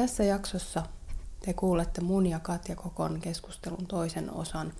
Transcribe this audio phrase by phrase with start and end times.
[0.00, 0.82] Tässä jaksossa
[1.44, 4.72] te kuulette mun ja Katja Kokon keskustelun toisen osan,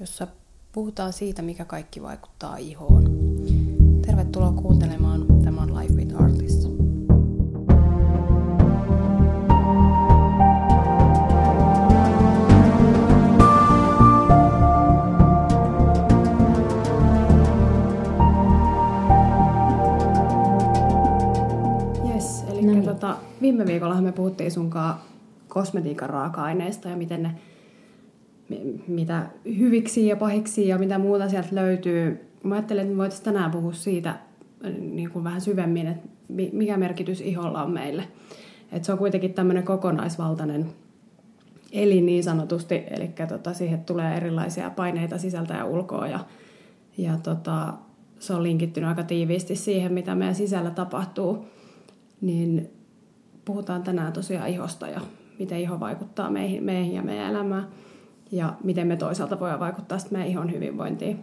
[0.00, 0.26] jossa
[0.72, 3.04] puhutaan siitä, mikä kaikki vaikuttaa ihoon.
[4.06, 5.26] Tervetuloa kuuntelemaan.
[5.44, 6.27] Tämä on Life with Artists.
[23.48, 24.94] Viime viikolla me puhuttiin sunkaan
[25.48, 27.34] kosmetiikan raaka-aineista ja miten ne,
[28.48, 29.26] mi- mitä
[29.58, 32.28] hyviksi ja pahiksi ja mitä muuta sieltä löytyy.
[32.42, 36.50] Mä ajattelin, että me voitaisiin tänään puhua siitä äh, niin kuin vähän syvemmin, että mi-
[36.52, 38.04] mikä merkitys iholla on meille.
[38.72, 40.66] Et se on kuitenkin tämmöinen kokonaisvaltainen
[41.72, 46.20] elin niin sanotusti, eli tota, siihen tulee erilaisia paineita sisältä ja ulkoa ja,
[46.98, 47.74] ja tota,
[48.18, 51.44] se on linkittynyt aika tiiviisti siihen, mitä meidän sisällä tapahtuu.
[52.20, 52.77] Niin
[53.48, 55.00] puhutaan tänään tosiaan ihosta ja
[55.38, 57.66] miten iho vaikuttaa meihin, meihin ja meidän elämään
[58.32, 61.18] ja miten me toisaalta voidaan vaikuttaa sitten meidän ihon hyvinvointiin.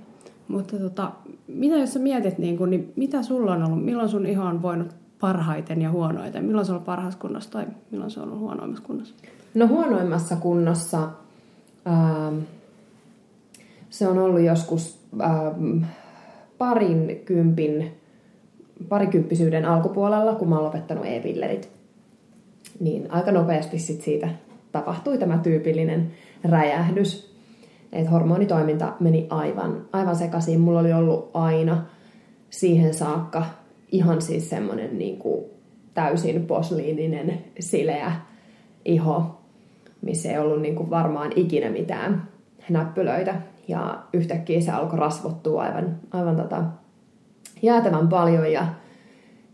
[0.47, 1.11] Mutta tota,
[1.47, 4.61] mitä jos sä mietit, niin, kun, niin mitä sulla on ollut, milloin sun iho on
[4.61, 6.45] voinut parhaiten ja huonoiten?
[6.45, 9.15] Milloin se on ollut parhaassa kunnossa tai milloin se on ollut huonoimmassa kunnossa?
[9.53, 11.09] No huonoimmassa kunnossa
[11.87, 12.37] ähm,
[13.89, 15.83] se on ollut joskus ähm,
[16.57, 17.91] parin kympin,
[18.89, 21.75] parikymppisyyden alkupuolella, kun mä oon lopettanut e-pillerit.
[22.79, 24.29] Niin aika nopeasti sit siitä
[24.71, 26.11] tapahtui tämä tyypillinen
[26.43, 27.35] räjähdys.
[27.93, 30.59] Et hormonitoiminta meni aivan, aivan sekaisin.
[30.59, 31.85] Mulla oli ollut aina
[32.49, 33.45] siihen saakka
[33.91, 35.19] ihan siis semmoinen niin
[35.93, 38.11] täysin posliininen, sileä
[38.85, 39.41] iho,
[40.01, 42.27] missä ei ollut niin kuin varmaan ikinä mitään
[42.69, 43.35] näppylöitä.
[43.67, 46.63] Ja yhtäkkiä se alkoi rasvottua aivan, aivan tota
[47.61, 48.67] jäätävän paljon ja,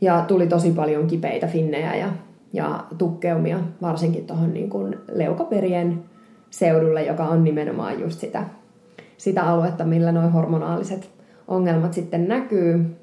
[0.02, 2.09] ja tuli tosi paljon kipeitä finnejä ja,
[2.53, 6.03] ja tukkeumia, varsinkin tuohon niin kuin leukaperien
[6.49, 8.45] seudulle, joka on nimenomaan just sitä,
[9.17, 11.09] sitä aluetta, millä nuo hormonaaliset
[11.47, 12.95] ongelmat sitten näkyy.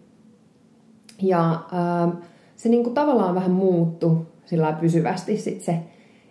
[1.23, 2.09] Ja ää,
[2.57, 5.79] se niin kuin tavallaan vähän muuttu sillä pysyvästi sit se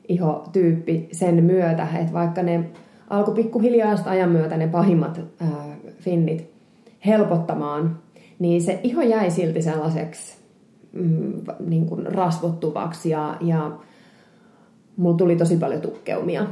[0.08, 2.70] ihotyyppi sen myötä, että vaikka ne
[3.10, 6.52] alkoi pikkuhiljaa ajan myötä ne pahimmat ää, finnit
[7.06, 8.00] helpottamaan,
[8.40, 10.38] niin se iho jäi silti sellaiseksi
[10.94, 11.34] mm,
[11.68, 13.72] niin kuin rasvottuvaksi ja, ja
[14.98, 16.48] mulla tuli tosi paljon tukkeumia.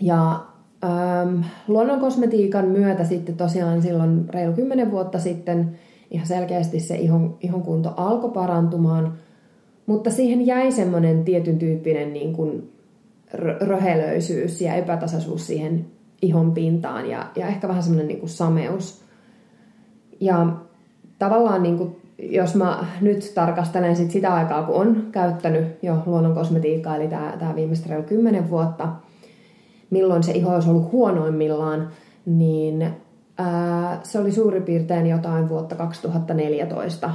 [0.00, 0.40] Ja
[0.84, 5.78] ähm, luonnon kosmetiikan myötä sitten tosiaan silloin reilu 10 vuotta sitten
[6.10, 9.14] ihan selkeästi se ihon, ihon kunto alkoi parantumaan,
[9.86, 12.72] mutta siihen jäi semmoinen tietyn tyyppinen niin kuin
[13.34, 15.86] rö- röhelöisyys ja epätasaisuus siihen
[16.22, 19.04] ihon pintaan ja, ja ehkä vähän semmoinen niin kuin sameus.
[20.20, 20.56] Ja
[21.18, 26.34] tavallaan niin kuin, jos mä nyt tarkastelen sit sitä aikaa, kun on käyttänyt jo luonnon
[26.34, 28.88] kosmetiikkaa, eli tämä, viimeiset reilu 10 vuotta,
[29.90, 31.88] milloin se iho olisi ollut huonoimmillaan,
[32.26, 32.90] niin
[33.38, 37.10] ää, se oli suurin piirtein jotain vuotta 2014,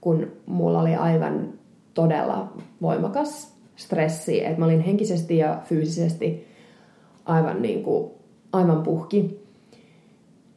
[0.00, 1.48] kun mulla oli aivan
[1.94, 2.52] todella
[2.82, 6.46] voimakas stressi, että mä olin henkisesti ja fyysisesti
[7.24, 8.10] aivan, niin kuin,
[8.52, 9.40] aivan puhki.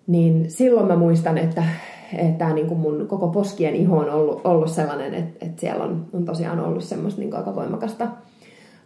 [0.07, 1.63] Niin silloin mä muistan, että,
[2.18, 6.06] että niin kuin mun koko poskien iho on ollut, ollut sellainen, että, että siellä on,
[6.13, 8.07] on tosiaan ollut semmoista niin kuin aika voimakasta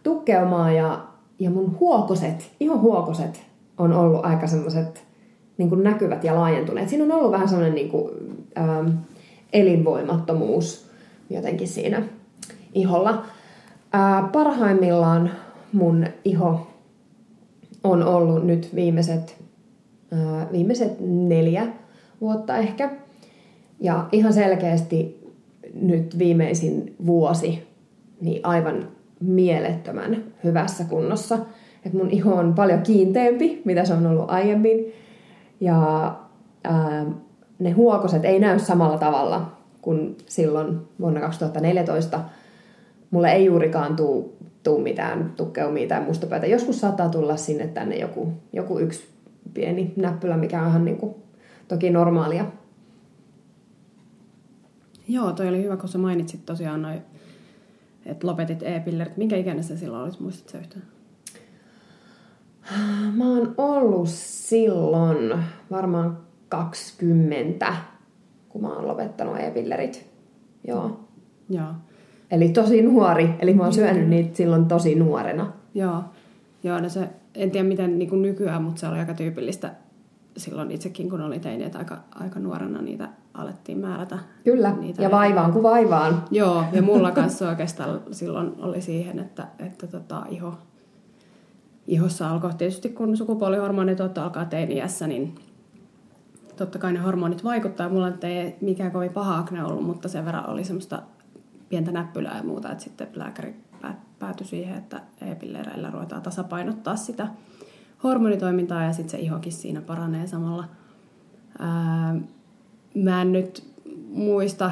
[0.02, 1.00] tukkeumaa ja,
[1.38, 3.42] ja mun huokoset, ihohuokoset
[3.78, 5.04] on ollut aika semmoiset
[5.58, 6.88] niin kuin näkyvät ja laajentuneet.
[6.88, 8.10] Siinä on ollut vähän semmoinen niin kuin,
[8.58, 8.88] ähm,
[9.52, 10.90] elinvoimattomuus
[11.30, 12.02] jotenkin siinä
[12.74, 13.22] iholla.
[13.92, 15.30] Ää, parhaimmillaan
[15.72, 16.66] mun iho
[17.84, 19.36] on ollut nyt viimeiset,
[20.12, 21.66] ää, viimeiset neljä
[22.20, 22.90] vuotta ehkä.
[23.80, 25.28] Ja ihan selkeästi
[25.74, 27.68] nyt viimeisin vuosi
[28.20, 28.88] niin aivan
[29.20, 31.38] mielettömän hyvässä kunnossa.
[31.86, 34.92] Et mun iho on paljon kiinteämpi, mitä se on ollut aiemmin.
[35.60, 36.14] Ja
[36.64, 37.06] ää,
[37.58, 39.52] ne huokoset ei näy samalla tavalla
[39.82, 42.20] kuin silloin vuonna 2014.
[43.10, 46.46] Mulle ei juurikaan tuu, tuu mitään tukkeumia tai mustapäätä.
[46.46, 49.08] Joskus saattaa tulla sinne tänne joku, joku yksi
[49.54, 51.14] pieni näppylä, mikä on ihan niin kuin,
[51.68, 52.44] toki normaalia.
[55.08, 57.02] Joo, toi oli hyvä, kun sä mainitsit tosiaan noin,
[58.06, 59.16] että lopetit e-pillerit.
[59.16, 60.84] Minkä ikäinen sä silloin olit, muistatko sä yhtään?
[63.16, 65.38] Mä oon ollut silloin
[65.70, 66.18] varmaan
[66.48, 67.76] 20,
[68.48, 70.06] kun mä oon lopettanut e-pillerit.
[70.66, 71.00] Joo.
[71.50, 71.72] Joo.
[72.30, 73.34] Eli tosi nuori.
[73.38, 75.52] Eli mä oon syönyt niitä silloin tosi nuorena.
[75.74, 76.02] Joo,
[76.62, 79.74] Joo no se, en tiedä miten niin kuin nykyään, mutta se oli aika tyypillistä
[80.40, 84.18] silloin itsekin, kun olin teini, että aika, aika nuorena niitä alettiin määrätä.
[84.44, 86.24] Kyllä, niitä ja vaivaan kuin vaivaan.
[86.30, 90.54] Joo, ja mulla kanssa oikeastaan silloin oli siihen, että, että tota, iho,
[91.86, 95.34] ihossa alkoi tietysti, kun sukupuolihormonit alkaa teiniässä, niin
[96.56, 97.88] totta kai ne hormonit vaikuttaa.
[97.88, 101.02] Mulla ei mikään kovin paha akne ollut, mutta sen verran oli semmoista
[101.68, 103.54] pientä näppylää ja muuta, että sitten lääkäri
[104.18, 107.28] päätyi siihen, että e-pillereillä ruvetaan tasapainottaa sitä
[108.04, 110.64] hormonitoimintaa ja sitten se ihokin siinä paranee samalla.
[111.58, 112.14] Ää,
[112.94, 113.74] mä en nyt
[114.08, 114.70] muista,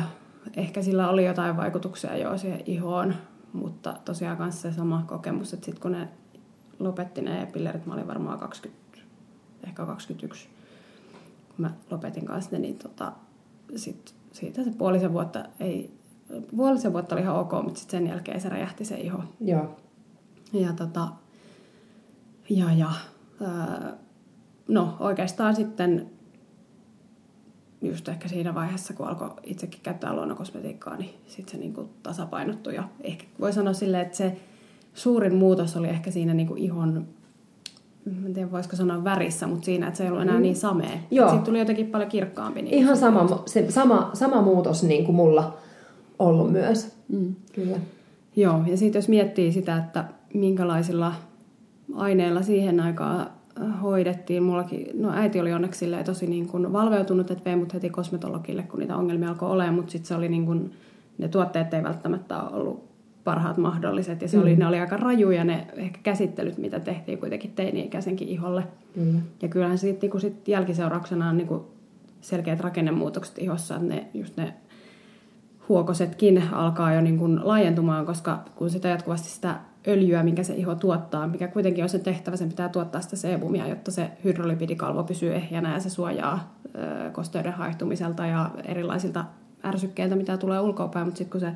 [0.56, 3.14] ehkä sillä oli jotain vaikutuksia jo siihen ihoon,
[3.52, 6.08] mutta tosiaan kanssa se sama kokemus, että sitten kun ne
[6.78, 8.98] lopetti ne pillerit, mä olin varmaan 20,
[9.64, 10.48] ehkä 21,
[11.48, 13.12] kun mä lopetin kanssa ne, niin tota,
[13.76, 15.98] sit siitä se puolisen vuotta ei,
[16.56, 19.18] puolisen vuotta oli ihan ok, mutta sitten sen jälkeen se räjähti se iho.
[19.40, 19.76] Joo.
[20.52, 21.08] Ja tota,
[22.50, 22.90] ja, ja
[24.68, 26.10] no oikeastaan sitten
[27.82, 32.74] just ehkä siinä vaiheessa, kun alkoi itsekin käyttää luonnokosmetiikkaa, niin sitten se niin kuin tasapainottui.
[32.74, 34.36] Ja ehkä voi sanoa silleen, että se
[34.94, 37.06] suurin muutos oli ehkä siinä niin kuin ihon,
[38.26, 40.42] en tiedä voisiko sanoa värissä, mutta siinä, että se ei ollut enää mm.
[40.42, 40.98] niin samea.
[41.10, 41.30] Joo.
[41.30, 42.62] Siitä tuli jotenkin paljon kirkkaampi.
[42.62, 45.58] Niin Ihan sama, se, sama, sama muutos niin kuin mulla
[46.18, 46.96] ollut myös.
[47.08, 47.34] Mm.
[47.52, 47.76] Kyllä.
[48.36, 50.04] Joo, ja sitten jos miettii sitä, että
[50.34, 51.12] minkälaisilla
[51.94, 53.30] aineilla siihen aikaan
[53.82, 54.42] hoidettiin.
[54.42, 58.80] Mullakin, no äiti oli onneksi tosi niin kuin valveutunut, että vei mut heti kosmetologille, kun
[58.80, 60.72] niitä ongelmia alkoi olemaan, mutta sitten se oli niin kuin,
[61.18, 62.86] ne tuotteet ei välttämättä ollut
[63.24, 64.42] parhaat mahdolliset ja se mm.
[64.42, 68.64] oli, ne oli aika rajuja ne ehkä käsittelyt, mitä tehtiin kuitenkin teini-ikäisenkin iholle.
[68.96, 69.20] Mm.
[69.42, 71.62] Ja kyllähän sitten niin sit jälkiseurauksena on niin kuin
[72.20, 74.54] selkeät rakennemuutokset ihossa, että ne, just ne
[75.68, 79.54] huokosetkin alkaa jo niin kuin laajentumaan, koska kun sitä jatkuvasti sitä
[79.88, 83.68] öljyä, minkä se iho tuottaa, mikä kuitenkin on sen tehtävä, sen pitää tuottaa sitä sebumia,
[83.68, 86.56] jotta se hydrolipidikalvo pysyy ehjänä ja se suojaa
[87.12, 89.24] kosteuden haihtumiselta ja erilaisilta
[89.64, 91.52] ärsykkeiltä, mitä tulee ulkoapäin, mutta sitten kun se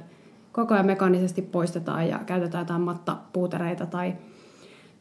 [0.53, 4.15] koko ajan mekaanisesti poistetaan ja käytetään jotain mattapuutereita tai,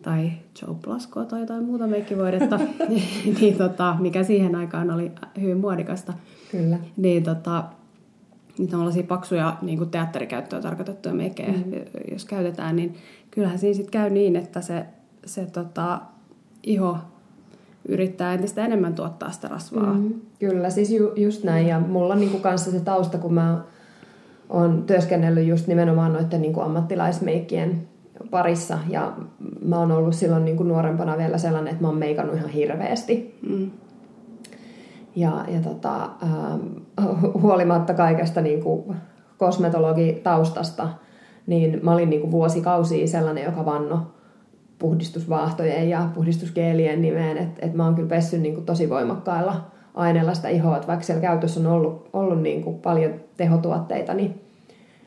[0.02, 2.58] tai Joe Blaskoa tai jotain muuta meikkivoidetta,
[2.90, 5.12] niin, niin tota, mikä siihen aikaan oli
[5.42, 6.14] hyvin muodikasta,
[6.52, 6.78] Kyllä.
[6.98, 7.64] niin tota,
[8.60, 11.74] niin tällaisia paksuja niin kuin teatterikäyttöön tarkoitettuja meikkejä, mm.
[12.12, 12.96] jos käytetään, niin
[13.32, 14.86] kyllähän siinä sitten käy niin, että se,
[15.26, 16.02] se tota,
[16.64, 16.98] iho
[17.88, 19.94] yrittää entistä enemmän tuottaa sitä rasvaa.
[19.94, 21.68] Mm, kyllä, siis ju, just näin.
[21.68, 23.64] Ja mulla on niinku kanssa se tausta, kun mä
[24.50, 27.88] oon työskennellyt just nimenomaan noiden niinku ammattilaismeikkien
[28.32, 28.80] parissa.
[28.90, 29.14] Ja
[29.66, 33.40] mä oon ollut silloin niinku nuorempana vielä sellainen, että mä oon meikannut ihan hirveästi.
[33.50, 33.72] Mm.
[35.16, 36.68] Ja, ja tota, ähm,
[37.42, 38.96] huolimatta kaikesta niin kuin
[39.38, 40.90] kosmetologitaustasta,
[41.48, 44.08] niin mä olin niin kuin vuosikausia sellainen, joka vanno
[44.80, 49.56] puhdistusvaahtojen ja puhdistusgeelien nimeen, että et mä oon kyllä pessyt niin kuin tosi voimakkailla
[49.94, 54.42] aineilla sitä ihoa, että vaikka siellä käytössä on ollut, ollut niin kuin paljon tehotuotteita, niin,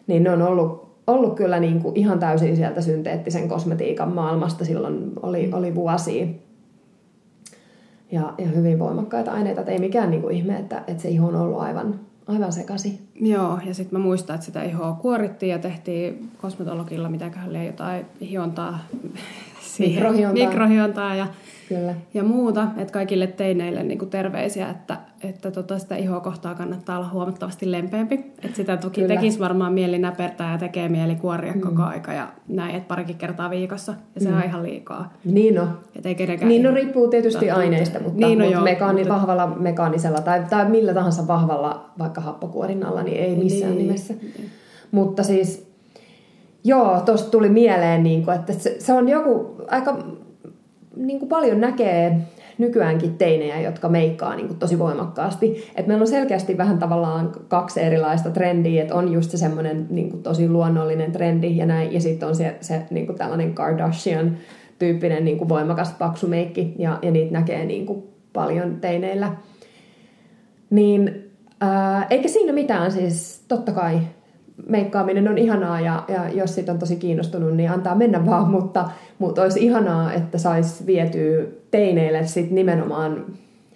[0.07, 4.65] niin ne on ollut, ollut kyllä niin kuin ihan täysin sieltä synteettisen kosmetiikan maailmasta.
[4.65, 6.27] Silloin oli, oli vuosia
[8.13, 9.61] ja, ja hyvin voimakkaita aineita.
[9.61, 13.01] Että ei mikään niin kuin ihme, että, että se iho on ollut aivan, aivan sekasi.
[13.15, 18.79] Joo, ja sitten mä muistan, että sitä ihoa kuorittiin ja tehtiin kosmetologilla mitäköhän jotain hiontaa
[19.61, 20.03] siihen.
[20.03, 20.47] Mikrohiontaa.
[20.47, 21.27] Mikrohiontaa ja
[21.69, 21.95] Kyllä.
[22.15, 22.69] ja muuta.
[22.77, 27.71] Että kaikille teineille niin kuin terveisiä, että, että tota sitä ihoa kohtaa kannattaa olla huomattavasti
[27.71, 28.15] lempeämpi.
[28.15, 29.15] Että sitä toki Kyllä.
[29.15, 31.61] tekisi varmaan mieli näpertää ja tekee mieli kuoria mm.
[31.61, 33.95] koko aika ja näin, että parikin kertaa viikossa.
[34.15, 34.37] Ja se mm.
[34.37, 35.13] on ihan liikaa.
[35.25, 35.79] Niin on.
[35.97, 39.47] Et ei niin no riippuu tietysti aineista, mutta, niin no mutta, joo, mekaani, mutta vahvalla
[39.47, 43.87] mekaanisella tai, tai millä tahansa vahvalla vaikka happokuorinnalla, niin ei missään niin.
[43.87, 44.15] nimessä.
[44.23, 44.51] Niin.
[44.91, 45.73] Mutta siis
[46.65, 49.97] Joo, tuosta tuli mieleen, niin kuin, että se, se on joku aika
[50.97, 52.17] niin kuin paljon näkee
[52.59, 55.71] nykyäänkin teinejä, jotka meikkaa niin kuin tosi voimakkaasti.
[55.77, 60.23] Et meillä on selkeästi vähän tavallaan kaksi erilaista trendiä, että on just se semmoinen niin
[60.23, 64.37] tosi luonnollinen trendi ja näin, ja sitten on se, se niin kuin tällainen Kardashian
[64.79, 69.33] tyyppinen niin kuin voimakas paksu meikki, ja, ja niitä näkee niin kuin paljon teineillä.
[70.71, 71.31] Niin
[71.61, 74.01] ää, eikä siinä mitään, siis totta kai
[74.69, 78.91] meikkaaminen on ihanaa ja, ja jos siitä on tosi kiinnostunut, niin antaa mennä vaan, mutta,
[79.19, 83.25] mutta olisi ihanaa, että saisi vietyä teineille sit nimenomaan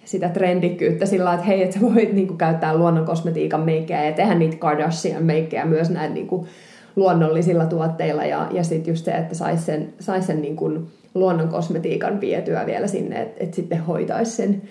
[0.05, 4.57] sitä trendikkyyttä sillä että hei, että voit niinku käyttää luonnon kosmetiikan meikkejä ja tehdä niitä
[4.57, 6.47] Kardashian meikkejä myös näin niinku
[6.95, 10.71] luonnollisilla tuotteilla ja, ja sitten just se, että saisi sen, sais sen niinku
[11.13, 14.61] luonnon kosmetiikan vietyä vielä sinne, että et sitten hoitaisi sen,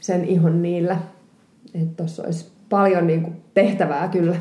[0.00, 0.98] sen ihon niillä.
[1.74, 4.36] Että tuossa olisi paljon niinku tehtävää kyllä.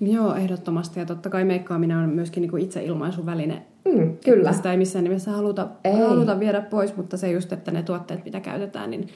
[0.00, 1.00] Joo, ehdottomasti.
[1.00, 3.62] Ja totta kai meikkaaminen on myöskin niin kuin itse ilmaisuväline.
[3.84, 4.52] Mm, kyllä.
[4.52, 5.92] Sitä ei missään nimessä haluta, ei.
[5.92, 9.08] haluta viedä pois, mutta se just, että ne tuotteet, mitä käytetään, niin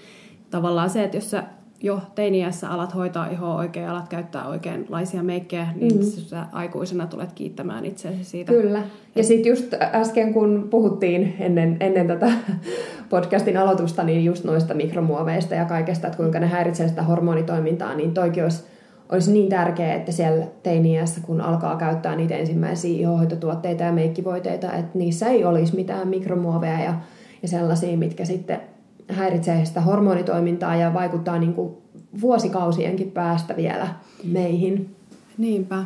[0.51, 1.45] tavallaan se, että jos sä
[1.83, 6.11] jo teiniässä alat hoitaa ihoa oikein, alat käyttää oikeanlaisia meikkejä, niin mm-hmm.
[6.11, 8.53] sä aikuisena tulet kiittämään itseäsi siitä.
[8.53, 8.83] Kyllä.
[9.15, 12.33] Ja, sitten just äsken, kun puhuttiin ennen, ennen tätä
[13.11, 18.15] podcastin aloitusta, niin just noista mikromuoveista ja kaikesta, että kuinka ne häiritsee sitä hormonitoimintaa, niin
[18.15, 18.65] toikin olisi,
[19.13, 24.99] olisi niin tärkeää, että siellä teiniässä, kun alkaa käyttää niitä ensimmäisiä ihohoitotuotteita ja meikkivoiteita, että
[24.99, 26.95] niissä ei olisi mitään mikromuoveja ja,
[27.43, 28.61] ja sellaisia, mitkä sitten
[29.09, 31.75] häiritsee sitä hormonitoimintaa ja vaikuttaa niin kuin
[32.21, 33.89] vuosikausienkin päästä vielä
[34.25, 34.97] meihin.
[35.39, 35.85] Niinpä.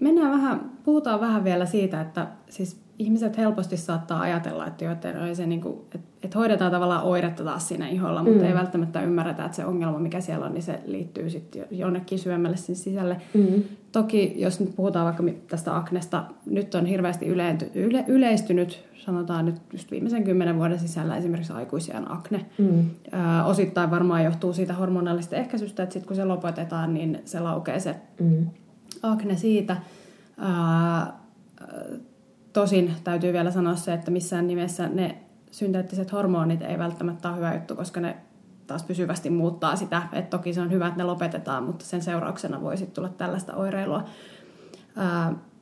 [0.00, 5.34] Mennään vähän, puhutaan vähän vielä siitä, että siis ihmiset helposti saattaa ajatella, että, jo, että,
[5.34, 8.44] se niin kuin, että, että hoidetaan tavallaan oiretta taas siinä iholla, mutta mm.
[8.44, 12.56] ei välttämättä ymmärretä, että se ongelma, mikä siellä on, niin se liittyy sitten jonnekin syömälle
[12.56, 13.16] sinne sisälle.
[13.34, 13.62] Mm.
[13.92, 19.56] Toki, jos nyt puhutaan vaikka tästä aknesta, nyt on hirveästi yleenty, yle, yleistynyt, sanotaan nyt
[19.72, 22.46] just viimeisen kymmenen vuoden sisällä esimerkiksi aikuisien akne.
[22.58, 22.90] Mm.
[23.12, 27.80] Ö, osittain varmaan johtuu siitä hormonaalista ehkäisystä, että sitten kun se lopetetaan, niin se laukee
[27.80, 28.46] se mm.
[29.02, 29.76] akne siitä.
[30.38, 31.22] Ö,
[32.52, 35.18] Tosin täytyy vielä sanoa se, että missään nimessä ne
[35.50, 38.16] synteettiset hormonit ei välttämättä ole hyvä juttu, koska ne
[38.66, 40.02] taas pysyvästi muuttaa sitä.
[40.12, 43.54] Et toki se on hyvä, että ne lopetetaan, mutta sen seurauksena voi sitten tulla tällaista
[43.54, 44.04] oireilua.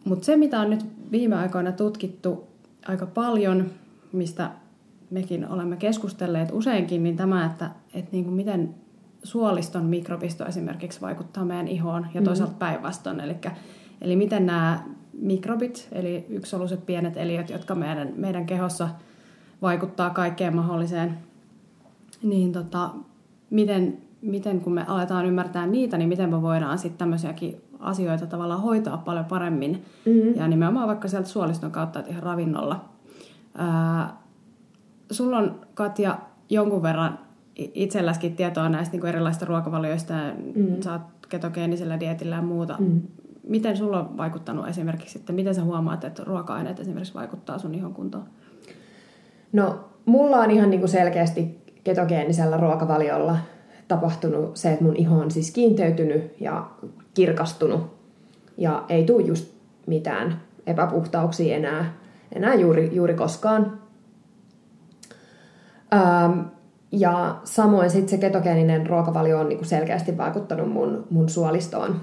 [0.05, 2.49] Mutta se, mitä on nyt viime aikoina tutkittu
[2.87, 3.71] aika paljon,
[4.13, 4.51] mistä
[5.11, 8.75] mekin olemme keskustelleet useinkin, niin tämä, että, että niin kuin miten
[9.23, 12.25] suoliston mikrobisto esimerkiksi vaikuttaa meidän ihoon ja mm-hmm.
[12.25, 13.21] toisaalta päinvastoin.
[13.21, 13.37] Eli,
[14.01, 18.89] eli miten nämä mikrobit, eli yksisoluiset pienet eliöt, jotka meidän, meidän kehossa
[19.63, 21.19] vaikuttaa kaikkeen mahdolliseen,
[22.23, 22.91] niin tota,
[23.51, 28.61] miten, miten kun me aletaan ymmärtää niitä, niin miten me voidaan sitten tämmöisiäkin asioita tavallaan
[28.61, 29.85] hoitaa paljon paremmin.
[30.07, 30.35] Mm-hmm.
[30.35, 32.85] Ja nimenomaan vaikka sieltä suoliston kautta, että ihan ravinnolla.
[33.55, 34.17] Ää,
[35.11, 36.19] sulla on, Katja,
[36.51, 37.19] jonkun verran
[37.57, 40.83] itselläskin tietoa näistä niin kuin erilaisista ruokavalioista mm-hmm.
[40.83, 42.77] sä oot ketogeenisellä dietillä ja muuta.
[42.79, 47.75] Mm-hmm miten sulla on vaikuttanut esimerkiksi, että miten sä huomaat, että ruoka-aineet esimerkiksi vaikuttaa sun
[47.75, 48.25] ihon kuntoon?
[49.53, 53.37] No, mulla on ihan niin kuin selkeästi ketogeenisellä ruokavaliolla
[53.89, 56.71] tapahtunut se, että mun iho on siis kiinteytynyt ja
[57.15, 58.01] kirkastunut
[58.57, 59.53] ja ei tule just
[59.87, 61.93] mitään epäpuhtauksia enää,
[62.33, 63.81] enää juuri, juuri koskaan.
[65.95, 66.41] Ähm,
[66.93, 72.01] ja samoin sitten se ketogeeninen ruokavalio on niinku selkeästi vaikuttanut mun, mun suolistoon.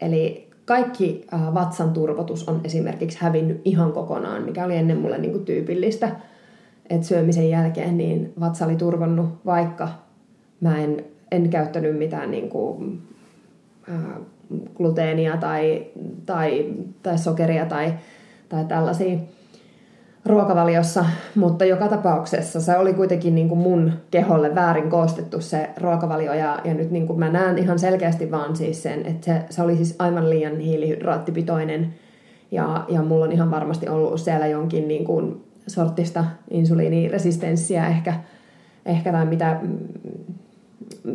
[0.00, 5.32] Eli kaikki äh, vatsan turvotus on esimerkiksi hävinnyt ihan kokonaan, mikä oli ennen mulle niin
[5.32, 6.16] kuin tyypillistä.
[6.90, 9.88] Että syömisen jälkeen niin vatsa oli turvonnut, vaikka
[10.60, 13.02] mä en, en käyttänyt mitään niin kuin,
[13.88, 14.20] äh,
[14.76, 15.86] gluteenia tai,
[16.26, 17.94] tai, tai sokeria tai,
[18.48, 19.18] tai tällaisia
[20.24, 26.32] ruokavaliossa, mutta joka tapauksessa se oli kuitenkin niin kuin mun keholle väärin koostettu se ruokavalio
[26.32, 29.62] ja, ja nyt niin kuin mä näen ihan selkeästi vaan siis sen, että se, se
[29.62, 31.94] oli siis aivan liian hiilihydraattipitoinen
[32.50, 38.14] ja, ja mulla on ihan varmasti ollut siellä jonkin niin kuin sortista insuliiniresistenssiä ehkä,
[38.86, 39.60] ehkä tai mitä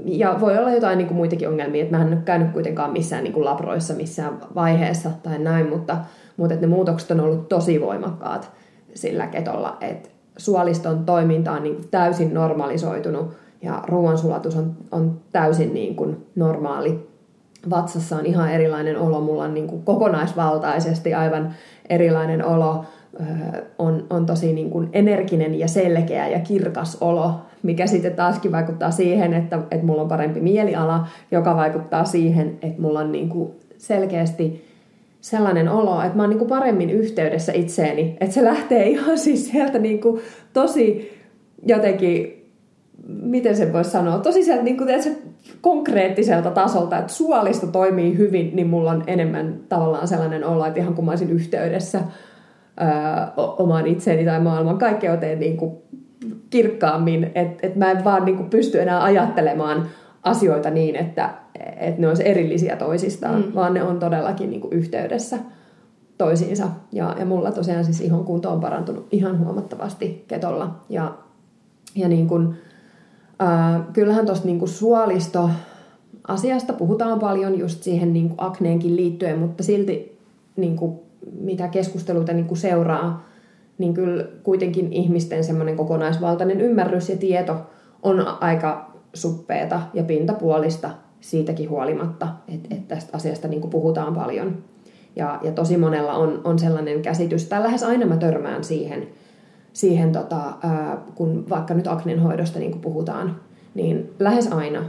[0.06, 3.24] ja voi olla jotain niin kuin muitakin ongelmia, että mä en ole käynyt kuitenkaan missään
[3.24, 5.98] niin kuin labroissa missään vaiheessa tai näin, mutta,
[6.38, 8.52] mutta että ne muutokset on ollut tosi voimakkaat
[8.96, 15.96] sillä ketolla, että suoliston toiminta on niin täysin normalisoitunut ja ruoansulatus on, on täysin niin
[15.96, 17.10] kuin normaali.
[17.70, 21.54] Vatsassa on ihan erilainen olo, mulla on niin kuin kokonaisvaltaisesti aivan
[21.90, 22.86] erilainen olo,
[23.78, 27.32] on, on tosi niin kuin energinen ja selkeä ja kirkas olo,
[27.64, 32.82] mikä sitten taaskin vaikuttaa siihen, että, että mulla on parempi mieliala, joka vaikuttaa siihen, että
[32.82, 34.65] mulla on niin kuin selkeästi
[35.26, 38.18] sellainen olo, että mä oon niinku paremmin yhteydessä itseeni.
[38.20, 40.20] Että se lähtee ihan siis sieltä niinku
[40.54, 41.14] tosi
[41.66, 42.46] jotenkin,
[43.08, 45.18] miten se voisi sanoa, tosi sieltä niinku, se
[45.62, 50.94] konkreettiselta tasolta, että suolisto toimii hyvin, niin mulla on enemmän tavallaan sellainen olo, että ihan
[50.94, 52.00] kun mä olisin yhteydessä
[52.82, 52.88] öö,
[53.36, 55.84] omaan itseeni tai maailman kaikkeuteen niinku
[56.50, 59.88] kirkkaammin, että et mä en vaan niinku pysty enää ajattelemaan
[60.24, 61.30] asioita niin, että
[61.78, 63.56] että ne olisi erillisiä toisistaan, mm.
[63.56, 65.38] vaan ne on todellakin niin kuin yhteydessä
[66.18, 66.68] toisiinsa.
[66.92, 70.76] Ja, ja mulla tosiaan siis ihon kunto on parantunut ihan huomattavasti ketolla.
[70.90, 71.14] Ja,
[71.96, 72.56] ja niin kuin,
[73.40, 75.50] ää, kyllähän tuosta niin suolisto
[76.28, 80.20] asiasta puhutaan paljon just siihen niin kuin akneenkin liittyen, mutta silti
[80.56, 81.00] niin kuin,
[81.40, 83.26] mitä keskusteluita niin kuin seuraa,
[83.78, 87.56] niin kyllä kuitenkin ihmisten semmoinen kokonaisvaltainen ymmärrys ja tieto
[88.04, 90.90] on aika suppeeta ja pintapuolista
[91.26, 94.58] siitäkin huolimatta, että, että tästä asiasta niin puhutaan paljon.
[95.16, 99.08] Ja, ja tosi monella on, on sellainen käsitys, tai lähes aina mä törmään siihen,
[99.74, 103.36] siihen tota, ää, kun vaikka nyt aknen hoidosta niin puhutaan,
[103.76, 104.86] niin lähes aina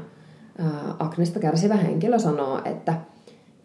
[0.59, 2.95] ää, aknesta kärsivä henkilö sanoo, että,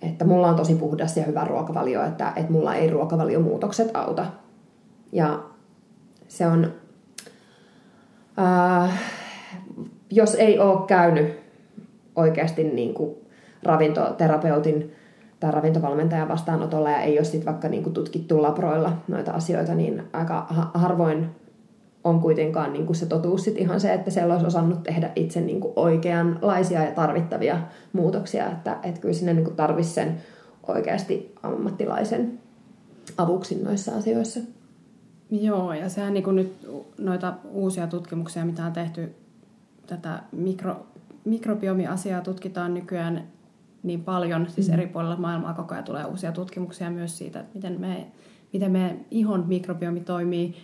[0.01, 4.25] että mulla on tosi puhdas ja hyvä ruokavalio, että, että mulla ei ruokavaliomuutokset auta.
[5.11, 5.43] Ja
[6.27, 6.71] se on,
[8.37, 8.97] ää,
[10.09, 11.40] jos ei ole käynyt
[12.15, 13.15] oikeasti niin kuin
[13.63, 14.91] ravintoterapeutin
[15.39, 20.03] tai ravintovalmentajan vastaanotolla ja ei ole sitten vaikka niin kuin tutkittu labroilla noita asioita, niin
[20.13, 21.29] aika harvoin
[22.03, 25.41] on kuitenkaan niin kuin se totuus sit ihan se, että siellä olisi osannut tehdä itse
[25.41, 27.61] niin kuin oikeanlaisia ja tarvittavia
[27.93, 30.17] muutoksia, että, että kyllä sinne niin tarvitsisi sen
[30.67, 32.39] oikeasti ammattilaisen
[33.17, 34.39] avuksi noissa asioissa.
[35.31, 39.15] Joo, ja sehän niin kuin nyt noita uusia tutkimuksia, mitä on tehty,
[39.87, 40.85] tätä mikro,
[41.25, 43.27] mikrobiomi-asiaa tutkitaan nykyään
[43.83, 44.73] niin paljon, siis mm.
[44.73, 48.07] eri puolilla maailmaa koko ajan tulee uusia tutkimuksia myös siitä, että miten, me,
[48.53, 50.55] miten me ihon mikrobiomi toimii,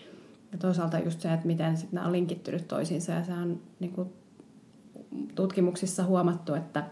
[0.52, 3.92] ja toisaalta just se, että miten sit nämä on linkittynyt toisiinsa, ja se on niin
[3.92, 4.10] kuin,
[5.36, 6.84] tutkimuksissa huomattu, että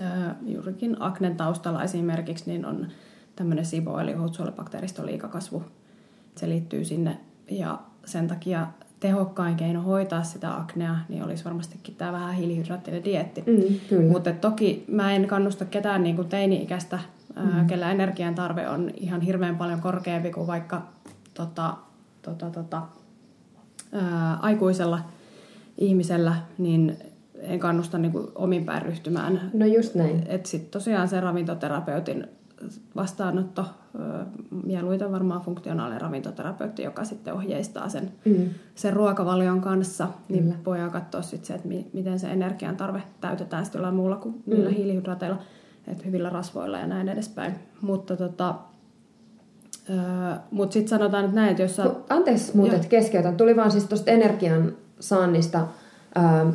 [0.00, 2.86] ää, juurikin aknen taustalla esimerkiksi niin on
[3.36, 5.62] tämmöinen SIBO, eli hutsuolibakteeriston liikakasvu,
[6.36, 8.66] se liittyy sinne, ja sen takia
[9.04, 13.44] tehokkain keino hoitaa sitä aknea, niin olisi varmastikin tämä vähän hiilihydraattinen dietti.
[13.46, 16.98] Mm, Mutta toki mä en kannusta ketään niin kuin teini-ikäistä,
[17.36, 17.66] mm.
[17.66, 20.82] kellä energian tarve on ihan hirveän paljon korkeampi kuin vaikka
[21.34, 21.76] tota,
[22.22, 22.82] tota, tota,
[23.92, 24.98] ää, aikuisella
[25.78, 26.96] ihmisellä, niin
[27.38, 29.50] en kannusta niin kuin omin päin ryhtymään.
[29.52, 30.22] No just näin.
[30.26, 32.26] Että sitten tosiaan se ravintoterapeutin
[32.96, 33.64] vastaanotto,
[34.64, 38.50] mieluiten varmaan funktionaalinen ravintoterapeutti, joka sitten ohjeistaa sen, mm.
[38.74, 40.56] sen ruokavalion kanssa, niin Kyllä.
[40.66, 44.34] voidaan katsoa sitten se, että mi, miten se energian tarve täytetään sitten jollain muulla kuin
[44.34, 44.54] mm.
[44.54, 45.38] niillä hiilihydraateilla,
[45.86, 47.54] että hyvillä rasvoilla ja näin edespäin.
[47.80, 48.54] Mutta tota,
[49.90, 49.96] Öö,
[50.50, 51.90] Mutta sitten sanotaan että jos sä...
[52.08, 53.36] Anteeksi muuten, että keskeytän.
[53.36, 55.66] Tuli vaan siis tuosta energian saannista
[56.16, 56.52] öö,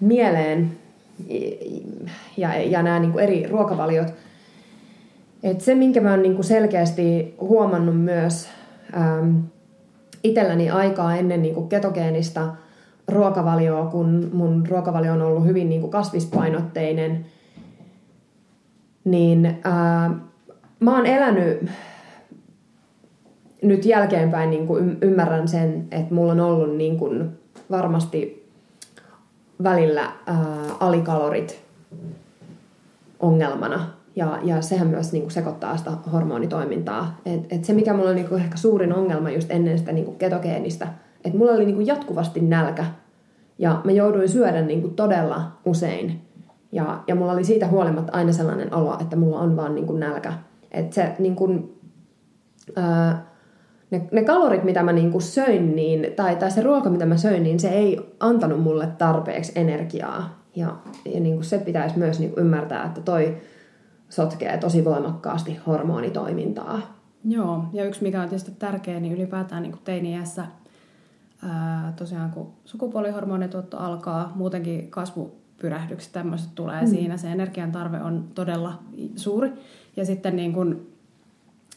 [0.00, 0.78] mieleen
[2.36, 4.06] ja, ja nämä niinku eri ruokavaliot.
[5.44, 8.48] Et se, minkä mä oon niinku selkeästi huomannut myös
[8.96, 9.38] ähm,
[10.22, 12.54] itselläni aikaa ennen niinku ketogeenista
[13.08, 17.26] ruokavalioa, kun mun ruokavalio on ollut hyvin niinku kasvispainotteinen,
[19.04, 20.10] niin äh,
[20.80, 21.70] mä oon elänyt
[23.62, 27.30] nyt jälkeenpäin niin kuin ymmärrän sen, että mulla on ollut niin kuin
[27.70, 28.48] varmasti
[29.62, 30.36] välillä ää,
[30.80, 31.64] alikalorit
[33.20, 33.90] ongelmana.
[34.16, 37.20] Ja, ja sehän myös niin kuin sekoittaa sitä hormonitoimintaa.
[37.26, 40.04] Et, et se, mikä mulla on niin kuin ehkä suurin ongelma just ennen sitä niin
[40.04, 40.88] kuin ketogeenistä,
[41.24, 42.86] että mulla oli niin kuin jatkuvasti nälkä.
[43.58, 46.20] Ja mä jouduin syödä niin kuin todella usein.
[46.72, 50.00] Ja, ja mulla oli siitä huolimatta aina sellainen olo, että mulla on vaan niin kuin
[50.00, 50.32] nälkä.
[50.70, 51.80] Että se niin kuin,
[52.76, 53.26] ää,
[53.90, 57.42] ne, ne kalorit, mitä mä niinku söin, niin, tai, tai se ruoka, mitä mä söin,
[57.42, 60.44] niin se ei antanut mulle tarpeeksi energiaa.
[60.56, 63.36] Ja, ja niinku se pitäisi myös niinku ymmärtää, että toi
[64.08, 66.80] sotkee tosi voimakkaasti hormonitoimintaa.
[67.24, 70.44] Joo, ja yksi mikä on tietysti tärkeä, niin ylipäätään niin teini-iässä,
[71.42, 76.88] ää, tosiaan kun sukupuolihormonituotto alkaa, muutenkin kasvupyrähdykset tämmöiset tulee mm.
[76.88, 78.78] siinä, se energian tarve on todella
[79.16, 79.52] suuri.
[79.96, 80.92] Ja sitten niin kuin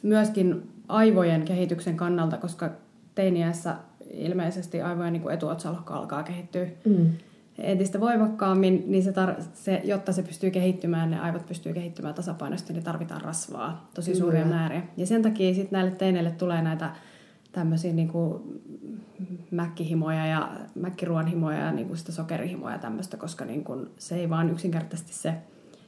[0.03, 2.69] myöskin aivojen kehityksen kannalta, koska
[3.15, 3.75] teiniässä
[4.11, 7.09] ilmeisesti aivojen niin etuotsalohko alkaa kehittyä mm.
[7.57, 12.73] Entistä voimakkaammin, niin se tar- se, jotta se pystyy kehittymään, ne aivot pystyy kehittymään tasapainoisesti,
[12.73, 14.49] niin tarvitaan rasvaa, tosi suuria mm.
[14.49, 14.81] määriä.
[14.97, 16.91] Ja sen takia sitten näille teineille tulee näitä
[17.51, 18.61] tämmöisiä niin kuin
[19.51, 24.29] mäkkihimoja ja mäkkiruoanhimoja ja niin kuin sitä sokerihimoja ja tämmöistä, koska niin kuin se ei
[24.29, 25.33] vaan yksinkertaisesti se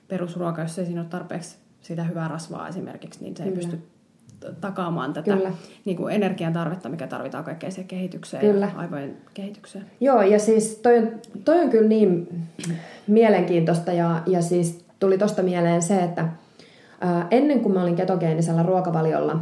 [0.08, 3.80] perusruoka, jos ei siinä ole tarpeeksi sitä hyvää rasvaa esimerkiksi, niin se ei pysty
[4.62, 5.52] takaamaan tätä kyllä.
[5.86, 8.66] Niin kuin energian tarvetta, mikä tarvitaan kaikkeen siihen kehitykseen kyllä.
[8.66, 9.86] ja aivojen kehitykseen.
[10.00, 11.10] Joo, ja siis toi on,
[11.46, 12.28] toi on kyllä niin
[13.08, 16.28] mielenkiintoista ja, ja siis tuli tosta mieleen se, että
[17.02, 19.40] ää, ennen kuin mä olin ketogeenisellä ruokavaliolla,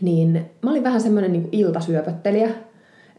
[0.00, 2.50] niin mä olin vähän semmoinen niin iltasyöpöttelijä,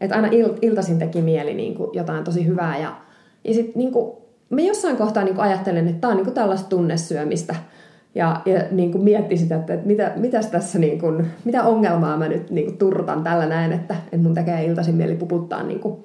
[0.00, 2.96] että aina il, iltasin teki mieli niin kuin jotain tosi hyvää ja,
[3.44, 3.92] ja sitten niin
[4.50, 7.54] mä jossain kohtaa niin ajattelen, että tämä on niin tällaista tunnesyömistä–
[8.14, 12.16] ja, ja niin kuin mietti sitä, että, että mitä, mitäs tässä niin kuin, mitä ongelmaa
[12.16, 15.80] mä nyt niin kuin turtan tällä näin, että, että mun tekee iltaisin mieli puputtaa niin
[15.80, 15.96] kuin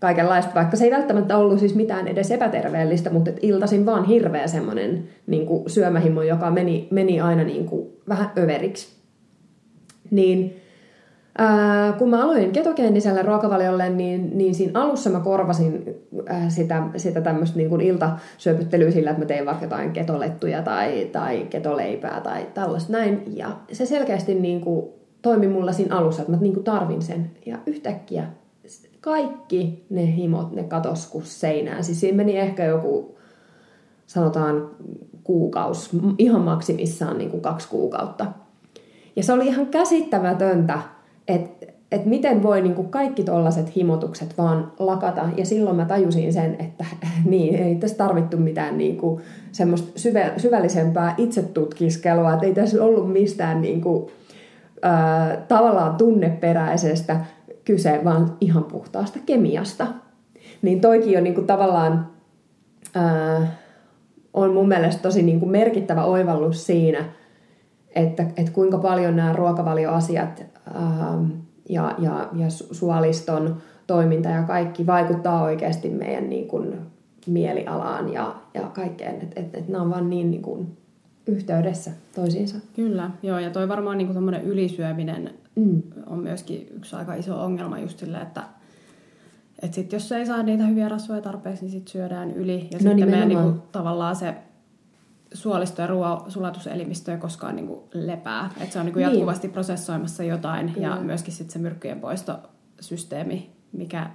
[0.00, 5.08] kaikenlaista, vaikka se ei välttämättä ollut siis mitään edes epäterveellistä, mutta iltaisin vaan hirveä semmoinen
[5.26, 8.88] niin kuin syömähimo, joka meni, meni aina niin kuin vähän överiksi.
[10.10, 10.59] Niin
[11.38, 15.84] Ää, kun mä aloin ketogeeniselle ruokavaliolle, niin, niin siinä alussa mä korvasin
[16.26, 21.46] ää, sitä, sitä tämmöistä niin iltasyöpyttelyä sillä, että mä tein vaikka jotain ketolettuja tai, tai
[21.50, 23.22] ketoleipää tai tällaista näin.
[23.36, 24.86] Ja se selkeästi niin kuin
[25.22, 27.30] toimi mulla siinä alussa, että mä niin kuin tarvin sen.
[27.46, 28.24] Ja yhtäkkiä
[29.00, 31.84] kaikki ne himot, ne katos kuin seinään.
[31.84, 33.18] Siis siinä meni ehkä joku,
[34.06, 34.70] sanotaan
[35.24, 38.26] kuukaus, ihan maksimissaan niin kuin kaksi kuukautta.
[39.16, 40.78] Ja se oli ihan käsittämätöntä,
[41.34, 45.28] että et miten voi niin kuin kaikki tollaset himotukset vaan lakata.
[45.36, 46.84] Ja silloin mä tajusin sen, että
[47.24, 53.12] niin, ei tässä tarvittu mitään niin kuin semmoista syve, syvällisempää itsetutkiskelua, että ei tässä ollut
[53.12, 54.10] mistään niin kuin,
[54.82, 57.20] ää, tavallaan tunneperäisestä
[57.64, 59.86] kyse, vaan ihan puhtaasta kemiasta.
[60.62, 62.06] Niin toikin on niin kuin tavallaan
[62.94, 63.56] ää,
[64.34, 67.04] on mun mielestä tosi niin kuin merkittävä oivallus siinä,
[67.94, 71.18] että, että kuinka paljon nämä ruokavalioasiat ää,
[71.68, 76.78] ja, ja, ja suoliston toiminta ja kaikki vaikuttaa oikeasti meidän niin kuin
[77.26, 79.14] mielialaan ja, ja kaikkeen.
[79.14, 80.76] Että et, et nämä on vaan niin, niin kuin
[81.26, 82.56] yhteydessä toisiinsa.
[82.76, 83.38] Kyllä, joo.
[83.38, 85.82] Ja toi varmaan niin kuin ylisyöminen mm.
[86.06, 88.42] on myöskin yksi aika iso ongelma just silleen, että
[89.62, 92.68] et sit jos ei saa niitä hyviä rasvoja tarpeeksi, niin sit syödään yli.
[92.70, 94.34] Ja no sitten meidän niin kuin, tavallaan se
[95.34, 98.50] suolisto- ja ruoansulatuselimistöä koskaan niin kuin lepää.
[98.60, 99.52] Että se on niin kuin jatkuvasti niin.
[99.52, 100.86] prosessoimassa jotain Kyllä.
[100.86, 104.10] ja myöskin sitten se myrkkyjen poistosysteemi, mikä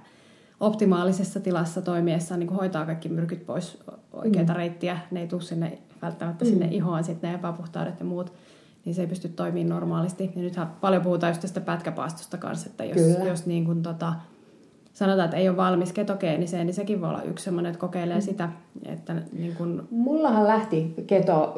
[0.60, 3.78] optimaalisessa tilassa toimiessa niin kuin hoitaa kaikki myrkyt pois
[4.12, 4.56] oikeita mm.
[4.56, 4.98] reittiä.
[5.10, 6.48] Ne ei tule sinne välttämättä mm.
[6.48, 8.32] sinne ihoon, sitten ne epäpuhtaudet ja muut,
[8.84, 10.32] niin se ei pysty toimimaan normaalisti.
[10.36, 14.14] Ja nythän paljon puhutaan just tästä pätkäpaastosta kanssa, että jos, jos niin kuin tota,
[14.96, 18.22] sanotaan, että ei ole valmis ketogeeniseen, niin sekin voi olla yksi semmoinen, että kokeilee mm.
[18.22, 18.48] sitä.
[18.84, 19.88] Että niin kun...
[19.90, 21.54] Mullahan lähti keto,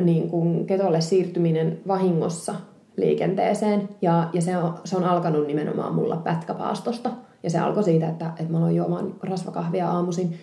[0.00, 2.54] niin kun, ketolle siirtyminen vahingossa
[2.96, 7.10] liikenteeseen ja, ja se, on, se on alkanut nimenomaan mulla pätkäpaastosta.
[7.42, 10.34] Ja se alkoi siitä, että, että mä aloin juomaan rasvakahvia aamuisin.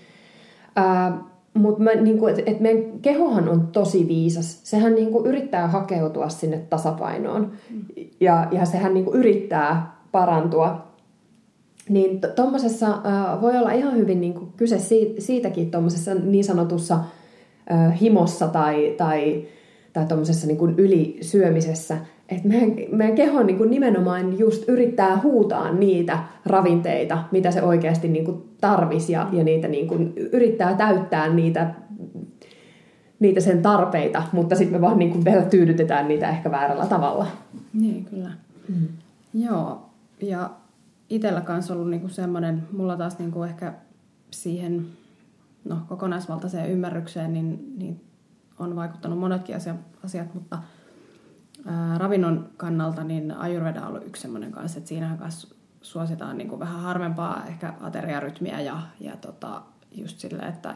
[1.54, 4.60] Mutta niin et, et meidän kehohan on tosi viisas.
[4.64, 7.52] Sehän niin kuin, yrittää hakeutua sinne tasapainoon.
[7.70, 7.86] Mm.
[8.20, 10.89] Ja, ja sehän niin kuin, yrittää parantua
[11.90, 17.00] niin tuommoisessa äh, voi olla ihan hyvin niin kuin kyse siitä, siitäkin tuommoisessa niin sanotussa
[17.72, 19.46] äh, himossa tai, tai,
[19.94, 21.98] tai tuommoisessa niin kuin ylisyömisessä,
[22.30, 28.08] että meidän, meidän keho niin kuin nimenomaan just yrittää huutaa niitä ravinteita, mitä se oikeasti
[28.08, 31.74] niin kuin tarvisi ja, ja niitä niin kuin yrittää täyttää niitä,
[33.20, 37.28] niitä sen tarpeita, mutta sitten me vaan niin kuin vielä tyydytetään niitä ehkä väärällä tavalla.
[37.74, 38.30] Niin, kyllä.
[38.68, 38.88] Mm.
[39.34, 39.82] Joo,
[40.22, 40.50] ja
[41.10, 43.74] itsellä kanssa ollut niinku semmoinen, mulla taas niinku ehkä
[44.32, 44.88] siihen
[45.66, 48.06] no, kokonaisvaltaiseen ymmärrykseen, niin, niin
[48.60, 50.60] on vaikuttanut monetkin asiat, asiat mutta
[51.66, 56.50] ää, ravinnon kannalta niin Ayurveda on ollut yksi semmoinen kanssa, että siinähän kanssa suositaan niin
[56.50, 60.76] kuin vähän harvempaa ehkä ateriarytmiä ja, ja tota, just sille, että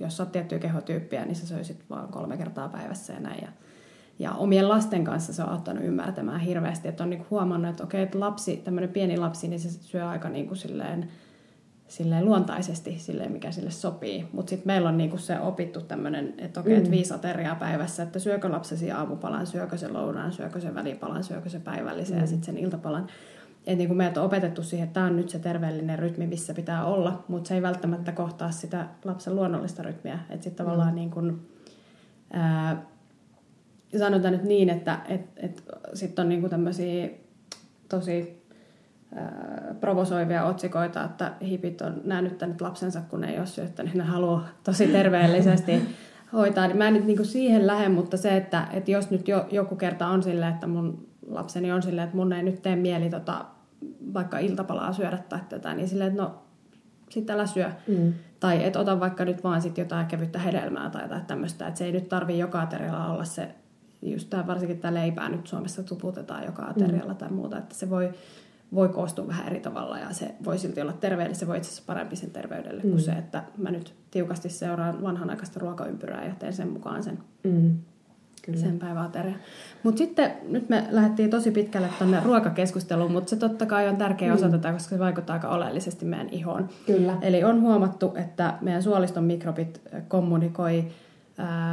[0.00, 3.42] jos olet tiettyä kehotyyppiä, niin sä söisit vain kolme kertaa päivässä ja näin.
[3.42, 3.48] Ja
[4.18, 8.02] ja omien lasten kanssa se on auttanut ymmärtämään hirveästi, että on niinku huomannut, että okei,
[8.02, 11.08] että lapsi, tämmöinen pieni lapsi, niin se syö aika niinku silleen,
[11.88, 14.28] silleen luontaisesti, silleen mikä sille sopii.
[14.32, 16.78] Mutta sitten meillä on niinku se opittu tämmöinen, että okei, mm.
[16.78, 21.48] että viisi ateriaa päivässä, että syökö lapsesi aamupalan, syökö se lounaan, syökö se välipalan, syökö
[21.48, 22.20] se päivällisen mm.
[22.20, 23.06] ja sitten sen iltapalan.
[23.58, 26.54] Että niin kuin meidät on opetettu siihen, että tämä on nyt se terveellinen rytmi, missä
[26.54, 30.18] pitää olla, mutta se ei välttämättä kohtaa sitä lapsen luonnollista rytmiä.
[30.30, 30.94] Että sitten tavallaan mm.
[30.94, 31.48] niin kuin,
[32.32, 32.82] ää,
[33.98, 37.08] sanotaan nyt niin, että et, et, sitten on niinku tämmöisiä
[37.88, 38.42] tosi
[39.14, 44.86] ää, provosoivia otsikoita, että hipit on näännyttänyt lapsensa, kun ei ole syöttänyt, ne haluaa tosi
[44.98, 45.82] terveellisesti
[46.32, 46.74] hoitaa.
[46.74, 50.06] Mä en nyt niinku siihen lähde, mutta se, että, että jos nyt jo, joku kerta
[50.06, 53.44] on silleen, että mun lapseni on silleen, että mun ei nyt tee mieli tota,
[54.14, 56.42] vaikka iltapalaa syödä tai tätä, niin silleen, että no
[57.10, 57.70] sitten älä syö.
[57.88, 58.12] Mm.
[58.40, 61.84] Tai että ota vaikka nyt vaan sit jotain kevyttä hedelmää tai jotain tämmöistä, että se
[61.84, 63.48] ei nyt tarvi joka aterialla olla se
[64.12, 67.18] just tämä, varsinkin tämä leipää nyt Suomessa tuputetaan joka aterialla mm.
[67.18, 68.10] tai muuta, että se voi,
[68.74, 71.86] voi koostua vähän eri tavalla ja se voi silti olla terveellinen, se voi itse asiassa
[71.86, 72.90] parempi sen terveydelle mm.
[72.90, 77.76] kuin se, että mä nyt tiukasti seuraan vanhanaikaista ruokaympyrää ja teen sen mukaan sen, mm.
[78.42, 78.58] Kyllä.
[78.58, 79.40] sen päiväaterian.
[79.82, 84.34] Mutta sitten nyt me lähdettiin tosi pitkälle tuonne ruokakeskusteluun, mutta se totta kai on tärkeä
[84.34, 84.52] osa mm.
[84.52, 86.68] tätä, koska se vaikuttaa aika oleellisesti meidän ihoon.
[86.86, 87.18] Kyllä.
[87.20, 90.84] Eli on huomattu, että meidän suoliston mikrobit kommunikoi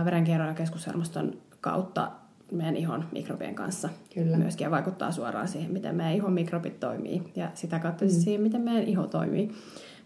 [0.06, 2.12] verenkierron ja keskushermoston kautta
[2.54, 4.38] meidän ihon mikrobien kanssa Kyllä.
[4.38, 8.12] myöskin ja vaikuttaa suoraan siihen, miten meidän ihon mikrobit toimii ja sitä kautta mm.
[8.12, 9.52] siihen, miten meidän iho toimii.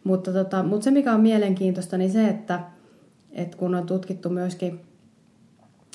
[0.04, 2.60] Mutta, tota, mutta se, mikä on mielenkiintoista, niin se, että,
[3.32, 4.82] että kun on tutkittu myöskin,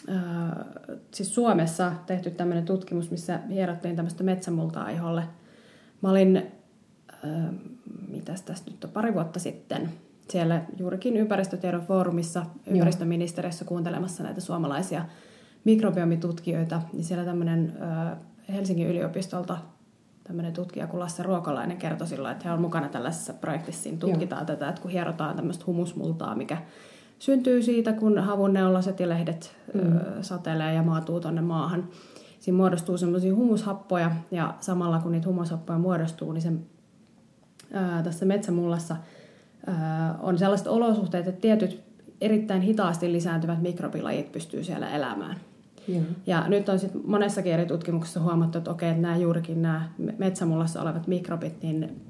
[0.08, 0.64] ää,
[1.10, 5.22] siis Suomessa tehty tämmöinen tutkimus, missä hierottiin tämmöistä metsämultaa iholle.
[6.02, 6.46] Mä olin,
[7.24, 7.52] ää,
[8.08, 9.90] mitäs tästä nyt on, pari vuotta sitten
[10.28, 15.04] siellä juurikin ympäristötiedon foorumissa ympäristöministeriössä kuuntelemassa näitä suomalaisia
[15.64, 17.72] mikrobiomitutkijoita, niin siellä tämmöinen
[18.52, 19.58] Helsingin yliopistolta
[20.24, 23.82] tämmöinen tutkija kuin Lasse Ruokolainen kertoi silloin, että he on mukana tällaisessa projektissa.
[23.82, 24.46] Siinä tutkitaan Joo.
[24.46, 26.56] tätä, että kun hierotaan tämmöistä humusmultaa, mikä
[27.18, 29.80] syntyy siitä, kun havunneulaset ja lehdet mm.
[29.80, 31.88] ö, satelee ja maatuu tuonne maahan.
[32.40, 36.52] Siinä muodostuu semmoisia humushappoja ja samalla kun niitä humushappoja muodostuu, niin se,
[37.72, 38.96] ää, tässä metsämullassa
[39.66, 41.82] ää, on sellaiset olosuhteet, että tietyt
[42.20, 45.36] erittäin hitaasti lisääntyvät mikrobilajit pystyy siellä elämään.
[45.88, 49.88] Ja, ja nyt on sitten monessakin eri tutkimuksessa huomattu, että okei, että nämä juurikin nämä
[50.18, 52.00] metsämullassa olevat mikrobit, niin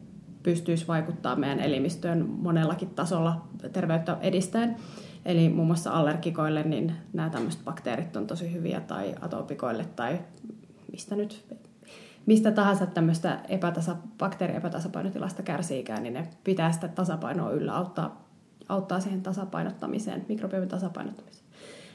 [0.42, 4.76] pystyisi vaikuttaa meidän elimistöön monellakin tasolla terveyttä edistäen.
[5.24, 10.20] Eli muun muassa allergikoille niin nämä tämmöiset bakteerit on tosi hyviä tai atopikoille tai
[10.92, 11.44] mistä nyt
[12.26, 18.28] mistä tahansa tämmöistä epätasa, bakteeriepätasapainotilasta kärsiikään, niin ne pitää sitä tasapainoa yllä, auttaa,
[18.68, 21.46] auttaa siihen tasapainottamiseen, mikrobioomin tasapainottamiseen.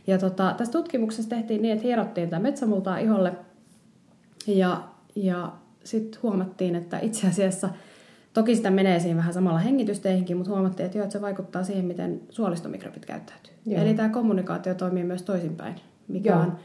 [0.08, 3.34] Ja tota, tässä tutkimuksessa tehtiin niin, että hierottiin tämä metsämultaa iholle
[4.48, 4.84] ja,
[5.16, 7.70] ja sitten huomattiin, että itse asiassa–
[8.38, 11.86] Toki sitä menee siinä vähän samalla hengitysteihinkin, mutta huomattiin, että, joo, että se vaikuttaa siihen,
[11.86, 13.54] miten suolistomikrobit käyttäytyy.
[13.66, 13.82] Joo.
[13.82, 15.76] Eli tämä kommunikaatio toimii myös toisinpäin,
[16.08, 16.58] mikä, on,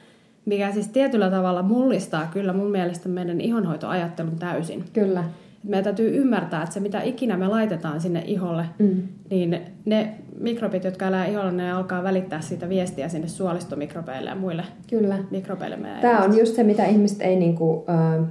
[0.45, 4.85] mikä siis tietyllä tavalla mullistaa kyllä mun mielestä meidän ihonhoitoajattelun täysin.
[4.93, 5.25] Kyllä.
[5.65, 9.03] Meidän täytyy ymmärtää, että se mitä ikinä me laitetaan sinne iholle, mm.
[9.31, 14.65] niin ne mikrobit, jotka elää iholla, ne alkaa välittää siitä viestiä sinne suolistomikrobeille ja muille
[14.91, 15.19] Kyllä.
[15.31, 15.79] mikrobeille.
[16.01, 18.27] Tämä on just se, mitä ihmiset ei niinku, äh,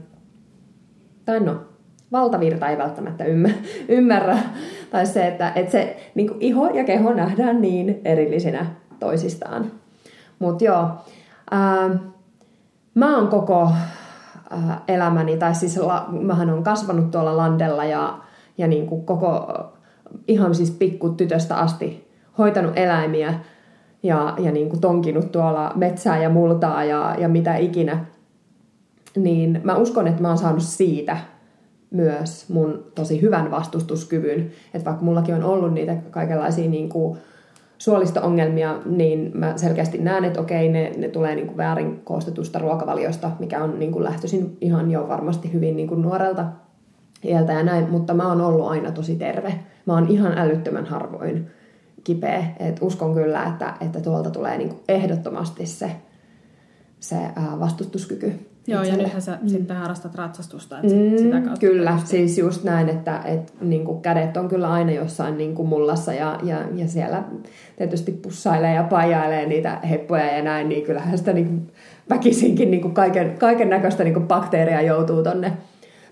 [1.26, 1.62] tai no,
[2.12, 3.24] valtavirta ei välttämättä
[3.88, 4.38] ymmärrä.
[4.90, 8.66] Tai se, että, että se niin kuin iho ja keho nähdään niin erillisinä
[9.00, 9.72] toisistaan.
[10.40, 10.90] Mutta joo,
[11.52, 11.90] ää,
[12.96, 13.72] mä oon koko
[14.50, 18.18] ää, elämäni, tai siis la, mähän on kasvanut tuolla landella ja,
[18.58, 19.48] ja niin kuin koko
[20.28, 23.34] ihan siis pikku tytöstä asti hoitanut eläimiä
[24.04, 28.06] ja, ja niin kuin tonkinut tuolla metsää ja multaa ja, ja mitä ikinä.
[29.16, 31.18] Niin mä uskon, että mä oon saanut siitä
[31.92, 34.52] myös mun tosi hyvän vastustuskyvyn.
[34.74, 37.18] Että vaikka mullakin on ollut niitä kaikenlaisia niin kuin
[37.78, 43.32] suolisto-ongelmia, niin mä selkeästi näen, että okei, ne, ne tulee niin kuin väärin koostetusta ruokavaliosta,
[43.40, 46.46] mikä on niin kuin lähtöisin ihan jo varmasti hyvin niin kuin nuorelta
[47.24, 49.60] iältä ja näin, mutta mä oon ollut aina tosi terve.
[49.86, 51.48] Mä oon ihan älyttömän harvoin
[52.04, 52.46] kipeä.
[52.60, 55.92] Et uskon kyllä, että, että tuolta tulee niin kuin ehdottomasti se,
[57.00, 57.18] se
[57.60, 58.52] vastustuskyky.
[58.68, 59.48] Joo, ja nythän sä mm.
[59.48, 62.10] sitten harrastat ratsastusta, että mm, sitä kautta Kyllä, tietysti.
[62.10, 66.14] siis just näin, että et, niin kuin kädet on kyllä aina jossain niin kuin mullassa
[66.14, 67.24] ja, ja, ja siellä
[67.78, 71.72] tietysti pussailee ja pajailee niitä heppoja ja näin, niin kyllähän sitä niin kuin
[72.10, 75.58] väkisinkin niin kuin kaiken, kaiken näköistä niin kuin bakteeria joutuu tonne,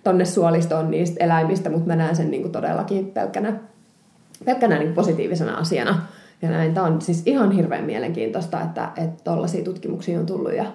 [0.09, 3.53] tonne suolistoon niistä eläimistä, mutta mä näen sen niin kuin todellakin pelkkänä,
[4.45, 6.01] pelkkänä niin kuin positiivisena asiana.
[6.41, 8.91] Ja näin, tämä on siis ihan hirveän mielenkiintoista, että
[9.23, 10.65] tuollaisia tutkimuksia on tullut ja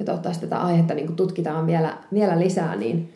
[0.00, 3.12] ja toivottavasti tätä aihetta niin tutkitaan vielä, vielä lisää, niin,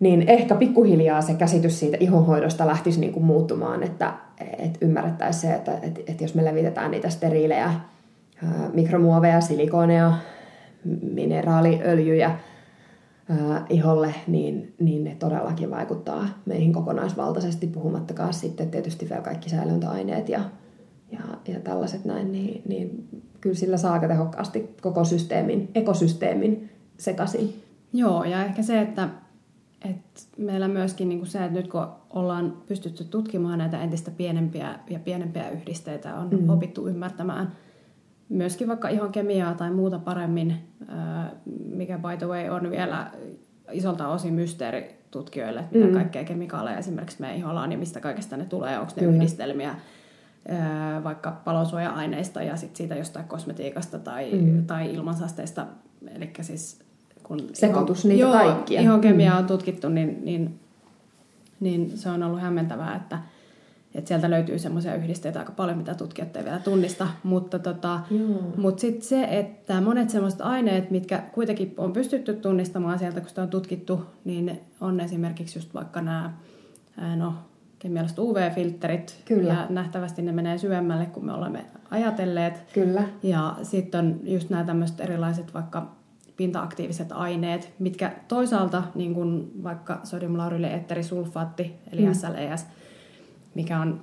[0.00, 4.12] niin ehkä pikkuhiljaa se käsitys siitä ihonhoidosta lähtisi niin kuin muuttumaan, että,
[4.58, 7.72] että ymmärrettäisiin se, että, että, että jos me levitetään niitä steriilejä
[8.72, 10.12] mikromuoveja, silikoneja,
[11.12, 12.38] mineraaliöljyjä
[13.28, 20.28] ää, iholle, niin, niin ne todellakin vaikuttaa meihin kokonaisvaltaisesti, puhumattakaan sitten tietysti vielä kaikki säilöntäaineet
[20.28, 20.40] ja,
[21.12, 23.08] ja, ja tällaiset näin, niin, niin
[23.40, 27.62] kyllä sillä saa aika tehokkaasti koko systeemin, ekosysteemin sekaisin.
[27.92, 29.08] Joo, ja ehkä se, että,
[29.84, 34.78] että meillä myöskin niin kuin se, että nyt kun ollaan pystytty tutkimaan näitä entistä pienempiä
[34.90, 36.48] ja pienempiä yhdisteitä, on mm.
[36.48, 37.52] opittu ymmärtämään
[38.28, 40.56] myöskin vaikka ihan kemiaa tai muuta paremmin,
[41.74, 43.10] mikä by the way on vielä
[43.72, 45.94] isolta osin mysteeri tutkijoille, että mitä mm.
[45.94, 49.16] kaikkea kemikaaleja esimerkiksi meidän iholla on ja mistä kaikesta ne tulee, onko ne Kyllä.
[49.16, 49.74] yhdistelmiä
[51.04, 54.66] vaikka palonsuoja-aineista ja sit siitä jostain kosmetiikasta tai, mm.
[54.66, 55.66] tai ilmansaasteista.
[56.14, 56.80] Eli siis
[57.22, 58.80] kun Sekoitus niitä joo, kaikkia.
[58.80, 59.40] Ihon kemiaa mm.
[59.40, 60.60] on tutkittu, niin, niin,
[61.60, 63.18] niin se on ollut hämmentävää, että,
[63.98, 67.08] että sieltä löytyy semmoisia yhdisteitä aika paljon, mitä tutkijat ei vielä tunnista.
[67.22, 68.00] Mutta tota,
[68.56, 73.42] mut sitten se, että monet semmoiset aineet, mitkä kuitenkin on pystytty tunnistamaan sieltä, kun sitä
[73.42, 76.32] on tutkittu, niin on esimerkiksi just vaikka nämä
[77.16, 77.34] no,
[77.78, 79.22] kemialliset UV-filterit.
[79.24, 79.52] Kyllä.
[79.52, 82.64] Ja nähtävästi ne menee syvemmälle kuin me olemme ajatelleet.
[82.74, 83.02] Kyllä.
[83.22, 85.98] Ja sitten on just nämä tämmöiset erilaiset vaikka
[86.36, 92.14] pinta-aktiiviset aineet, mitkä toisaalta, niin kuin vaikka sodiumlauryle-etterisulfaatti, eli mm.
[92.14, 92.66] SLES,
[93.54, 94.02] mikä on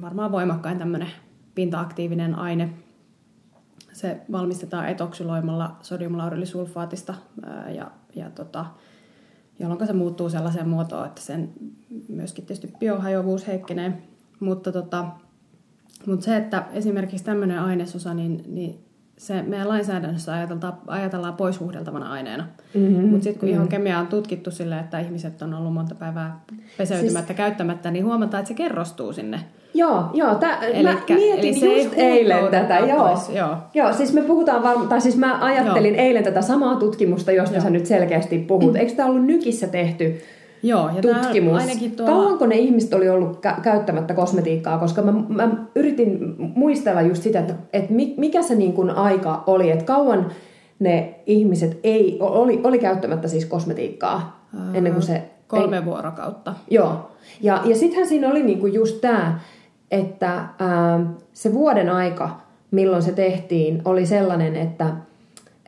[0.00, 1.10] varmaan voimakkain tämmöinen
[1.54, 2.70] pinta-aktiivinen aine,
[3.92, 7.14] se valmistetaan etoksyloimalla sodiumlaurylisulfaatista
[7.74, 8.66] ja, ja tota,
[9.58, 11.52] jolloin se muuttuu sellaiseen muotoon, että sen
[12.08, 14.02] myöskin tietysti biohajoavuus heikkenee.
[14.40, 15.06] Mutta, tota,
[16.06, 18.87] mutta se, että esimerkiksi tämmöinen ainesosa, niin, niin
[19.18, 22.44] se meidän lainsäädännössä ajatellaan, ajatellaan poishuhdeltavana aineena.
[22.74, 23.08] Mm-hmm.
[23.08, 24.00] Mutta sitten kun mm-hmm.
[24.00, 26.40] on tutkittu silleen, että ihmiset on ollut monta päivää
[26.78, 27.36] peseytymättä, siis...
[27.36, 29.40] käyttämättä, niin huomataan, että se kerrostuu sinne.
[29.74, 30.34] Joo, joo.
[30.34, 32.78] Tä, Elikkä, mä mietin eli se just eilen tätä.
[32.78, 33.08] Joo.
[33.08, 33.56] Pois, joo.
[33.74, 36.04] joo, siis me puhutaan varmaan, tai siis mä ajattelin joo.
[36.04, 37.62] eilen tätä samaa tutkimusta, josta joo.
[37.62, 38.76] sä nyt selkeästi puhut.
[38.76, 40.20] Eikö tämä ollut Nykissä tehty
[40.62, 41.60] Joo, ja tutkimus.
[41.60, 42.12] Ainakin tuolla...
[42.12, 44.78] Kauanko ne ihmiset oli ollut kä- käyttämättä kosmetiikkaa?
[44.78, 49.70] Koska mä, mä yritin muistella just sitä, että, että mikä se niin kuin aika oli,
[49.70, 50.26] että kauan
[50.78, 55.22] ne ihmiset ei, oli, oli käyttämättä siis kosmetiikkaa ennen kuin se...
[55.46, 55.84] Kolme ei...
[55.84, 56.54] vuorokautta.
[56.70, 57.10] Joo.
[57.40, 59.40] Ja, ja sittenhän siinä oli niin kuin just tämä,
[59.90, 61.00] että ää,
[61.32, 62.40] se vuoden aika,
[62.70, 64.86] milloin se tehtiin, oli sellainen, että,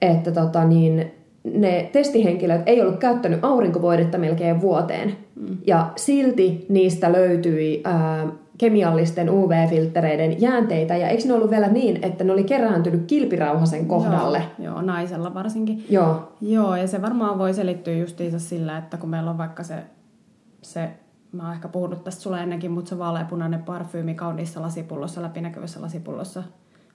[0.01, 1.13] että tota niin,
[1.45, 5.17] ne testihenkilöt ei ollut käyttänyt aurinkovoidetta melkein vuoteen.
[5.37, 5.57] Mm.
[5.67, 8.27] Ja silti niistä löytyi ää,
[8.59, 10.97] kemiallisten UV-filtreiden jäänteitä.
[10.97, 14.43] Ja eikö ne ollut vielä niin, että ne oli kerääntynyt kilpirauhasen kohdalle?
[14.59, 15.85] Joo, joo naisella varsinkin.
[15.91, 16.33] Joo.
[16.41, 19.75] Joo, ja se varmaan voi selittyä justiinsa sillä, että kun meillä on vaikka se,
[20.63, 20.91] se
[21.33, 26.43] mä oon ehkä puhunut tästä sulle ennenkin, mutta se vaaleapunainen parfyymi kauniissa lasipullossa, läpinäkyvässä lasipullossa,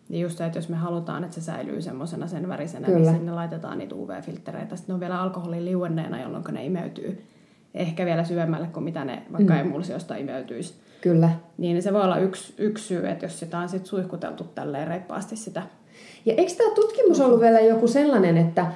[0.09, 3.11] niin just se, että jos me halutaan, että se säilyy semmoisena sen värisenä, niin Kyllä.
[3.11, 4.75] niin sinne laitetaan niitä UV-filtreitä.
[4.75, 7.21] Sitten ne on vielä alkoholin liuenneena, jolloin ne imeytyy
[7.73, 9.59] ehkä vielä syvemmälle kuin mitä ne vaikka mm.
[9.59, 10.73] emulsiosta imeytyisi.
[11.01, 11.29] Kyllä.
[11.57, 15.35] Niin se voi olla yksi, yksi syy, että jos sitä on sitten suihkuteltu tälleen reippaasti
[15.35, 15.61] sitä.
[16.25, 18.71] Ja eikö tämä tutkimus ollut vielä joku sellainen, että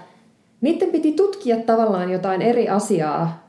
[0.61, 3.48] niiden piti tutkia tavallaan jotain eri asiaa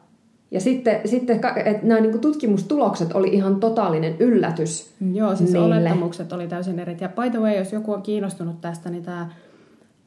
[0.51, 5.67] ja sitten, sitten että nämä niin tutkimustulokset oli ihan totaalinen yllätys Joo, siis niille.
[5.67, 6.97] olettamukset oli täysin eri.
[7.01, 9.31] Ja by the way, jos joku on kiinnostunut tästä, niin tämä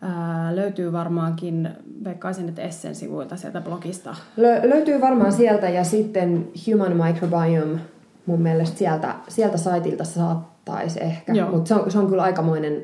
[0.01, 1.69] ää, löytyy varmaankin,
[2.03, 4.15] veikkaisin, että Essen-sivuilta sieltä blogista.
[4.37, 7.79] Lö, löytyy varmaan sieltä ja sitten Human Microbiome
[8.25, 11.33] mun mielestä sieltä, sieltä saitilta saattaisi ehkä.
[11.51, 12.81] Mutta se on, se on kyllä aikamoinen,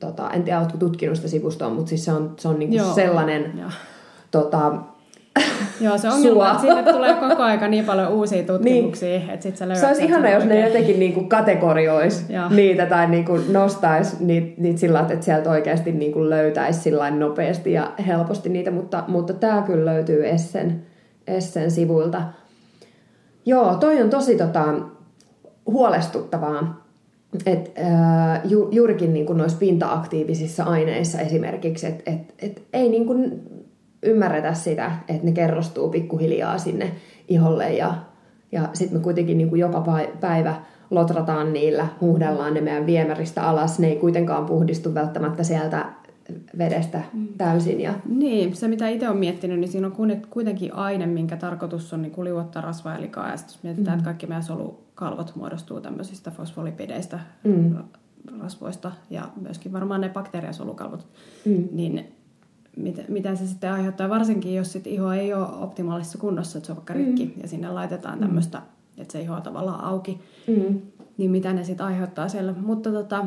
[0.00, 3.64] tota, en tiedä, oletko tutkinut sitä sivustoa, mutta siis se on, se on niinku sellainen...
[4.30, 4.72] Tota,
[5.80, 9.30] Joo, se ongelma, että sinne tulee koko aika niin paljon uusia tutkimuksia, niin.
[9.30, 9.80] että sit sä löydät...
[9.80, 15.00] Se olisi ihana, jos ne jotenkin niinku kategorioisi niitä tai niinku nostaisi niitä, niitä sillä
[15.00, 20.28] että sieltä oikeasti niinku löytäisi sillä nopeasti ja helposti niitä, mutta, mutta tämä kyllä löytyy
[20.28, 20.82] Essen,
[21.26, 22.22] Essen sivuilta.
[23.46, 24.74] Joo, toi on tosi tota,
[25.66, 26.88] huolestuttavaa.
[27.46, 33.42] Et, äh, ju, juurikin niin noissa pinta-aktiivisissa aineissa esimerkiksi, että et, et, ei niin kuin
[34.02, 36.92] ymmärretä sitä, että ne kerrostuu pikkuhiljaa sinne
[37.28, 37.94] iholle ja,
[38.52, 39.84] ja sitten me kuitenkin niin kuin joka
[40.20, 40.54] päivä
[40.90, 43.78] lotrataan niillä, huuhdellaan ne meidän viemäristä alas.
[43.78, 45.86] Ne ei kuitenkaan puhdistu välttämättä sieltä
[46.58, 47.28] vedestä mm.
[47.38, 47.80] täysin.
[47.80, 47.94] Ja...
[48.08, 52.24] Niin, se mitä itse olen miettinyt, niin siinä on kuitenkin aine, minkä tarkoitus on niin
[52.24, 53.26] liuottaa rasvaa ja likaa.
[53.26, 53.98] Ja jos mietitään, mm.
[53.98, 57.76] että kaikki meidän solukalvot muodostuu tämmöisistä fosfolipideistä, mm.
[58.40, 61.06] rasvoista ja myöskin varmaan ne bakteeriasolukalvot,
[61.44, 61.68] mm.
[61.72, 62.12] niin
[62.78, 66.72] mitä, mitä se sitten aiheuttaa, varsinkin jos sit iho ei ole optimaalisessa kunnossa, että se
[66.72, 67.42] on vaikka rikki mm.
[67.42, 68.62] ja sinne laitetaan tämmöistä,
[68.98, 70.80] että se iho on tavallaan auki, mm.
[71.16, 72.54] niin mitä ne sitten aiheuttaa siellä.
[72.60, 73.24] Mutta tota,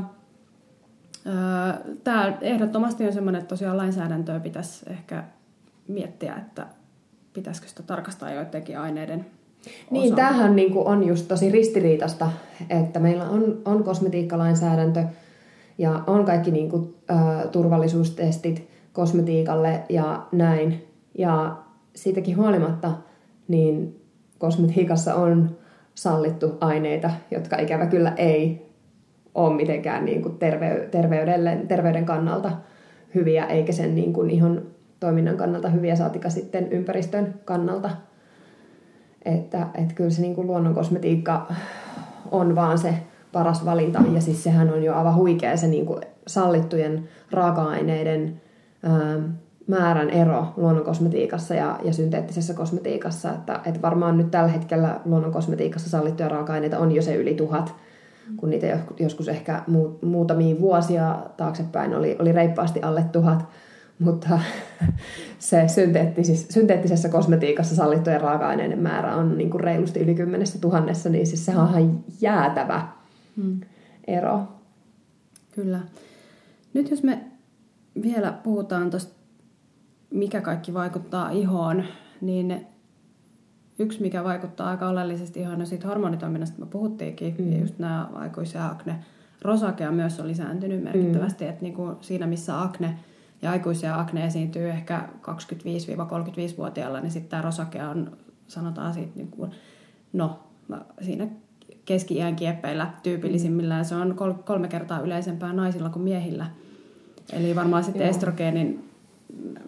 [2.03, 5.23] tämä ehdottomasti on semmoinen, että tosiaan lainsäädäntöä pitäisi ehkä
[5.87, 6.67] miettiä, että
[7.33, 9.25] pitäisikö sitä tarkastaa joidenkin aineiden
[9.91, 12.31] Niin, tämähän niin on just tosi ristiriitasta,
[12.69, 15.03] että meillä on, on kosmetiikkalainsäädäntö
[15.77, 20.87] ja on kaikki niin kuin, äh, turvallisuustestit, kosmetiikalle ja näin.
[21.17, 21.57] Ja
[21.95, 22.91] siitäkin huolimatta,
[23.47, 24.01] niin
[24.37, 25.57] kosmetiikassa on
[25.95, 28.71] sallittu aineita, jotka ikävä kyllä ei
[29.35, 32.51] ole mitenkään niin kuin terve, terveydelle, terveyden kannalta
[33.15, 34.61] hyviä, eikä sen niin kuin ihan
[34.99, 37.89] toiminnan kannalta hyviä, saatika sitten ympäristön kannalta.
[39.25, 41.47] Että, että kyllä se niin kuin luonnon kosmetiikka
[42.31, 42.95] on vaan se
[43.31, 48.41] paras valinta, ja siis sehän on jo aivan huikea se niin kuin sallittujen raaka-aineiden
[49.67, 53.31] määrän ero luonnonkosmetiikassa ja, ja synteettisessä kosmetiikassa.
[53.31, 57.75] Että, että varmaan nyt tällä hetkellä luonnonkosmetiikassa sallittuja raaka-aineita on jo se yli tuhat,
[58.37, 59.63] kun niitä joskus ehkä
[60.01, 63.45] muutamia vuosia taaksepäin oli, oli reippaasti alle tuhat.
[63.99, 64.39] Mutta
[65.39, 71.27] se synteettis, synteettisessä kosmetiikassa sallittujen raaka-aineiden määrä on niin kuin reilusti yli kymmenessä tuhannessa, niin
[71.27, 72.87] siis se on ihan jäätävä
[73.35, 73.59] hmm.
[74.07, 74.41] ero.
[75.55, 75.79] Kyllä.
[76.73, 77.30] Nyt jos me
[78.01, 79.13] vielä puhutaan tuosta,
[80.09, 81.83] mikä kaikki vaikuttaa ihoon,
[82.21, 82.67] niin
[83.79, 87.51] yksi, mikä vaikuttaa aika oleellisesti ihoon, on siitä hormonitoiminnasta, me puhuttiinkin, mm.
[87.51, 88.95] ja just nämä aikuisia akne.
[89.41, 91.49] Rosakea myös on lisääntynyt merkittävästi, mm.
[91.49, 92.99] että niin kuin siinä missä akne
[93.41, 98.17] ja aikuisia akne esiintyy ehkä 25-35-vuotiailla, niin sitten tämä rosakea on,
[98.47, 99.51] sanotaan siitä, niin kuin,
[100.13, 100.39] no
[101.01, 101.27] siinä
[101.85, 103.85] keski-iän kieppeillä tyypillisimmillään.
[103.85, 104.15] Se on
[104.45, 106.45] kolme kertaa yleisempää naisilla kuin miehillä–
[107.33, 108.89] Eli varmaan sitten estrogeenin,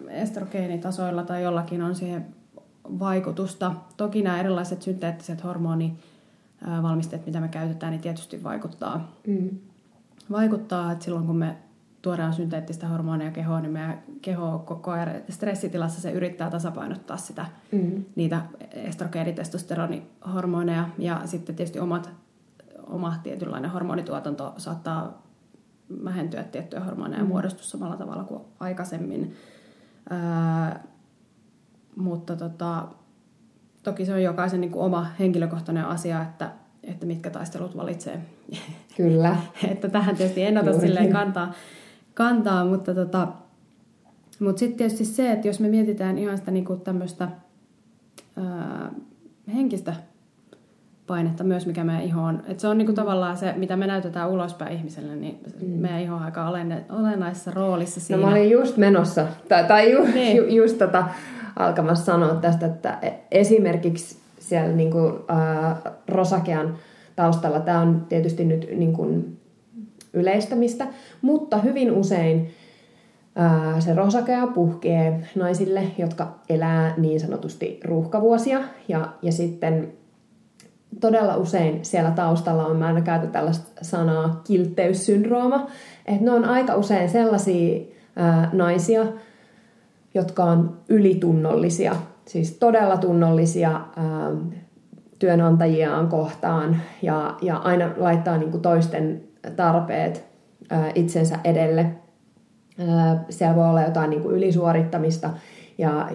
[0.08, 2.26] estrogeenitasoilla tai jollakin on siihen
[2.98, 3.74] vaikutusta.
[3.96, 9.12] Toki nämä erilaiset synteettiset hormonivalmisteet, mitä me käytetään, niin tietysti vaikuttaa.
[9.26, 9.50] Mm.
[10.30, 11.56] Vaikuttaa, että silloin kun me
[12.02, 18.04] tuodaan synteettistä hormonia kehoon, niin meidän keho koko ajan stressitilassa se yrittää tasapainottaa sitä, mm.
[18.14, 18.42] niitä
[18.72, 20.88] estrogeenitestosteronihormoneja.
[20.98, 22.10] Ja sitten tietysti omat,
[22.86, 25.23] oma tietynlainen hormonituotanto saattaa
[26.04, 27.28] vähentyä tiettyjä hormoneja mm.
[27.28, 29.34] muodostus samalla tavalla kuin aikaisemmin.
[30.10, 30.84] Ää,
[31.96, 32.88] mutta tota,
[33.82, 36.50] toki se on jokaisen niin kuin oma henkilökohtainen asia, että,
[36.82, 38.20] että mitkä taistelut valitsee.
[38.96, 39.36] Kyllä.
[39.72, 41.52] että tähän tietysti en ota silleen kantaa,
[42.14, 43.28] kantaa mutta, tota,
[44.40, 47.28] mutta sitten tietysti se, että jos me mietitään ihan sitä niin kuin tämmöistä
[49.54, 49.94] henkistä
[51.06, 52.42] painetta myös, mikä meidän iho on.
[52.48, 55.68] Et se on niinku tavallaan se, mitä me näytetään ulospäin ihmiselle, niin mm.
[55.68, 56.48] meidän iho on aika
[56.88, 58.22] olennaisessa roolissa siinä.
[58.22, 60.36] No mä olin just menossa, tai, tai ju, niin.
[60.36, 61.04] ju, just tota,
[61.56, 62.98] alkamassa sanoa tästä, että
[63.30, 64.98] esimerkiksi siellä niinku,
[65.30, 66.74] äh, Rosakean
[67.16, 69.24] taustalla, tämä on tietysti nyt niinku,
[70.12, 70.86] yleistämistä,
[71.22, 72.50] mutta hyvin usein
[73.78, 79.92] se rosakea puhkee naisille, jotka elää niin sanotusti ruuhkavuosia, ja, ja sitten
[81.00, 85.66] todella usein siellä taustalla on, mä aina käytän tällaista sanaa kiltteyssyndrooma,
[86.06, 87.80] että ne on aika usein sellaisia
[88.16, 89.06] ää, naisia,
[90.14, 94.30] jotka on ylitunnollisia, siis todella tunnollisia ää,
[95.18, 99.22] työnantajiaan kohtaan ja, ja aina laittaa niin toisten
[99.56, 100.24] tarpeet
[100.70, 101.86] ää, itsensä edelle.
[102.88, 105.30] Ää, siellä voi olla jotain niin ylisuorittamista
[105.78, 106.10] ja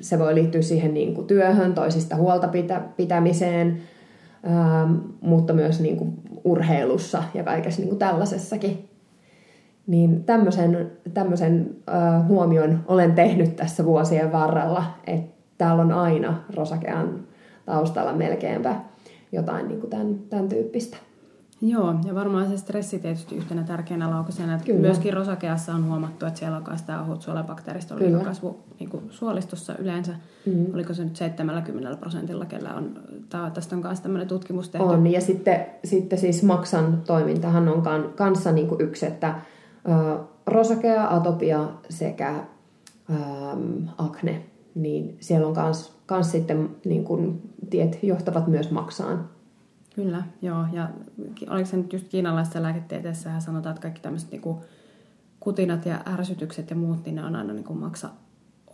[0.00, 3.80] se voi liittyä siihen niin kuin työhön, toisista huolta pitä, pitämiseen,
[4.46, 6.12] ähm, mutta myös niin kuin
[6.44, 8.88] urheilussa ja kaikessa niin kuin tällaisessakin.
[9.86, 17.20] Niin tämmöisen, tämmöisen äh, huomion olen tehnyt tässä vuosien varrella, että täällä on aina Rosakean
[17.66, 18.74] taustalla melkeinpä
[19.32, 20.96] jotain niin kuin tämän, tämän tyyppistä.
[21.60, 24.60] Joo, ja varmaan se stressi tietysti yhtenä tärkeänä laukasena.
[24.80, 27.94] Myöskin rosakeassa on huomattu, että siellä on myös tämä ohut suolabakteerista
[28.24, 30.12] kasvu niin kuin suolistossa yleensä.
[30.46, 30.74] Mm.
[30.74, 34.86] Oliko se nyt 70 prosentilla, kellä on, tää, tästä on myös tämmöinen tutkimus tehty.
[34.86, 39.34] On, ja sitten, sitten siis maksan toimintahan on kan, kanssa niin kuin yksi, että
[39.88, 42.34] ö, rosakea, atopia sekä
[43.10, 43.14] ö,
[43.98, 44.42] akne,
[44.74, 49.35] niin siellä on kans, kans sitten niin kuin, tiet johtavat myös maksaan.
[49.96, 50.64] Kyllä, joo.
[50.72, 50.88] Ja
[51.50, 54.64] oliko se nyt just kiinalaisessa lääketieteessä sanotaan, että kaikki tämmöiset niinku
[55.40, 58.08] kutinat ja ärsytykset ja muut, niin ne on aina niinku maksa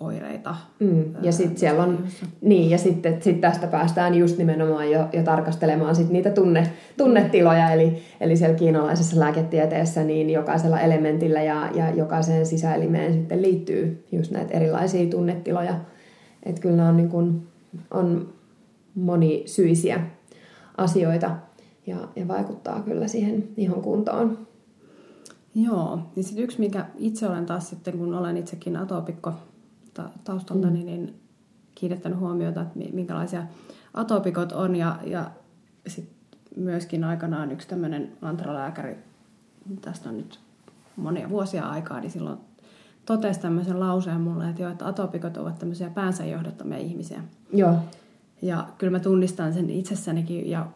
[0.01, 0.57] oireita.
[0.81, 1.05] Mm.
[1.23, 2.05] Ja sitten siellä on,
[2.41, 7.71] niin, ja sitten sit tästä päästään just nimenomaan jo, jo tarkastelemaan sit niitä tunne, tunnetiloja,
[7.71, 14.31] eli, eli siellä kiinalaisessa lääketieteessä niin jokaisella elementillä ja, ja jokaiseen sisäelimeen sitten liittyy just
[14.31, 15.75] näitä erilaisia tunnetiloja.
[16.43, 17.47] Että kyllä nämä on, niin kun,
[17.91, 18.33] on
[18.95, 20.01] monisyisiä
[20.83, 21.37] asioita
[21.87, 24.39] ja, ja vaikuttaa kyllä siihen ihon kuntoon.
[25.55, 29.33] Joo, niin sitten yksi, mikä itse olen taas sitten, kun olen itsekin atopikko
[30.25, 30.87] taustaltani, mm.
[30.87, 31.15] niin
[31.75, 33.43] kiinnittänyt huomiota, että minkälaisia
[33.95, 35.31] atopikot on ja, ja
[35.87, 36.17] sitten
[36.57, 38.97] myöskin aikanaan yksi tämmöinen antralääkäri,
[39.81, 40.41] tästä on nyt
[40.97, 42.39] monia vuosia aikaa, niin silloin
[43.07, 47.21] totesi tämmöisen lauseen mulle, että, jo, että atopikot ovat tämmöisiä päänsä johdottamia ihmisiä.
[47.53, 47.79] Joo.
[48.43, 50.67] Ja kyllä mä tunnistan sen itsessänikin ja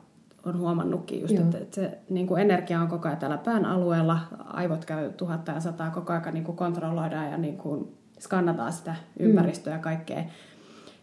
[0.45, 4.19] on huomannutkin just, että, että se niin kuin energia on koko ajan täällä pään alueella,
[4.39, 8.95] aivot käy tuhatta ja sataa koko ajan niin kuin kontrolloidaan ja niin kuin skannataan sitä
[9.19, 9.79] ympäristöä mm.
[9.79, 10.25] ja kaikkea.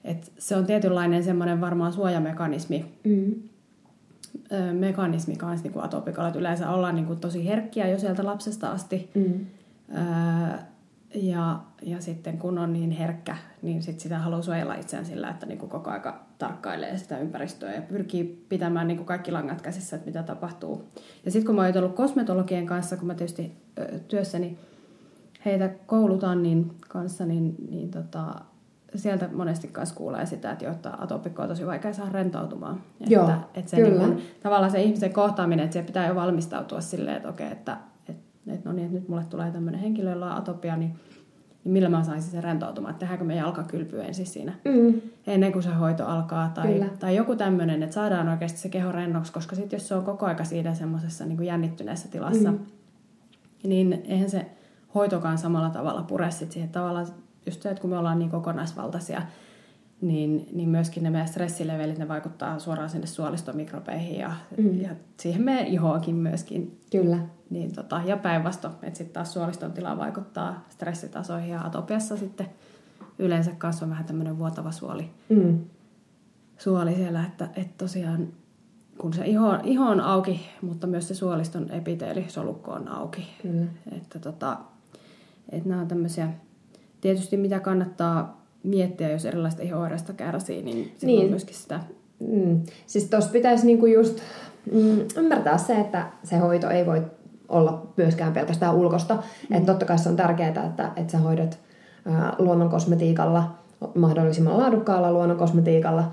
[0.04, 3.34] Et se on tietynlainen semmoinen varmaan suojamekanismi, mm.
[4.74, 9.10] mekanismi kanssa niin atopikalla, että yleensä ollaan niin kuin tosi herkkiä jo sieltä lapsesta asti.
[9.14, 9.46] Mm.
[9.98, 10.58] Öö,
[11.16, 15.46] ja, ja sitten kun on niin herkkä, niin sit sitä haluaa suojella itseään sillä, että
[15.46, 19.96] niin kuin koko aika tarkkailee sitä ympäristöä ja pyrkii pitämään niin kuin kaikki langat käsissä,
[19.96, 20.88] että mitä tapahtuu.
[21.26, 23.52] Ja sitten kun mä oon ollut kosmetologien kanssa, kun mä tietysti
[24.08, 24.58] työssäni
[25.46, 28.36] heitä koulutan niin kanssa, niin, niin tota,
[28.96, 32.82] sieltä monesti kanssa kuulee sitä, että jotta atopikko on tosi vaikea saada rentoutumaan.
[33.08, 33.90] Joo, että, että se kyllä.
[33.90, 37.78] Niin kun, tavallaan se ihmisen kohtaaminen, että se pitää jo valmistautua silleen, että okei, että
[38.48, 40.96] että no niin, että nyt mulle tulee tämmöinen henkilö, jolla on atopia, niin,
[41.64, 45.02] niin millä mä saisin sen rentoutumaan, että tehdäänkö me jalkakylpy ensin siinä mm.
[45.28, 49.34] ennen kuin se hoito alkaa, tai, tai joku tämmöinen, että saadaan oikeasti se keho rennoksi,
[49.34, 52.60] koska sitten jos se on koko aika siinä semmoisessa niin jännittyneessä tilassa, mm.
[53.64, 54.46] niin eihän se
[54.96, 57.08] hoitokaan samalla tavalla pure sit siihen tavallaan,
[57.46, 59.22] just se, että kun me ollaan niin kokonaisvaltaisia,
[60.04, 64.82] niin, niin myöskin ne meidän stressilevelit, ne vaikuttaa suoraan sinne suolistomikrobeihin ja, mm.
[64.82, 64.90] ja
[65.20, 66.80] siihen meidän ihoakin myöskin.
[66.92, 67.18] Kyllä.
[67.50, 72.46] Niin tota, ja päinvastoin, että sitten taas suoliston tila vaikuttaa stressitasoihin ja atopiassa sitten
[73.20, 75.60] yleensä kanssa on vähän tämmöinen vuotava suoli, Mm.
[76.58, 78.28] suoli siellä, että, että tosiaan
[78.98, 83.28] kun se iho, iho on auki, mutta myös se suoliston epiteelisolukko on auki.
[83.42, 83.66] Kyllä.
[83.92, 84.58] Että, tota,
[85.50, 86.30] että nämä on tämmöisiä,
[87.02, 91.30] tietysti mitä kannattaa miettiä, jos erilaista ihoireista kärsii, niin silloin Niin.
[91.30, 91.80] myöskin sitä
[92.28, 92.62] Mm.
[92.88, 94.20] Siis tuossa pitäisi niinku just
[94.72, 97.02] mm, ymmärtää se, että se hoito ei voi
[97.50, 99.14] olla myöskään pelkästään ulkosta.
[99.16, 99.56] Mm.
[99.56, 101.60] Että totta kai se on tärkeää, että, että sä hoidat
[102.06, 103.56] ää, luonnonkosmetiikalla,
[103.96, 106.12] mahdollisimman laadukkaalla luonnonkosmetiikalla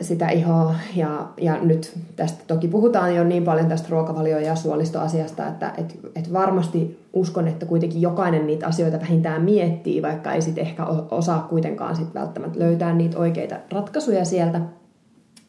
[0.00, 0.74] sitä ihoa.
[0.96, 5.98] Ja, ja nyt tästä toki puhutaan jo niin paljon tästä ruokavalio- ja suolistoasiasta, että et,
[6.16, 11.46] et varmasti uskon, että kuitenkin jokainen niitä asioita vähintään miettii, vaikka ei sitten ehkä osaa
[11.50, 14.60] kuitenkaan sit välttämättä löytää niitä oikeita ratkaisuja sieltä.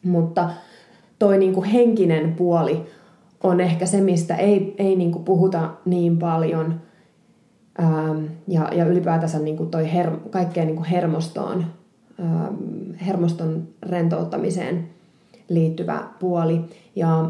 [0.04, 0.50] Mutta
[1.20, 2.86] toi niinku henkinen puoli
[3.44, 6.82] on ehkä se, mistä ei, ei niinku puhuta niin paljon.
[7.80, 11.66] Ähm, ja, ja ylipäätänsä niinku toi her, kaikkeen niinku hermostoon,
[13.06, 14.90] hermoston rentouttamiseen
[15.50, 16.62] liittyvä puoli.
[16.96, 17.22] Ja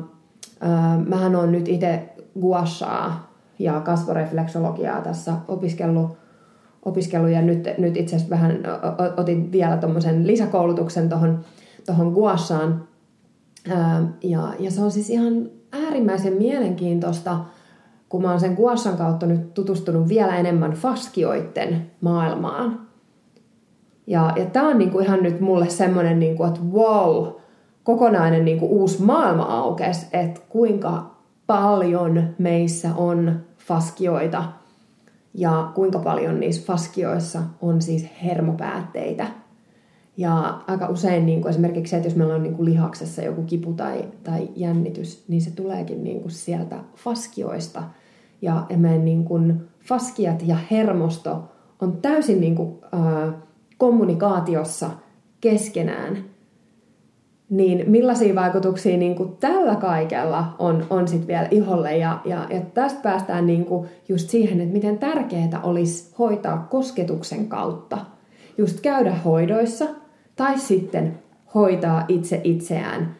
[0.64, 2.10] äh, mähän on nyt itse
[2.42, 6.18] guashaa ja kasvorefleksologiaa tässä opiskellut,
[6.86, 8.64] opiskellut ja nyt, nyt itse asiassa vähän
[9.18, 11.46] otin vielä tuommoisen lisäkoulutuksen tuohon
[11.86, 12.84] tohon guashaan.
[13.70, 17.40] Ää, ja, ja se on siis ihan äärimmäisen mielenkiintoista,
[18.10, 22.88] kun mä oon sen guashan kautta nyt tutustunut vielä enemmän faskioitten maailmaan.
[24.08, 27.28] Ja, ja tää on niinku ihan nyt mulle semmonen, niinku, että wow,
[27.84, 31.16] kokonainen niinku uusi maailma aukes, että kuinka
[31.47, 34.43] paljon meissä on faskioita
[35.34, 39.28] ja kuinka paljon niissä faskioissa on siis hermopäätteitä.
[40.18, 43.43] Ja aika usein niin kuin esimerkiksi se, että jos meillä on niin kuin lihaksessa joku
[43.43, 47.84] kipu tai, tai jännitys, niin se tuleekin niin kuin sieltä faskioista.
[48.41, 51.43] Ja, meidän niin kuin faskiat ja hermosto
[51.82, 53.34] on täysin niin kuin, ää,
[53.78, 54.90] kommunikaatiossa
[55.42, 56.18] keskenään.
[57.50, 61.98] Niin millaisia vaikutuksia niin kuin tällä kaikella on, on sitten vielä iholle.
[61.98, 67.48] Ja, ja, ja tästä päästään niin kuin just siihen, että miten tärkeää olisi hoitaa kosketuksen
[67.48, 67.98] kautta.
[68.58, 69.86] Just käydä hoidoissa
[70.36, 71.20] tai sitten
[71.56, 73.16] hoitaa itse itseään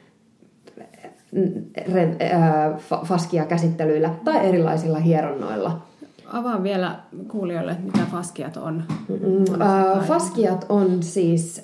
[3.06, 5.82] faskia käsittelyillä tai erilaisilla hieronnoilla.
[6.36, 6.96] Avaan vielä
[7.28, 8.84] kuulijoille, mitä faskiat on.
[9.10, 11.64] Mm, ää, faskiat on siis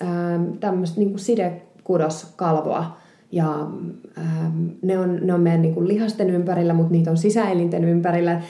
[0.59, 2.97] tämmöistä niinku sidekudoskalvoa
[3.31, 3.67] ja
[4.17, 8.41] ähm, ne, on, ne on meidän niinku lihasten ympärillä, mutta niitä on sisäelinten ympärillä.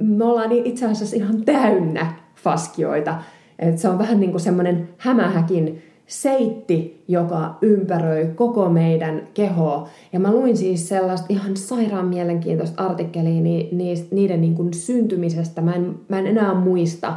[0.00, 3.18] Me ollaan itse asiassa ihan täynnä faskioita.
[3.58, 9.88] Et se on vähän niin kuin semmoinen hämähäkin seitti, joka ympäröi koko meidän kehoa.
[10.12, 15.60] Ja mä luin siis sellaista ihan sairaan mielenkiintoista artikkelia ni, ni, niiden niin kuin syntymisestä.
[15.60, 17.14] Mä en, mä en enää muista,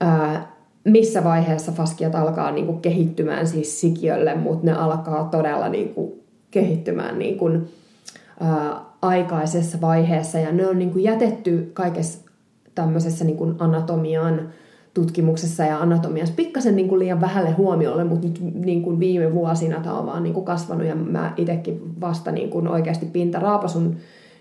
[0.00, 0.52] ää,
[0.84, 6.12] missä vaiheessa faskiat alkaa niin kuin kehittymään siis sikiölle, mutta ne alkaa todella niin kuin
[6.50, 7.68] kehittymään niin kuin,
[8.40, 10.38] ää, aikaisessa vaiheessa.
[10.38, 12.18] Ja ne on niin kuin jätetty kaikessa
[12.74, 14.48] tämmöisessä niin kuin anatomian
[14.94, 19.80] tutkimuksessa ja anatomiassa pikkasen niin kuin liian vähälle huomiolle, mutta nyt niin kuin viime vuosina
[19.80, 23.96] tämä on vaan niin kuin kasvanut ja mä itsekin vasta niin kuin oikeasti pintaraapasun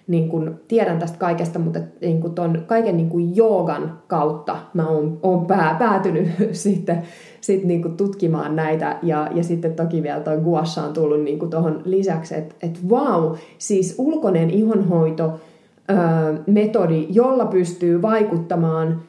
[0.07, 4.87] niin kuin tiedän tästä kaikesta, mutta niin kuin ton kaiken niin kuin joogan kautta mä
[4.87, 7.01] oon, oon pää, päätynyt sitten
[7.41, 8.97] sit niin kuin tutkimaan näitä.
[9.03, 12.79] Ja, ja sitten toki vielä toi guasha on tullut niin kuin tuohon lisäksi, että et
[12.89, 15.39] wow, siis ulkoinen ihonhoito
[16.47, 19.01] metodi, jolla pystyy vaikuttamaan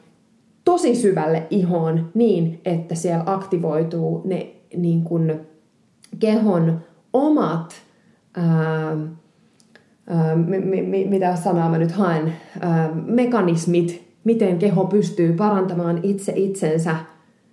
[0.65, 4.47] tosi syvälle ihoon niin, että siellä aktivoituu ne
[4.77, 5.39] niin kuin
[6.19, 6.79] kehon
[7.13, 7.75] omat
[8.37, 8.97] ää,
[10.07, 16.33] ää, mi, mi, mitä sanaa mä nyt haen, ää, mekanismit, miten keho pystyy parantamaan itse
[16.35, 16.95] itsensä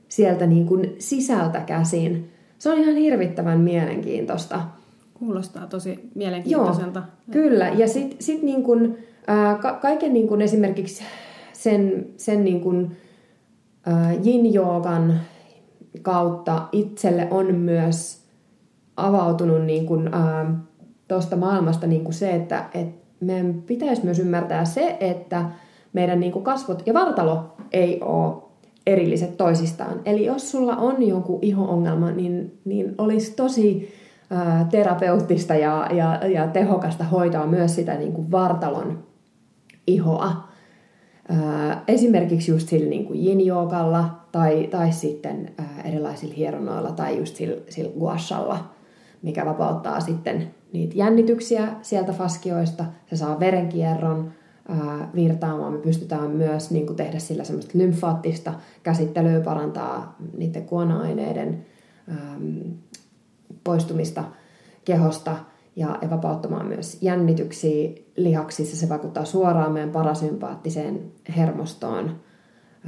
[0.08, 2.30] sieltä niin kuin sisältä käsin.
[2.58, 4.60] Se on ihan hirvittävän mielenkiintoista.
[5.14, 6.98] Kuulostaa tosi mielenkiintoiselta.
[6.98, 7.68] Joo, kyllä.
[7.68, 11.04] Ja sitten sit niin kuin, ää, ka- kaiken niin kuin esimerkiksi
[11.52, 12.96] sen, sen niin kuin,
[13.86, 15.20] ää, yin-joogan
[16.02, 18.24] kautta itselle on myös
[18.96, 20.54] avautunut niin kuin, ää,
[21.08, 22.88] tuosta maailmasta niin kuin se, että et
[23.20, 25.44] meidän pitäisi myös ymmärtää se, että
[25.92, 28.42] meidän niin kuin kasvot ja vartalo ei ole
[28.86, 30.00] erilliset toisistaan.
[30.04, 33.94] Eli jos sulla on joku iho-ongelma, niin, niin olisi tosi
[34.30, 38.98] ää, terapeuttista ja, ja, ja tehokasta hoitaa myös sitä niin kuin vartalon
[39.86, 40.51] ihoa.
[41.88, 43.18] Esimerkiksi just sillä niin kuin
[44.32, 45.52] tai, tai sitten
[45.84, 48.70] erilaisilla hieronoilla tai just sillä, sillä guashalla,
[49.22, 52.84] mikä vapauttaa sitten niitä jännityksiä sieltä faskioista.
[53.06, 54.32] Se saa verenkierron
[55.14, 55.72] virtaamaan.
[55.72, 61.66] Me pystytään myös niin kuin tehdä sillä semmoista lymfaattista käsittelyä, parantaa niiden kuona-aineiden
[63.64, 64.24] poistumista
[64.84, 65.36] kehosta–
[65.76, 68.76] ja, vapauttamaan myös jännityksiä lihaksissa.
[68.76, 72.20] Se vaikuttaa suoraan meidän parasympaattiseen hermostoon.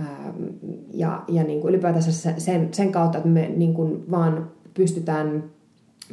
[0.00, 0.44] Ähm,
[0.92, 5.44] ja, ja niin kuin ylipäätänsä sen, sen kautta, että me niin kuin vaan pystytään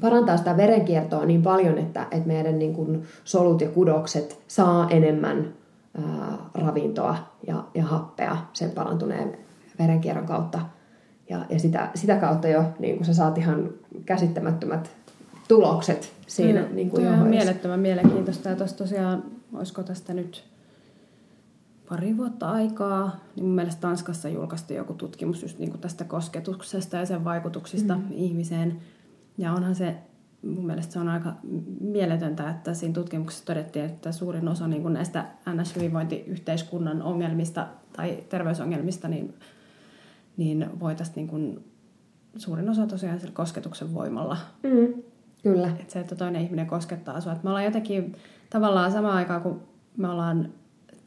[0.02, 5.54] parantaa sitä verenkiertoa niin paljon, että, että meidän niin kuin solut ja kudokset saa enemmän
[5.98, 7.16] ää, ravintoa
[7.48, 9.38] ja, ja happea sen parantuneen
[9.80, 10.60] verenkierron kautta.
[11.30, 13.70] Ja, ja sitä, sitä kautta jo niin kuin sä saat ihan
[14.06, 14.92] käsittämättömät
[15.52, 18.50] tulokset siinä mm, niin kuin on mielettömän mielenkiintoista.
[18.50, 19.24] Ja tuossa tosiaan,
[19.54, 20.44] olisiko tästä nyt
[21.90, 26.98] pari vuotta aikaa, niin mun mielestä Tanskassa julkaistiin joku tutkimus just niin kuin tästä kosketuksesta
[26.98, 28.04] ja sen vaikutuksista mm.
[28.12, 28.80] ihmiseen.
[29.38, 29.96] Ja onhan se,
[30.42, 31.34] mun mielestä se on aika
[31.80, 39.08] mieletöntä, että siinä tutkimuksessa todettiin, että suurin osa niin kuin näistä NS-hyvinvointiyhteiskunnan ongelmista tai terveysongelmista,
[39.08, 39.34] niin,
[40.38, 41.66] niin voitaisiin niin kuin,
[42.36, 45.11] suurin osa tosiaan sillä kosketuksen voimalla mm.
[45.44, 45.68] Kyllä.
[45.68, 47.34] Että se, että toinen ihminen koskettaa sinua.
[47.34, 48.16] Että me ollaan jotenkin
[48.50, 49.62] tavallaan samaan aikaan, kun
[49.98, 50.50] me ollaan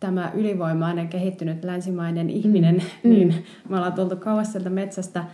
[0.01, 3.11] tämä ylivoimainen, kehittynyt länsimainen ihminen, mm.
[3.11, 3.43] niin mm.
[3.68, 5.24] me ollaan tultu kauas sieltä metsästä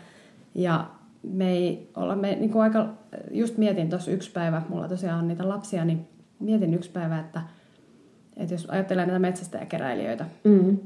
[0.55, 0.90] ja
[1.22, 2.88] me ei olla, me niin kuin aika,
[3.30, 7.42] just mietin tuossa yksi päivä, mulla tosiaan on niitä lapsia, niin mietin yksi päivä, että,
[8.36, 10.78] että jos ajattelee näitä metsästäjäkeräilijöitä, mm.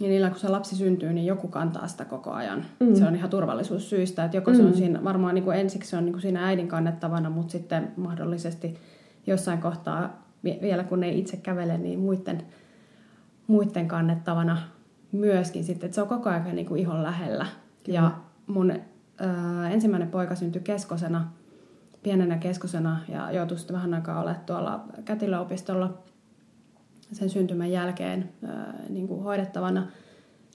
[0.00, 2.64] Ja niillä kun se lapsi syntyy, niin joku kantaa sitä koko ajan.
[2.80, 2.94] Mm.
[2.94, 4.24] Se on ihan turvallisuussyistä.
[4.24, 4.56] Että joko mm.
[4.56, 4.76] se on mm.
[4.76, 8.78] siinä, varmaan niin kuin ensiksi se on niin kuin siinä äidin kannettavana, mutta sitten mahdollisesti
[9.26, 12.42] jossain kohtaa, vielä kun ei itse kävele, niin muiden,
[13.46, 14.58] muiden kannettavana
[15.12, 15.86] myöskin sitten.
[15.86, 17.46] Että se on koko ajan niin kuin ihon lähellä.
[17.84, 17.98] Kyllä.
[17.98, 18.10] Ja
[18.46, 18.76] mun ö,
[19.70, 21.30] ensimmäinen poika syntyi keskosena,
[22.02, 25.94] pienenä keskosena, ja joutui sitten vähän aikaa olemaan tuolla kätilöopistolla–
[27.12, 28.28] sen syntymän jälkeen
[28.88, 29.86] niin kuin hoidettavana,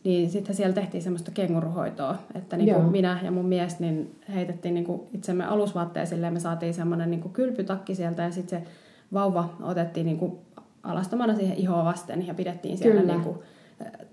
[0.03, 4.73] niin sitten siellä tehtiin semmoista kenguruhoitoa, että niin kuin minä ja mun mies niin heitettiin
[4.73, 8.67] niin kuin itsemme alusvaatteesille ja me saatiin semmoinen niin kuin kylpytakki sieltä ja sitten se
[9.13, 10.37] vauva otettiin niin kuin
[10.83, 13.37] alastomana siihen ihoa vasten ja pidettiin siellä niin kuin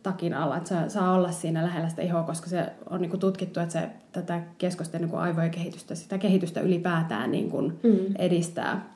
[0.03, 3.21] takin alla, että se saa olla siinä lähellä sitä ihoa, koska se on niin kuin
[3.21, 8.15] tutkittu, että se tätä keskosten niin kuin aivojen kehitystä, sitä kehitystä ylipäätään niin kuin mm.
[8.19, 8.87] edistää.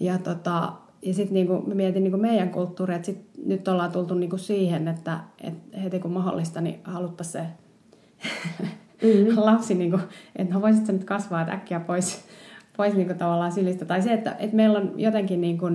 [0.00, 0.72] Ja tota,
[1.04, 4.88] ja sitten niinku, mä mietin niinku meidän kulttuuria, että sit nyt ollaan tultu niinku siihen,
[4.88, 7.48] että et heti kun mahdollista, niin haluttaisiin se
[9.02, 9.44] mm-hmm.
[9.44, 9.98] lapsi, niinku,
[10.36, 12.24] että no voisit nyt kasvaa että äkkiä pois,
[12.76, 13.84] pois niinku tavallaan sylistä.
[13.84, 15.66] Tai se, että et meillä on jotenkin niinku,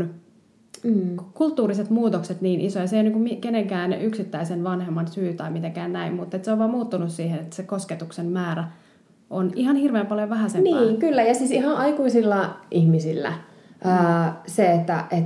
[0.84, 1.18] mm.
[1.34, 2.88] kulttuuriset muutokset niin isoja.
[2.88, 6.70] Se ei ole niinku kenenkään yksittäisen vanhemman syy tai mitenkään näin, mutta se on vaan
[6.70, 8.68] muuttunut siihen, että se kosketuksen määrä
[9.30, 10.82] on ihan hirveän paljon vähäisempää.
[10.82, 11.24] Niin, kyllä.
[11.24, 13.34] Ja siis ihan aikuisilla ihmisillä–
[13.84, 14.34] Mm.
[14.48, 15.26] se, että et,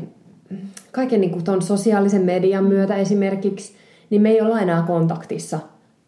[0.92, 3.74] kaiken niin kuin ton sosiaalisen median myötä esimerkiksi,
[4.10, 5.60] niin me ei olla enää kontaktissa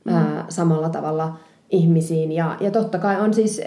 [0.06, 0.14] mm.
[0.14, 1.38] ää, samalla tavalla
[1.70, 2.32] ihmisiin.
[2.32, 3.62] Ja, ja totta kai on siis,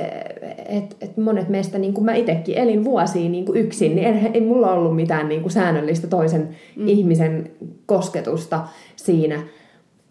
[0.69, 4.31] että et monet meistä, niin kuin mä itsekin elin vuosia niin kuin yksin, niin ei,
[4.35, 6.89] ei mulla ollut mitään niin kuin säännöllistä toisen mm.
[6.89, 7.51] ihmisen
[7.87, 9.43] kosketusta siinä.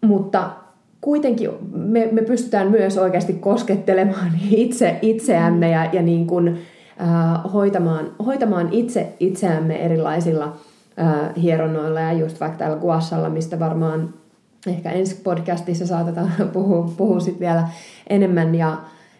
[0.04, 0.50] Mutta
[1.00, 6.58] kuitenkin me, me pystytään myös oikeasti koskettelemaan itse itseämme ja, ja niin kuin,
[7.52, 10.44] hoitamaan, hoitamaan itse itseämme erilaisilla
[11.00, 14.14] äh, hieronnoilla ja just vaikka täällä Guassalla, mistä varmaan
[14.66, 17.68] ehkä ensi podcastissa saatetaan puhua, puhua sit vielä
[18.10, 18.76] enemmän ja,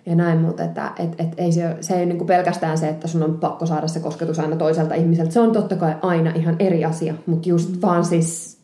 [0.07, 3.23] ja näin, mutta että et, et ei se, se ei niinku pelkästään se, että sun
[3.23, 5.31] on pakko saada se kosketus aina toiselta ihmiseltä.
[5.31, 8.59] Se on totta kai aina ihan eri asia, mutta just vaan siis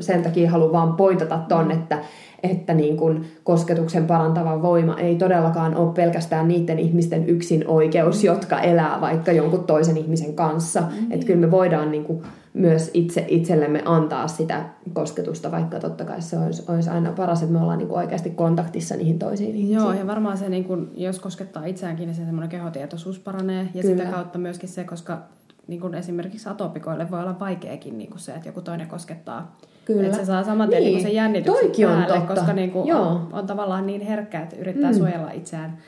[0.00, 1.98] sen takia haluan vaan pointata ton, että
[2.44, 8.60] että niin kuin kosketuksen parantava voima ei todellakaan ole pelkästään niiden ihmisten yksin oikeus, jotka
[8.60, 10.80] elää vaikka jonkun toisen ihmisen kanssa.
[10.80, 11.12] Mm-hmm.
[11.12, 12.22] Että kyllä me voidaan niin kuin
[12.54, 17.52] myös itse itsellemme antaa sitä kosketusta, vaikka totta kai se olisi, olisi aina paras, että
[17.52, 19.76] me ollaan niin kuin oikeasti kontaktissa niihin toisiin ihmisiin.
[19.76, 23.68] Joo, ja varmaan se, niin kuin, jos koskettaa itseäänkin, niin se semmoinen kehotietoisuus paranee.
[23.74, 23.96] Ja kyllä.
[23.96, 25.18] sitä kautta myöskin se, koska
[25.66, 30.06] niin kuin esimerkiksi atopikoille voi olla vaikeakin niin kuin se, että joku toinen koskettaa Kyllä.
[30.06, 30.92] Että se saa saman tien niin.
[30.94, 32.34] niin sen jännityksen päälle, on totta.
[32.34, 34.98] koska niin kuin on, on tavallaan niin herkkä, että yrittää mm.
[34.98, 35.78] suojella itseään.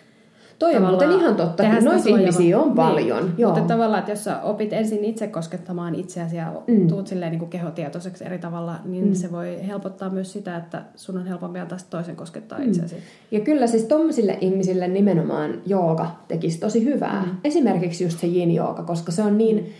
[0.59, 2.77] Toi on muuten ihan totta, noita ihmisiä on niin.
[2.77, 3.25] paljon.
[3.25, 3.35] Niin.
[3.39, 3.55] Joo.
[3.55, 6.89] Mutta tavallaan, että jos sä opit ensin itse koskettamaan itseäsi ja mm.
[6.89, 9.15] tuut silleen niin kuin kehotietoiseksi eri tavalla, niin mm.
[9.15, 12.69] se voi helpottaa myös sitä, että sun on helpompi antaa toisen koskettaa mm.
[12.69, 12.97] itseäsi.
[13.31, 17.23] Ja kyllä siis tommosille ihmisille nimenomaan jooga tekisi tosi hyvää.
[17.27, 17.37] Mm.
[17.45, 19.73] Esimerkiksi just se yin jooga, koska se on niin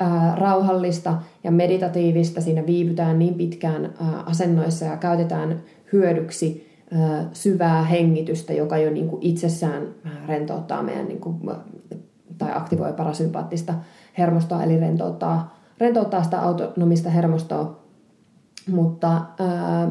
[0.00, 2.40] ää, rauhallista ja meditatiivista.
[2.40, 5.60] Siinä viipytään niin pitkään ää, asennoissa ja käytetään
[5.92, 6.69] hyödyksi
[7.32, 9.88] syvää hengitystä, joka jo niin kuin itsessään
[10.28, 11.40] rentouttaa meidän niin kuin,
[12.38, 13.74] tai aktivoi parasympaattista
[14.18, 17.80] hermostoa, eli rentouttaa, rentouttaa sitä autonomista hermostoa.
[18.68, 19.90] Mutta ää,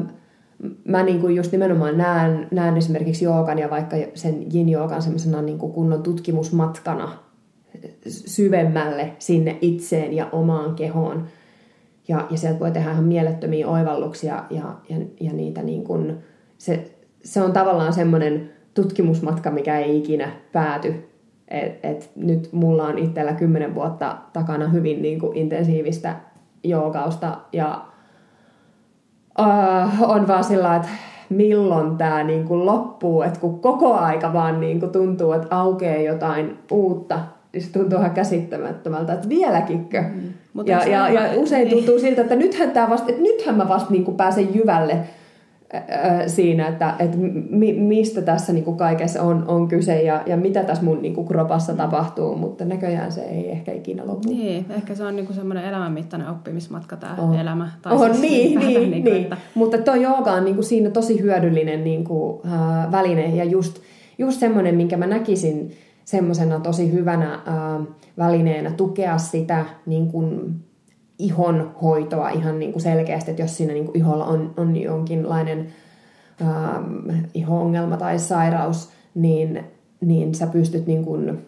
[0.84, 5.58] mä niin kuin just nimenomaan näen, näen esimerkiksi joogan ja vaikka sen yin-joogan semmoisena niin
[5.58, 7.12] kuin kunnon tutkimusmatkana
[8.08, 11.26] syvemmälle sinne itseen ja omaan kehoon.
[12.08, 16.18] Ja, ja sieltä voi tehdä ihan mielettömiä oivalluksia ja, ja, ja niitä niin kuin,
[16.60, 16.90] se,
[17.24, 20.94] se on tavallaan semmoinen tutkimusmatka, mikä ei ikinä pääty.
[21.48, 26.16] Et, et nyt mulla on itsellä kymmenen vuotta takana hyvin niin kuin intensiivistä
[26.64, 27.84] joogausta ja
[29.38, 30.88] uh, on vaan sillä että
[31.28, 36.02] milloin tämä niin kuin loppuu, että kun koko aika vaan niin kuin tuntuu, että aukeaa
[36.02, 37.20] jotain uutta,
[37.52, 40.02] niin se tuntuu ihan käsittämättömältä, että vieläkinkö.
[40.02, 40.32] Mm.
[40.66, 41.76] Ja, ja, ja usein niin.
[41.76, 44.98] tuntuu siltä, että nythän, tämä vasta, että nythän mä vasta niin kuin pääsen jyvälle
[46.26, 47.16] siinä, että, että
[47.50, 51.14] mi, mistä tässä niin kuin kaikessa on, on kyse ja, ja mitä tässä mun niin
[51.14, 54.28] kuin kropassa tapahtuu, mutta näköjään se ei ehkä ikinä lopu.
[54.28, 57.34] Niin, ehkä se on niin kuin semmoinen elämänmittainen oppimismatka tämä on.
[57.34, 57.70] elämä.
[57.82, 59.22] Tai on, siis niin, niin, niin, niin.
[59.22, 59.36] Että...
[59.54, 63.80] Mutta tuo jooga on niin kuin siinä tosi hyödyllinen niin kuin, äh, väline ja just,
[64.18, 65.72] just semmoinen, minkä mä näkisin
[66.04, 67.86] semmoisena tosi hyvänä äh,
[68.18, 70.54] välineenä tukea sitä niin kuin,
[71.20, 75.66] ihon hoitoa ihan niin kuin selkeästi, että jos siinä niin kuin iholla on, on jonkinlainen
[76.42, 79.64] ähm, iho-ongelma tai sairaus, niin,
[80.00, 81.46] niin sä pystyt niin kuin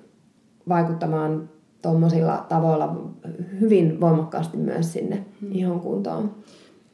[0.68, 1.48] vaikuttamaan
[1.82, 3.12] tuommoisilla tavoilla
[3.60, 5.52] hyvin voimakkaasti myös sinne hmm.
[5.52, 6.34] ihon kuntoon.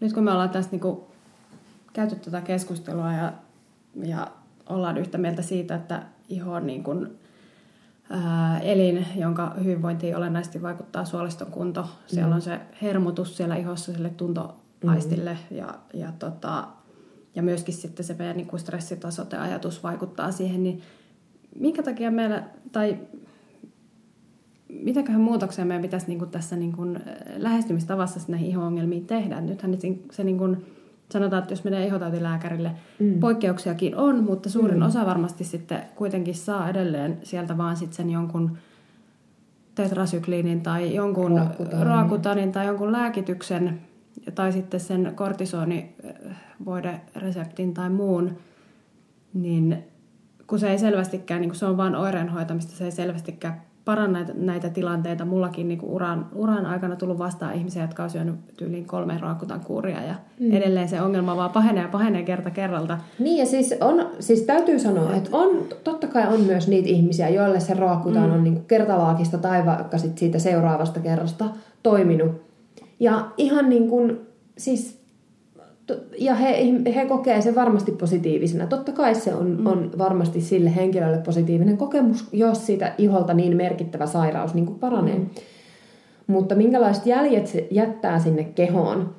[0.01, 0.99] Nyt kun me ollaan tässä niin kuin
[1.93, 3.33] käyty tätä keskustelua ja,
[4.03, 4.27] ja
[4.69, 7.09] ollaan yhtä mieltä siitä, että iho on niin kuin
[8.63, 11.89] elin, jonka hyvinvointiin olennaisesti vaikuttaa suoliston kunto.
[12.07, 12.35] Siellä mm.
[12.35, 15.57] on se hermotus siellä ihossa sille tuntoaistille mm.
[15.57, 16.69] ja, ja, tota,
[17.35, 20.83] ja myöskin sitten se meidän niin stressitasot ja ajatus vaikuttaa siihen, niin
[21.59, 22.43] minkä takia meillä,
[22.73, 22.99] tai
[24.69, 27.01] mitäköhän muutoksia meidän pitäisi niin kuin tässä niin kuin
[27.37, 29.41] lähestymistavassa näihin iho-ongelmiin tehdä?
[29.41, 29.79] Nythän
[30.13, 30.67] se niin kuin,
[31.13, 33.21] sanotaan, että jos menee ihotautilääkärille, mm.
[33.21, 34.87] poikkeuksiakin on, mutta suurin mm.
[34.87, 38.59] osa varmasti sitten kuitenkin saa edelleen sieltä vaan sitten sen jonkun
[39.75, 43.81] tetrasykliinin tai jonkun raakutanin, raakutanin tai jonkun lääkityksen
[44.35, 48.37] tai sitten sen kortisonivoidereseptin tai muun,
[49.35, 49.85] niin
[50.47, 54.33] kun se ei selvästikään, niin kun se on vain oireenhoitamista, se ei selvästikään paranna näitä,
[54.37, 55.25] näitä tilanteita.
[55.25, 59.61] Mullakin niin kuin uran, uran aikana tullut vastaan ihmisiä, jotka on syönyt tyyliin kolme raakutan
[59.61, 60.53] kuuria ja mm.
[60.53, 62.99] edelleen se ongelma vaan pahenee ja pahenee kerta kerralta.
[63.19, 65.51] Niin ja siis, on, siis täytyy sanoa, että on,
[65.85, 68.33] totta kai on myös niitä ihmisiä, joille se raakutan mm.
[68.33, 71.45] on niin kuin kertalaakista tai vaikka sit siitä seuraavasta kerrasta
[71.83, 72.33] toiminut.
[73.01, 74.21] Ja ihan niin kuin,
[74.59, 74.98] siis
[76.19, 76.57] ja he,
[76.95, 78.67] he kokee sen varmasti positiivisena.
[78.67, 79.67] Totta kai se on, mm.
[79.67, 85.19] on varmasti sille henkilölle positiivinen kokemus, jos siitä iholta niin merkittävä sairaus niin kuin paranee.
[85.19, 85.27] Mm.
[86.27, 89.15] Mutta minkälaiset jäljet se jättää sinne kehoon,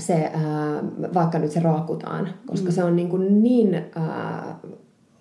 [0.00, 2.72] se, ää, vaikka nyt se raakutaan, koska mm.
[2.72, 4.58] se on niin, kuin niin ää,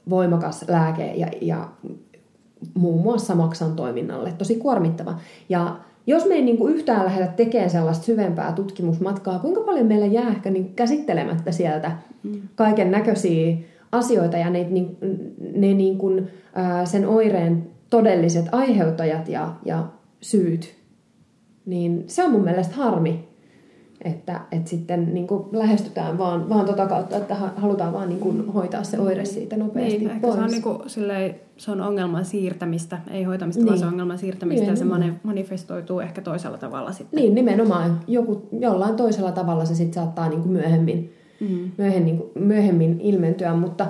[0.09, 1.70] voimakas lääke ja, ja
[2.74, 5.16] muun muassa maksan toiminnalle tosi kuormittava.
[5.49, 5.76] Ja
[6.07, 10.29] jos me ei niin kuin yhtään lähdetä tekemään sellaista syvempää tutkimusmatkaa, kuinka paljon meillä jää
[10.29, 11.91] ehkä niin käsittelemättä sieltä
[12.23, 12.41] mm.
[12.55, 13.57] kaiken näköisiä
[13.91, 14.85] asioita ja ne, ne,
[15.55, 19.87] ne niin kuin, ää, sen oireen todelliset aiheuttajat ja, ja
[20.21, 20.75] syyt,
[21.65, 23.27] niin se on mun mielestä harmi,
[24.05, 28.53] että, että sitten niin kuin lähestytään vaan, vaan tota kautta, että halutaan vaan niin kuin
[28.53, 30.35] hoitaa se oire siitä nopeasti niin, pois.
[30.35, 33.67] Se on, niin kuin, silleen, se on ongelman siirtämistä, ei hoitamista, niin.
[33.67, 35.01] vaan se on ongelman siirtämistä nimenomaan.
[35.01, 37.17] ja se manifestoituu ehkä toisella tavalla sitten.
[37.19, 37.99] Niin, nimenomaan.
[38.07, 41.71] Joku, jollain toisella tavalla se sitten saattaa niin kuin myöhemmin, mm.
[41.77, 43.87] myöhemmin, myöhemmin ilmentyä, mutta,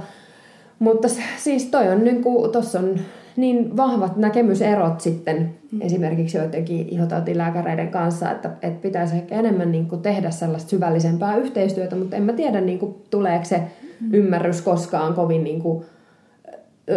[0.79, 1.07] mutta
[1.37, 2.99] siis toi on niin kuin, tossa on
[3.35, 5.81] niin vahvat näkemyserot sitten mm.
[5.81, 11.95] esimerkiksi joidenkin ihotautilääkäreiden kanssa, että, että pitäisi ehkä enemmän niin kuin tehdä sellaista syvällisempää yhteistyötä,
[11.95, 14.13] mutta en mä tiedä, niin kuin, tuleeko se mm.
[14.13, 15.85] ymmärrys koskaan kovin niin kuin,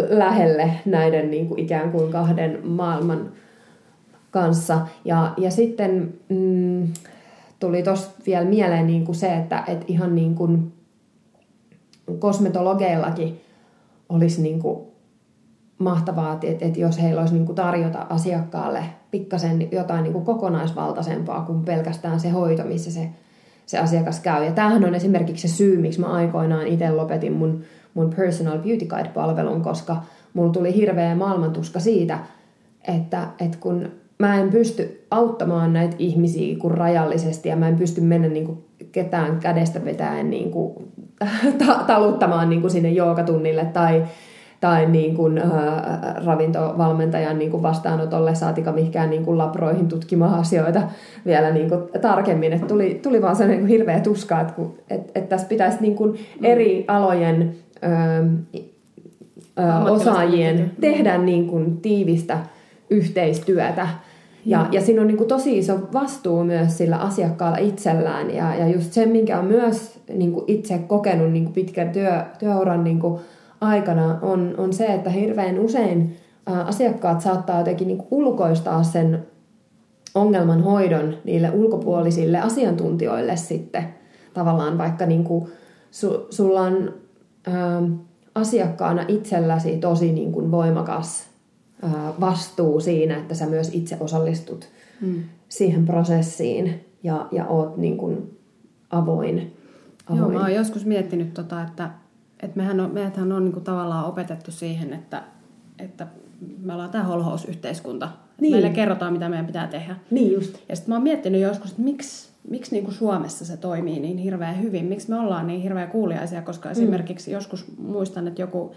[0.09, 3.31] lähelle näiden niin kuin, ikään kuin kahden maailman
[4.31, 4.87] kanssa.
[5.05, 6.87] Ja, ja sitten mm,
[7.59, 10.73] tuli tuossa vielä mieleen niin kuin se, että et ihan niin kuin
[12.19, 13.41] kosmetologeillakin
[14.09, 14.94] olisi niin kuin
[15.77, 21.41] mahtavaa, että, että jos heillä olisi niin kuin tarjota asiakkaalle pikkasen jotain niin kuin kokonaisvaltaisempaa
[21.41, 23.09] kuin pelkästään se hoito, missä se,
[23.65, 24.45] se asiakas käy.
[24.45, 27.61] Ja tämähän on esimerkiksi se syy, miksi mä aikoinaan itse lopetin mun,
[27.93, 29.97] mun Personal Beauty Guide-palvelun, koska
[30.33, 32.19] mulla tuli hirveä maailmantuska siitä,
[32.87, 38.01] että, että kun mä en pysty auttamaan näitä ihmisiä kuin rajallisesti ja mä en pysty
[38.01, 40.73] mennä niin kuin ketään kädestä vetäen niin kuin,
[41.65, 44.05] ta- taluttamaan niin kuin sinne joogatunnille tai,
[44.65, 45.45] tai niin kuin, äh,
[46.25, 50.81] ravintovalmentajan niin kuin vastaanotolle, saatika mihinkään niin kuin labroihin tutkimaan asioita
[51.25, 52.53] vielä niin kuin tarkemmin.
[52.53, 56.19] Et tuli, tuli vaan sellainen niin hirveä tuska, että et, et tässä pitäisi niin kuin
[56.43, 57.89] eri alojen ö,
[59.89, 62.37] osaajien tehdä niin kuin tiivistä
[62.89, 63.87] yhteistyötä.
[64.45, 64.73] Ja, mm.
[64.73, 68.35] ja siinä on niin kuin tosi iso vastuu myös sillä asiakkaalla itsellään.
[68.35, 72.23] Ja, ja just se, minkä on myös niin kuin itse kokenut niin kuin pitkän työ,
[72.39, 73.19] työuran niin kuin
[73.65, 79.27] aikana, on, on se, että hirveän usein asiakkaat saattaa jotenkin niin ulkoistaa sen
[80.15, 83.83] ongelman hoidon niille ulkopuolisille asiantuntijoille sitten.
[84.33, 85.51] Tavallaan vaikka niin kuin
[85.91, 86.93] su, sulla on
[87.47, 87.51] ä,
[88.35, 91.35] asiakkaana itselläsi tosi niin kuin voimakas
[92.19, 94.69] vastuu siinä, että sä myös itse osallistut
[95.01, 95.23] mm.
[95.49, 98.39] siihen prosessiin ja, ja oot niin kuin
[98.89, 99.57] avoin,
[100.09, 100.19] avoin.
[100.19, 101.89] Joo, mä oon joskus miettinyt, tota, että,
[102.39, 105.23] että mehän on, meidäthän on niin kuin tavallaan opetettu siihen, että,
[105.79, 106.07] että
[106.61, 108.09] me ollaan tämä holhousyhteiskunta.
[108.41, 108.53] Niin.
[108.53, 109.95] Meille kerrotaan, mitä meidän pitää tehdä.
[110.11, 110.57] Niin just.
[110.69, 114.17] Ja sitten mä oon miettinyt joskus, että miksi, miksi niin kuin Suomessa se toimii niin
[114.17, 114.85] hirveän hyvin.
[114.85, 116.71] Miksi me ollaan niin hirveän kuuliaisia, koska mm.
[116.71, 118.75] esimerkiksi joskus muistan, että joku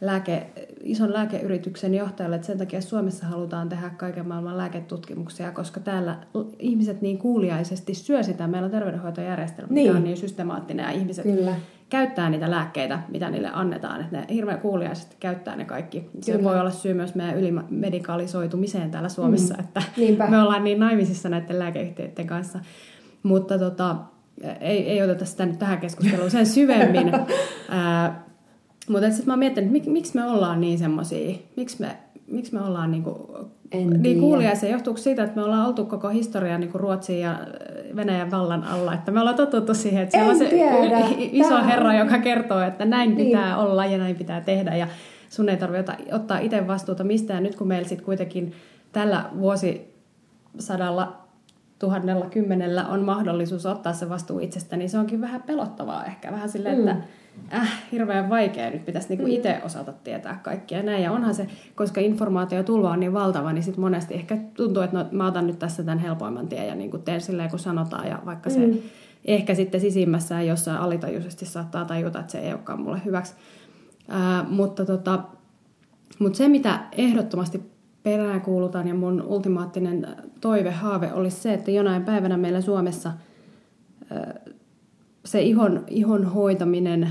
[0.00, 0.46] lääke,
[0.82, 6.18] ison lääkeyrityksen johtajalle, että sen takia Suomessa halutaan tehdä kaiken maailman lääketutkimuksia, koska täällä
[6.58, 8.46] ihmiset niin kuuliaisesti syö sitä.
[8.46, 9.86] Meillä on terveydenhoitojärjestelmä, niin.
[9.86, 11.54] mikä on niin systemaattinen ja ihmiset Kyllä.
[11.90, 14.00] Käyttää niitä lääkkeitä, mitä niille annetaan.
[14.00, 16.10] Että ne hirveän kuuliaisesti käyttää ne kaikki.
[16.20, 16.44] Se Kyllä.
[16.44, 19.60] voi olla syy myös meidän ylimedikalisoitumiseen täällä Suomessa, mm.
[19.60, 20.26] että Niinpä.
[20.26, 22.60] me ollaan niin naimisissa näiden lääkeyhtiöiden kanssa.
[23.22, 23.96] Mutta tota,
[24.60, 27.12] ei, ei oteta sitä nyt tähän keskusteluun sen syvemmin.
[28.88, 32.60] Mutta sitten mä oon miettinyt, mik, miksi me ollaan niin semmoisia, miksi me, miksi me
[32.60, 33.38] ollaan niinku,
[33.72, 34.70] niin kuulijaisia.
[34.70, 37.38] Johtuuko siitä, että me ollaan oltu koko historia niinku Ruotsin ja
[37.96, 40.98] Venäjän vallan alla, että me ollaan totuttu siihen, että siellä on se tiedä.
[41.18, 41.62] iso Tämä...
[41.62, 43.26] herra, joka kertoo, että näin niin.
[43.26, 44.86] pitää olla ja näin pitää tehdä ja
[45.28, 47.42] sun ei tarvitse ottaa itse vastuuta mistään.
[47.42, 48.52] Nyt kun meillä sitten kuitenkin
[48.92, 51.22] tällä vuosisadalla
[51.78, 56.32] tuhannella kymmenellä on mahdollisuus ottaa se vastuu itsestä, niin se onkin vähän pelottavaa ehkä.
[56.32, 56.88] Vähän silleen, mm.
[56.88, 56.96] että
[57.54, 59.32] äh, hirveän vaikea, nyt pitäisi niinku mm.
[59.32, 61.02] itse osata tietää kaikkia näin.
[61.02, 65.06] Ja onhan se, koska informaatiotulva on niin valtava, niin sit monesti ehkä tuntuu, että no,
[65.12, 68.08] mä otan nyt tässä tämän helpoimman tien ja niinku teen silleen, kun sanotaan.
[68.08, 68.78] Ja vaikka se mm.
[69.24, 73.34] ehkä sitten sisimmässään jossain alitajuisesti saattaa tajuta, että se ei olekaan mulle hyväksi.
[74.10, 75.22] Äh, mutta, tota,
[76.18, 77.62] mutta se, mitä ehdottomasti
[78.02, 80.06] peräänkuulutan ja mun ultimaattinen
[80.40, 83.12] toive, haave olisi se, että jonain päivänä meillä Suomessa
[85.24, 87.08] se ihon, ihon hoitaminen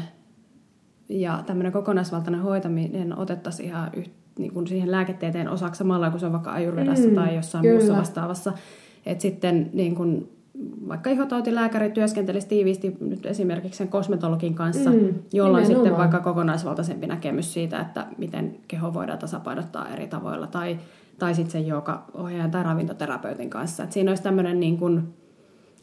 [1.11, 6.25] ja tämmöinen kokonaisvaltainen hoitaminen otettaisiin ihan yht, niin kuin siihen lääketieteen osaksi samalla kuin se
[6.25, 7.75] on vaikka ajurvedassa mm, tai jossain kyllä.
[7.75, 8.53] muussa vastaavassa.
[9.05, 10.29] Että sitten niin kuin,
[10.87, 17.07] vaikka ihotautilääkäri työskentelisi tiiviisti nyt esimerkiksi sen kosmetologin kanssa, mm, jolla on sitten vaikka kokonaisvaltaisempi
[17.07, 20.47] näkemys siitä, että miten keho voidaan tasapainottaa eri tavoilla.
[20.47, 20.77] Tai,
[21.19, 23.83] tai sitten sen joka ohjaajan tai ravintoterapeutin kanssa.
[23.83, 25.13] Et siinä olisi tämmöinen niin kuin,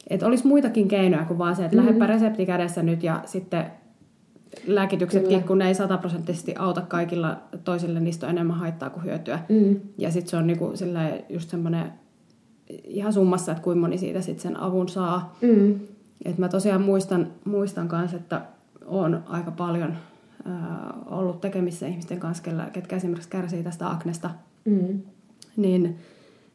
[0.09, 1.87] että olisi muitakin keinoja kuin vaan se, että mm-hmm.
[1.87, 3.65] lähdepä resepti kädessä nyt ja sitten
[4.67, 5.47] lääkityksetkin, Kyllä.
[5.47, 9.39] kun ne ei sataprosenttisesti auta kaikilla toisille, niistä on enemmän haittaa kuin hyötyä.
[9.49, 9.79] Mm.
[9.97, 10.73] Ja sitten se on niinku
[11.29, 11.91] just semmoinen
[12.83, 15.37] ihan summassa, että kuinka moni siitä sitten sen avun saa.
[15.41, 15.79] Mm.
[16.25, 18.41] Et mä tosiaan muistan, muistan kanssa, että
[18.85, 19.93] on aika paljon
[20.45, 22.43] ää, ollut tekemissä ihmisten kanssa,
[22.73, 24.29] ketkä esimerkiksi kärsii tästä aknesta.
[24.65, 25.01] Mm.
[25.57, 25.97] Niin,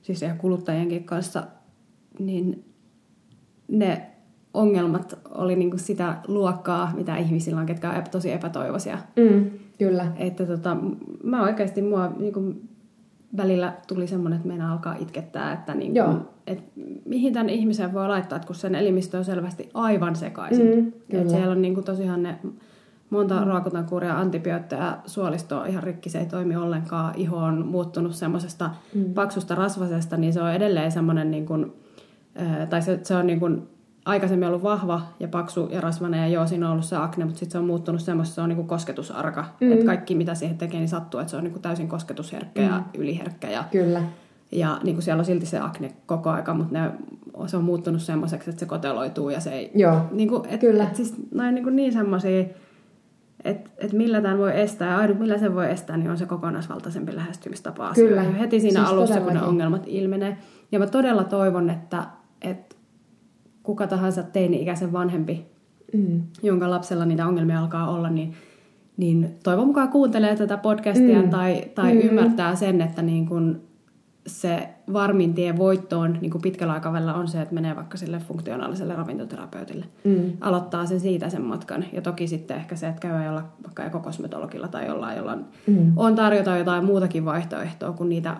[0.02, 1.46] siis ihan kuluttajienkin kanssa,
[2.18, 2.64] niin
[3.68, 4.13] ne
[4.54, 8.98] ongelmat oli niinku sitä luokkaa, mitä ihmisillä on, ketkä on tosi epätoivoisia.
[9.16, 10.12] Mm, kyllä.
[10.16, 10.76] Että tota,
[11.22, 12.54] mä oikeasti mua niinku,
[13.36, 16.00] välillä tuli semmoinen, että meidän alkaa itkettää, että niinku,
[16.46, 16.62] et,
[17.04, 20.74] mihin tämän ihmisen voi laittaa, kun sen elimistö on selvästi aivan sekaisin.
[20.74, 22.38] Mm, että siellä on niinku tosiaan ne
[23.10, 23.46] monta mm.
[23.46, 29.14] ruokotankuuria, antibiootteja, suolisto on ihan rikki, se ei toimi ollenkaan, iho on muuttunut semmoisesta mm.
[29.14, 31.72] paksusta rasvasesta, niin se on edelleen semmoinen niin kuin,
[32.70, 33.68] tai se, se on niin kuin
[34.04, 37.38] aikaisemmin ollut vahva ja paksu ja rasvainen ja joo, siinä on ollut se akne, mutta
[37.38, 39.44] sitten se on muuttunut semmoista, se on niin kuin kosketusarka.
[39.60, 39.72] Mm.
[39.72, 42.66] Että kaikki mitä siihen tekee, niin sattuu, että se on niin kuin täysin kosketusherkkä mm.
[42.66, 43.50] ja yliherkkä.
[43.50, 44.02] Ja, Kyllä.
[44.52, 46.90] Ja niin kuin siellä on silti se akne koko aika, mutta ne,
[47.46, 49.70] se on muuttunut semmoiseksi, että se koteloituu ja se ei...
[49.74, 50.84] Joo, niin kuin, et, Kyllä.
[50.84, 52.44] Et siis noin niin, kuin niin semmoisia,
[53.44, 56.26] että et millä tämän voi estää ja ainut millä se voi estää, niin on se
[56.26, 58.22] kokonaisvaltaisempi lähestymistapa Kyllä.
[58.22, 59.38] Heti siinä siis alussa, todellakin.
[59.38, 60.36] kun ne ongelmat ilmenee.
[60.72, 62.04] Ja mä todella toivon, että
[62.42, 62.73] että
[63.64, 65.46] kuka tahansa teini-ikäisen vanhempi,
[65.94, 66.22] mm.
[66.42, 68.34] jonka lapsella niitä ongelmia alkaa olla, niin,
[68.96, 71.30] niin toivon mukaan kuuntelee tätä podcastia mm.
[71.30, 72.00] tai, tai mm.
[72.00, 73.60] ymmärtää sen, että niin kun,
[74.26, 78.96] se varmin tie voittoon niin kuin pitkällä aikavälillä on se, että menee vaikka sille funktionaaliselle
[78.96, 79.84] ravintoterapeutille.
[80.04, 80.32] Mm.
[80.40, 81.84] Aloittaa sen siitä sen matkan.
[81.92, 85.36] Ja toki sitten ehkä se, että käy jolla vaikka ekokosmetologilla tai jollain, jolla
[85.66, 85.92] mm.
[85.96, 88.36] on tarjota jotain muutakin vaihtoehtoa kuin niitä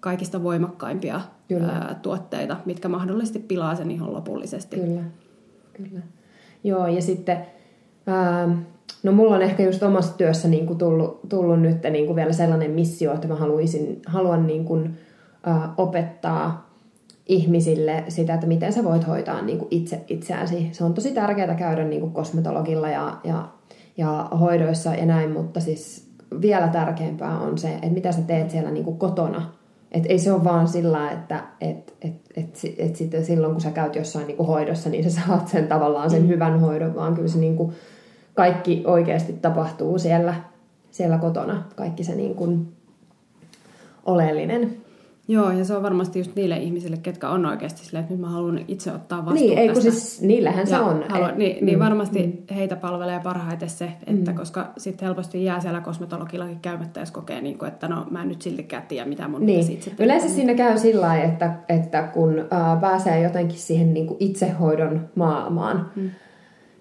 [0.00, 1.20] kaikista voimakkaimpia
[1.66, 4.76] ää, tuotteita, mitkä mahdollisesti pilaa sen ihan lopullisesti.
[4.76, 5.02] Kyllä,
[5.72, 6.00] kyllä.
[6.64, 7.46] Joo, ja sitten...
[8.06, 8.48] Ää,
[9.02, 12.32] No mulla on ehkä just omassa työssä niin kuin tullut, tullut nyt niin kuin vielä
[12.32, 14.98] sellainen missio, että mä haluaisin, haluan niin kuin,
[15.76, 16.70] opettaa
[17.26, 20.68] ihmisille sitä, että miten sä voit hoitaa niin kuin itse itseäsi.
[20.72, 23.48] Se on tosi tärkeää käydä niin kuin kosmetologilla ja, ja,
[23.96, 28.70] ja hoidoissa ja näin, mutta siis vielä tärkeämpää on se, että mitä sä teet siellä
[28.70, 29.52] niin kuin kotona.
[29.92, 33.70] Et ei se ole vaan sillä, että et, et, et, et sitten silloin kun sä
[33.70, 36.28] käyt jossain niin kuin hoidossa, niin sä saat sen tavallaan sen mm.
[36.28, 37.72] hyvän hoidon, vaan kyllä se niin kuin
[38.34, 40.34] kaikki oikeasti tapahtuu siellä,
[40.90, 41.64] siellä kotona.
[41.76, 42.72] Kaikki se niin kuin
[44.06, 44.76] oleellinen.
[45.30, 48.28] Joo, ja se on varmasti just niille ihmisille, ketkä on oikeasti silleen, että nyt mä
[48.28, 51.04] haluan itse ottaa vastuun Niin, ei kun siis niillähän se on.
[51.08, 52.54] Haluan, niin, niin mm, varmasti mm.
[52.54, 54.36] heitä palvelee parhaiten se, että mm.
[54.36, 58.28] koska sitten helposti jää siellä kosmetologillakin käymättä, jos kokee, niin kuin, että no mä en
[58.28, 59.60] nyt siltikään tiedä, mitä mun niin.
[59.60, 64.06] pitäisi itse Yleensä siinä käy sillä lailla, että, että kun äh, pääsee jotenkin siihen niin
[64.06, 66.10] kuin itsehoidon maailmaan, mm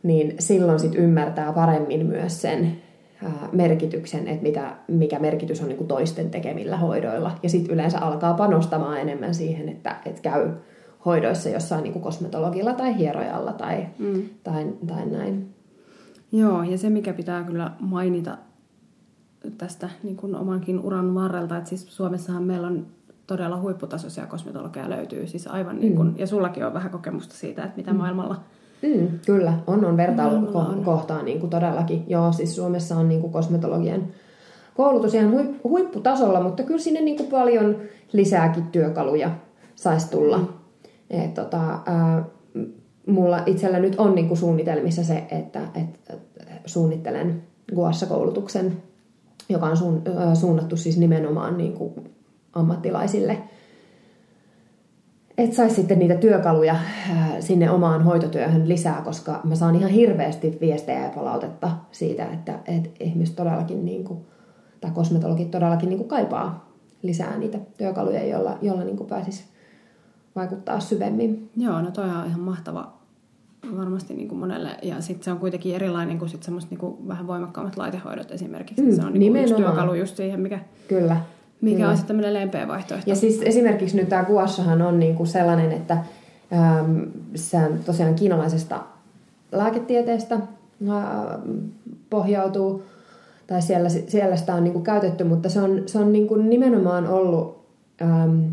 [0.03, 2.77] niin silloin sit ymmärtää paremmin myös sen
[3.51, 7.32] merkityksen, että mitä, mikä merkitys on niin kuin toisten tekemillä hoidoilla.
[7.43, 10.51] Ja sitten yleensä alkaa panostamaan enemmän siihen, että, että käy
[11.05, 14.24] hoidoissa jossain niin kuin kosmetologilla tai hierojalla tai, mm.
[14.43, 15.55] tai, tai näin.
[16.32, 18.38] Joo, ja se mikä pitää kyllä mainita
[19.57, 22.88] tästä niin kuin omankin uran varrelta, että siis Suomessahan meillä on
[23.28, 26.15] todella huipputasoisia kosmetologeja löytyy, siis aivan niin kuin, mm.
[26.17, 27.97] ja sullakin on vähän kokemusta siitä, että mitä mm.
[27.97, 28.43] maailmalla
[28.82, 32.03] Mm, kyllä, on, on vertailukohtaa niin kuin todellakin.
[32.07, 34.07] Joo, siis Suomessa on niin kuin kosmetologian
[34.75, 37.77] koulutus ihan huipputasolla, mutta kyllä sinne niin kuin paljon
[38.11, 39.32] lisääkin työkaluja
[39.75, 40.38] saisi tulla.
[40.38, 40.47] Mm.
[41.09, 42.25] Et, tota, ää,
[43.07, 46.19] mulla itsellä nyt on niin kuin suunnitelmissa se, että et,
[46.65, 47.43] suunnittelen
[47.75, 48.84] Guassa-koulutuksen,
[49.49, 50.01] joka on suun,
[50.34, 51.93] suunnattu siis nimenomaan niin kuin
[52.53, 53.38] ammattilaisille–
[55.39, 60.57] et saisi sitten niitä työkaluja äh, sinne omaan hoitotyöhön lisää, koska mä saan ihan hirveästi
[60.61, 64.19] viestejä ja palautetta siitä, että, että ihmiset todellakin, niin kuin,
[64.81, 66.69] tai kosmetologit todellakin niin kuin kaipaa
[67.01, 69.43] lisää niitä työkaluja, joilla, joilla niin kuin pääsisi
[70.35, 71.49] vaikuttaa syvemmin.
[71.57, 72.93] Joo, no toi on ihan mahtava
[73.77, 74.69] varmasti niin kuin monelle.
[74.83, 78.83] Ja sitten se on kuitenkin erilainen kuin sit semmoista niin kuin vähän voimakkaammat laitehoidot esimerkiksi.
[78.83, 81.17] Mm, se on niin kuin yksi työkalu just siihen, mikä Kyllä.
[81.62, 81.89] Mikä Kyllä.
[81.89, 83.10] on sitten tämmöinen lempeä vaihtoehto.
[83.10, 85.97] Ja siis esimerkiksi nyt tämä Guassahan on niinku sellainen, että
[86.53, 86.99] ähm,
[87.36, 88.84] se on tosiaan kiinalaisesta
[89.51, 90.41] lääketieteestä äh,
[92.10, 92.84] pohjautuu,
[93.47, 97.66] tai siellä, siellä sitä on niinku käytetty, mutta se on, se on niinku nimenomaan ollut
[98.01, 98.45] ähm,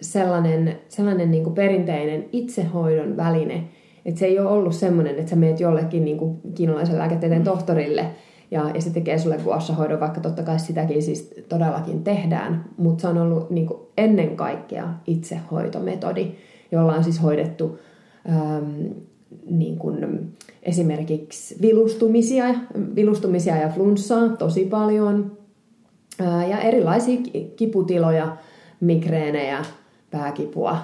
[0.00, 3.64] sellainen, sellainen niinku perinteinen itsehoidon väline,
[4.04, 8.06] että se ei ole ollut semmoinen, että sä meet jollekin niinku kiinalaisen lääketieteen tohtorille–
[8.52, 13.08] ja, ja se tekee sulle guasha-hoidon, vaikka totta kai sitäkin siis todellakin tehdään, mutta se
[13.08, 16.32] on ollut niin kuin ennen kaikkea itsehoitometodi,
[16.72, 17.78] jolla on siis hoidettu
[18.28, 18.94] äm,
[19.50, 20.28] niin kuin
[20.62, 22.44] esimerkiksi vilustumisia,
[22.94, 25.38] vilustumisia ja flunssaa tosi paljon,
[26.20, 27.20] ää, ja erilaisia
[27.56, 28.36] kiputiloja,
[28.80, 29.64] migreenejä,
[30.10, 30.78] pääkipua,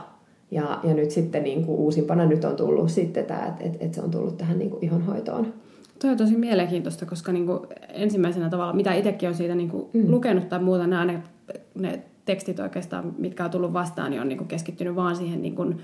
[0.51, 3.95] ja, ja nyt sitten niin kuin uusimpana nyt on tullut sitten tämä, että et, et
[3.95, 5.53] se on tullut tähän niin kuin ihonhoitoon.
[6.01, 9.87] Toi on tosi mielenkiintoista, koska niin kuin ensimmäisenä tavalla, mitä itsekin on siitä niin kuin
[9.93, 10.11] mm.
[10.11, 11.23] lukenut tai muuta, nämä ne,
[11.75, 15.55] ne tekstit oikeastaan, mitkä on tullut vastaan, niin on niin kuin keskittynyt vaan siihen niin
[15.55, 15.79] kuin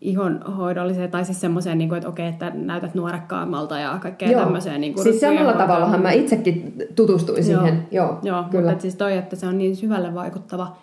[0.00, 4.40] ihonhoidolliseen, tai siis semmoiseen, niin kuin, että okei, että näytät nuorekkaammalta ja kaikkea Joo.
[4.40, 4.80] tämmöiseen.
[4.80, 7.62] Niin kuin siis samalla tavallahan mä itsekin tutustuin Joo.
[7.62, 7.88] siihen.
[7.90, 8.70] Joo, Joo kyllä.
[8.70, 10.76] mutta siis toi, että se on niin syvälle vaikuttava.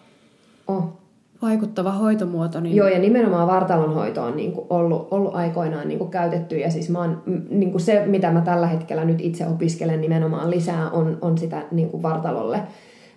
[0.68, 0.97] Oh
[1.42, 2.60] vaikuttava hoitomuoto.
[2.60, 2.76] Niin...
[2.76, 6.90] Joo, ja nimenomaan vartalonhoito on niin kuin ollut, ollut aikoinaan niin kuin käytetty, ja siis
[6.90, 11.18] mä oon, niin kuin se, mitä mä tällä hetkellä nyt itse opiskelen nimenomaan lisää, on,
[11.22, 12.60] on sitä niin kuin vartalolle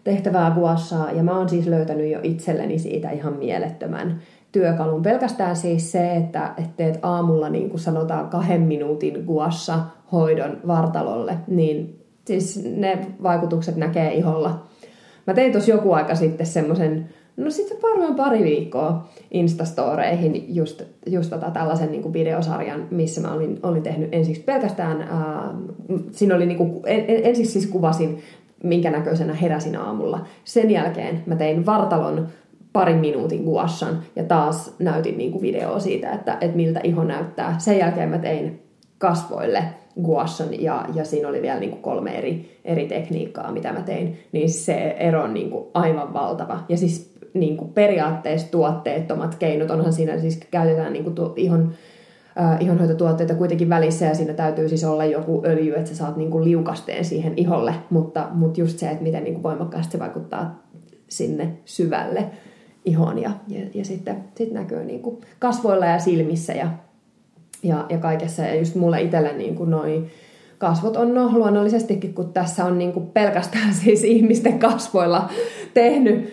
[0.05, 4.21] tehtävää guassaa, ja mä oon siis löytänyt jo itselleni siitä ihan mielettömän
[4.53, 5.03] työkalun.
[5.03, 9.79] Pelkästään siis se, että, että teet aamulla niin kuin sanotaan kahden minuutin guassa
[10.13, 14.67] hoidon vartalolle, niin siis ne vaikutukset näkee iholla.
[15.27, 17.09] Mä tein tuossa joku aika sitten semmoisen
[17.41, 23.33] No sitten varmaan pari viikkoa Instastoreihin just, just tota, tällaisen niin kuin videosarjan, missä mä
[23.33, 25.55] olin, olin tehnyt ensiksi pelkästään, ää,
[26.11, 28.19] siinä oli niin kuin, en, ensiksi siis kuvasin,
[28.63, 30.27] minkä näköisenä heräsin aamulla.
[30.45, 32.29] Sen jälkeen mä tein vartalon
[32.73, 37.55] parin minuutin guassan ja taas näytin niin kuin videoa siitä, että, että miltä iho näyttää.
[37.59, 38.63] Sen jälkeen mä tein
[38.99, 39.65] kasvoille
[40.03, 44.19] guashan ja, ja siinä oli vielä niin kuin kolme eri, eri tekniikkaa, mitä mä tein,
[44.33, 46.61] niin se ero on niin kuin aivan valtava.
[46.69, 51.73] Ja siis niin kuin periaatteessa tuotteettomat keinot, onhan siinä siis käytetään niin kuin tu, ihon,
[52.41, 56.31] äh, ihonhoitotuotteita kuitenkin välissä ja siinä täytyy siis olla joku öljy, että sä saat niin
[56.31, 60.63] kuin liukasteen siihen iholle, mutta, mutta just se, että miten niin kuin voimakkaasti se vaikuttaa
[61.09, 62.25] sinne syvälle
[62.85, 66.71] ihoon ja, ja, ja sitten sit näkyy niin kuin kasvoilla ja silmissä ja,
[67.63, 68.43] ja, ja kaikessa.
[68.43, 70.07] Ja just mulle itselle niin kuin noi
[70.59, 75.29] kasvot on no, luonnollisestikin, kun tässä on niin kuin pelkästään siis ihmisten kasvoilla
[75.75, 76.33] tehnyt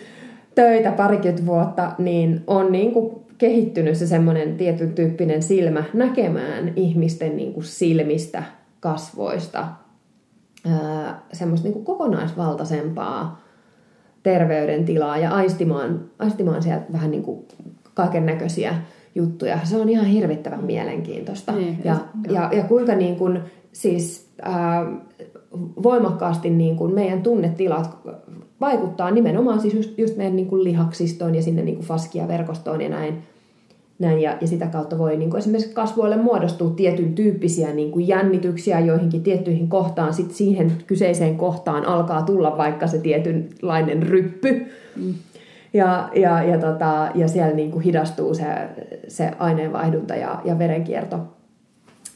[0.58, 7.36] töitä parikymmentä vuotta, niin on niin kuin kehittynyt se semmoinen tietyn tyyppinen silmä näkemään ihmisten
[7.36, 8.42] niin kuin silmistä,
[8.80, 9.68] kasvoista,
[11.32, 13.40] semmoista niin kuin kokonaisvaltaisempaa
[14.22, 17.48] terveydentilaa ja aistimaan, aistimaan sieltä vähän niin kuin
[17.94, 18.74] kaiken näköisiä
[19.14, 19.58] juttuja.
[19.64, 21.52] Se on ihan hirvittävän mielenkiintoista.
[21.52, 21.96] Niin, ja,
[22.28, 23.40] ja, ja, ja kuinka niin kuin,
[23.72, 24.86] siis ää,
[25.82, 27.98] voimakkaasti niin kuin meidän tunnetilat
[28.60, 32.88] vaikuttaa nimenomaan siis just, just meidän niin kuin lihaksistoon ja sinne niin kuin faskia-verkostoon ja
[32.88, 33.22] näin.
[33.98, 38.08] näin ja, ja sitä kautta voi niin kuin esimerkiksi kasvoille muodostua tietyn tyyppisiä niin kuin
[38.08, 40.14] jännityksiä joihinkin tiettyihin kohtaan.
[40.14, 44.66] Sitten siihen kyseiseen kohtaan alkaa tulla vaikka se tietynlainen ryppy.
[44.96, 45.14] Mm.
[45.72, 48.44] Ja, ja, ja, tota, ja siellä niin kuin hidastuu se,
[49.08, 51.18] se aineenvaihdunta ja, ja verenkierto.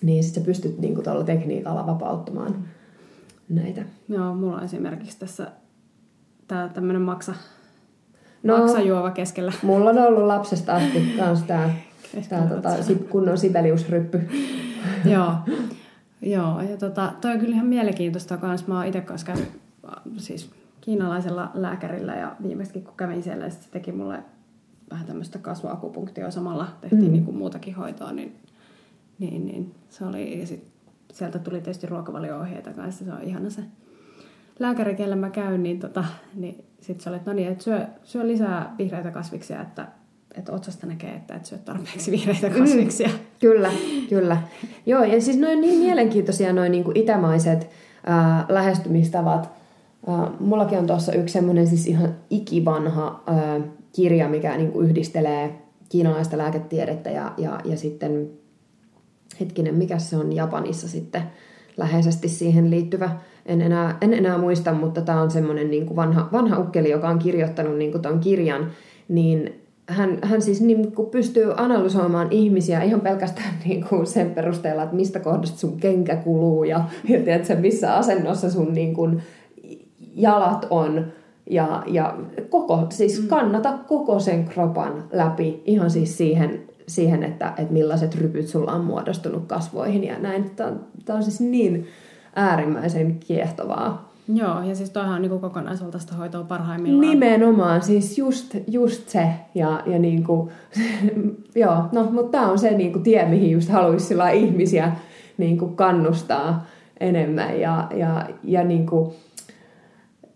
[0.02, 2.54] Niin sitten sä pystyt niin kuin tuolla tekniikalla vapauttamaan
[3.48, 3.82] näitä.
[4.08, 5.46] Joo, mulla on esimerkiksi tässä
[6.48, 7.34] tää tämmönen maksa,
[8.42, 9.52] no, maksajuova keskellä.
[9.62, 11.74] Mulla on ollut lapsesta asti kans tää,
[12.28, 12.68] tää tota,
[13.10, 14.28] kunnon sibeliusryppy.
[15.04, 15.32] Joo.
[16.22, 18.66] Joo, ja tota, toi on kyllä ihan mielenkiintoista kans.
[18.66, 19.48] Mä oon itse kanssa käynyt
[20.16, 24.18] siis kiinalaisella lääkärillä ja viimeksi kun kävin siellä, se teki mulle
[24.90, 27.12] vähän tämmöistä kasvuakupunktioa samalla, tehtiin mm.
[27.12, 28.36] niin kuin muutakin hoitoa, niin,
[29.18, 30.66] niin, niin se oli, ja sit
[31.12, 33.62] sieltä tuli tietysti ruokavalio-ohjeita kanssa, se on ihana se
[34.58, 38.26] lääkäri, kelle mä käyn, niin, tota, niin sitten sä olet, no niin, että syö, syö
[38.26, 39.86] lisää vihreitä kasviksia, että
[40.34, 42.54] että otsasta näkee, että et syö tarpeeksi vihreitä mm.
[42.54, 43.08] kasviksia.
[43.08, 43.70] Mm, kyllä,
[44.08, 44.36] kyllä.
[44.86, 47.70] Joo, ja siis noin niin mielenkiintoisia noin niin itämaiset
[48.06, 49.50] ää, lähestymistavat.
[50.06, 53.60] Ää, mullakin on tuossa yksi semmoinen siis ihan ikivanha ää,
[53.92, 58.30] kirja, mikä niin kuin yhdistelee kiinalaista lääketiedettä ja, ja, ja sitten,
[59.40, 61.22] hetkinen, mikä se on Japanissa sitten
[61.76, 63.10] läheisesti siihen liittyvä
[63.46, 67.08] en enää, en enää muista, mutta tämä on semmoinen niin kuin vanha, vanha ukkeli, joka
[67.08, 68.66] on kirjoittanut niin kuin ton kirjan,
[69.08, 74.82] niin hän, hän siis niin kuin pystyy analysoimaan ihmisiä ihan pelkästään niin kuin sen perusteella,
[74.82, 79.22] että mistä kohdasta sun kenkä kuluu ja, ja tiedätkö, missä asennossa sun niin kuin
[80.14, 81.06] jalat on.
[81.50, 82.18] Ja, ja
[82.48, 83.28] koko, siis mm.
[83.28, 88.84] kannata koko sen kropan läpi ihan siis siihen, siihen että, että millaiset rypyt sulla on
[88.84, 90.50] muodostunut kasvoihin ja näin.
[90.50, 91.86] Tämä on, tämä on siis niin
[92.36, 94.12] äärimmäisen kiehtovaa.
[94.34, 97.00] Joo, ja siis toihan on niin kokonaisvaltaista hoitoa parhaimmillaan.
[97.00, 99.28] Nimenomaan, siis just, just se.
[99.54, 100.50] Ja, ja niin kuin,
[101.54, 104.92] joo, no, mutta tämä on se niin kuin tie, mihin just haluaisi ihmisiä
[105.38, 106.66] niin kuin kannustaa
[107.00, 107.60] enemmän.
[107.60, 109.12] Ja, ja, ja niin kuin,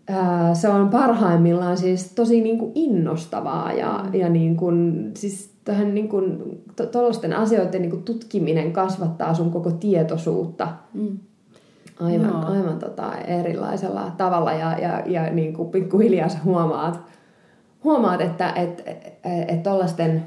[0.07, 5.93] ää, se on parhaimmillaan siis tosi niin kuin innostavaa ja, ja niin kuin, siis tähän
[5.93, 6.37] niin kuin,
[6.75, 10.67] to, asioiden niin kuin tutkiminen kasvattaa sun koko tietoisuutta.
[10.93, 11.17] Mm
[11.99, 12.45] aivan, Joo.
[12.45, 16.99] aivan tota erilaisella tavalla ja, ja, ja niin kuin pikkuhiljaa sä huomaat,
[17.83, 18.83] huomaat että et,
[19.47, 20.23] et, tollaisten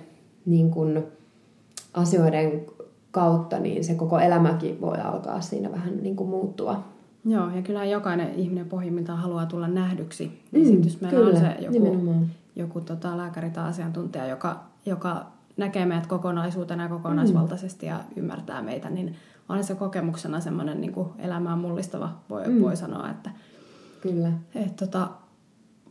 [0.47, 1.03] niin kuin
[1.95, 2.67] asioiden
[3.11, 6.83] kautta niin se koko elämäkin voi alkaa siinä vähän niin kuin muuttua.
[7.25, 10.43] Joo, ja kyllä jokainen ihminen pohjimmiltaan haluaa tulla nähdyksi.
[10.53, 12.15] Niin mm, jos meillä kyllä, on se joku,
[12.57, 15.27] joku tota, lääkäri tai asiantuntija, joka, joka
[15.61, 17.93] näkee meidät kokonaisuutena ja kokonaisvaltaisesti mm.
[17.93, 19.17] ja ymmärtää meitä, niin
[19.49, 22.61] on se kokemuksena semmoinen niin elämään mullistava, voi, mm.
[22.61, 23.31] voi sanoa, että
[24.01, 24.33] Kyllä.
[24.55, 25.09] Et, tota,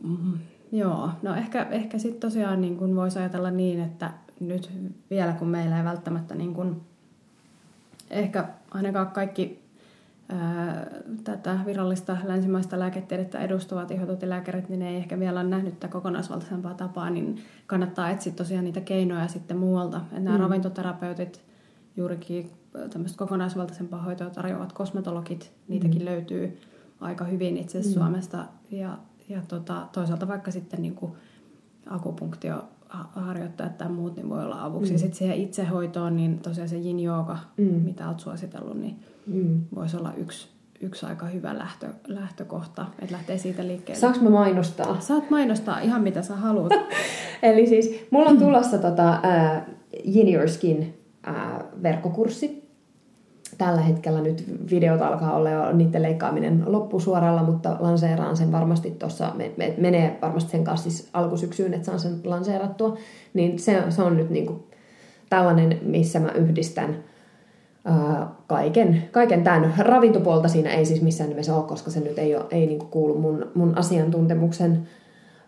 [0.02, 0.38] mm,
[0.72, 4.10] joo, no ehkä, ehkä sitten tosiaan niin kuin voisi ajatella niin, että
[4.40, 4.70] nyt
[5.10, 6.80] vielä kun meillä ei välttämättä niin kuin,
[8.10, 9.62] ehkä ainakaan kaikki
[11.24, 17.10] tätä virallista länsimaista lääketiedettä edustavat ihototilääkärit, niin ei ehkä vielä ole nähnyt tätä kokonaisvaltaisempaa tapaa,
[17.10, 19.96] niin kannattaa etsiä tosiaan niitä keinoja sitten muualta.
[19.96, 20.42] Että nämä mm.
[20.42, 21.42] ravintoterapeutit
[21.96, 22.50] juurikin
[22.92, 26.04] tämmöistä kokonaisvaltaisempaa hoitoa tarjoavat kosmetologit, niitäkin mm.
[26.04, 26.58] löytyy
[27.00, 27.84] aika hyvin itse mm.
[27.84, 28.44] Suomesta.
[28.70, 28.98] Ja,
[29.28, 31.12] ja tota, toisaalta vaikka sitten niin kuin
[31.86, 32.64] akupunktio
[33.12, 34.92] harjoittajat tai muut, niin voi olla avuksi.
[34.92, 34.98] Mm.
[34.98, 36.96] Sitten siihen itsehoitoon, niin tosiaan se yin
[37.56, 37.64] mm.
[37.64, 39.00] mitä olet suositellut, niin
[39.30, 39.60] mm.
[39.74, 40.48] voisi olla yksi,
[40.80, 44.00] yksi aika hyvä lähtö, lähtökohta, että lähtee siitä liikkeelle.
[44.00, 45.00] Saanko mä mainostaa?
[45.00, 46.72] Saat mainostaa ihan mitä sä haluat.
[47.42, 49.20] Eli siis mulla on tulossa tota,
[50.16, 50.98] Yin Your Skin
[51.28, 52.70] uh, verkkokurssi,
[53.58, 59.32] tällä hetkellä nyt videot alkaa olla jo niiden leikkaaminen loppusuoralla, mutta lanseeraan sen varmasti tuossa,
[59.36, 62.96] me, me, menee varmasti sen kanssa siis alkusyksyyn, että saan sen lanseerattua,
[63.34, 64.66] niin se, se on nyt niinku
[65.30, 66.96] tällainen, missä mä yhdistän
[68.46, 72.44] kaiken, kaiken tämän ravintopuolta siinä ei siis missään nimessä ole, koska se nyt ei, ole,
[72.50, 74.88] ei niinku kuulu mun, mun asiantuntemuksen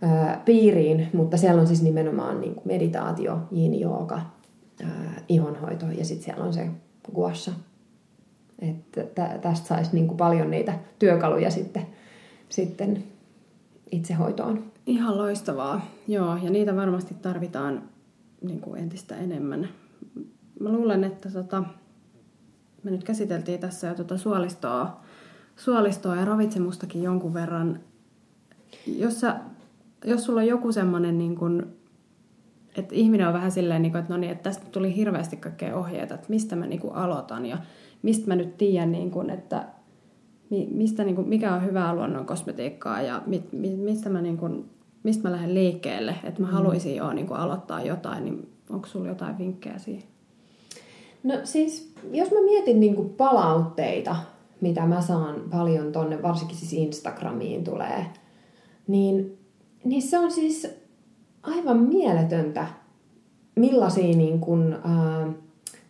[0.03, 4.21] ää, piiriin, mutta siellä on siis nimenomaan niinku meditaatio, yin jooga,
[5.29, 6.71] ihonhoito ja sitten siellä on se
[7.15, 7.53] guassa
[8.63, 11.87] että tästä saisi niin kuin paljon niitä työkaluja sitten,
[12.49, 13.05] sitten
[13.93, 14.65] itsehoitoon.
[14.87, 17.83] Ihan loistavaa, joo, ja niitä varmasti tarvitaan
[18.43, 19.69] niin kuin entistä enemmän.
[20.61, 21.65] Mä luulen, että tota,
[22.83, 25.01] me nyt käsiteltiin tässä jo tota suolistoa,
[25.57, 27.81] suolistoa ja ravitsemustakin jonkun verran.
[28.87, 29.37] Jos, sä,
[30.05, 31.67] jos sulla on joku semmoinen, niin kuin,
[32.77, 35.77] että ihminen on vähän silleen, niin kuin, että no niin, että tästä tuli hirveästi kaikkea
[35.77, 37.59] ohjeita, että mistä mä niin kuin aloitan ja
[38.03, 39.69] mistä mä nyt tiedän, niin kuin, että
[40.71, 44.71] mistä, niin kuin, mikä on hyvää luonnon kosmetiikkaa ja mit, mistä, mä, niin kuin,
[45.03, 46.53] mistä mä lähden liikkeelle, että mä mm.
[46.53, 50.12] haluaisin jo niin kuin, aloittaa jotain, niin onko sulla jotain vinkkejä siihen?
[51.23, 54.17] No siis, jos mä mietin niin kuin palautteita,
[54.61, 58.07] mitä mä saan paljon tonne, varsinkin siis Instagramiin tulee,
[58.87, 59.39] niin,
[59.85, 60.69] niin se on siis
[61.43, 62.67] aivan mieletöntä,
[63.55, 65.33] millaisia niin kuin, ää,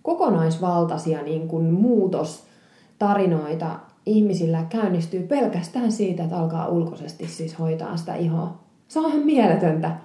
[0.03, 8.59] kokonaisvaltaisia niin kuin muutostarinoita ihmisillä käynnistyy pelkästään siitä, että alkaa ulkoisesti siis hoitaa sitä ihoa.
[8.89, 9.97] Se on ihan mieletöntä.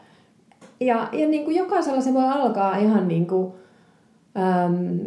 [0.80, 3.54] Ja, ja niin kuin jokaisella se voi alkaa ihan niin kuin,
[4.38, 5.00] äm,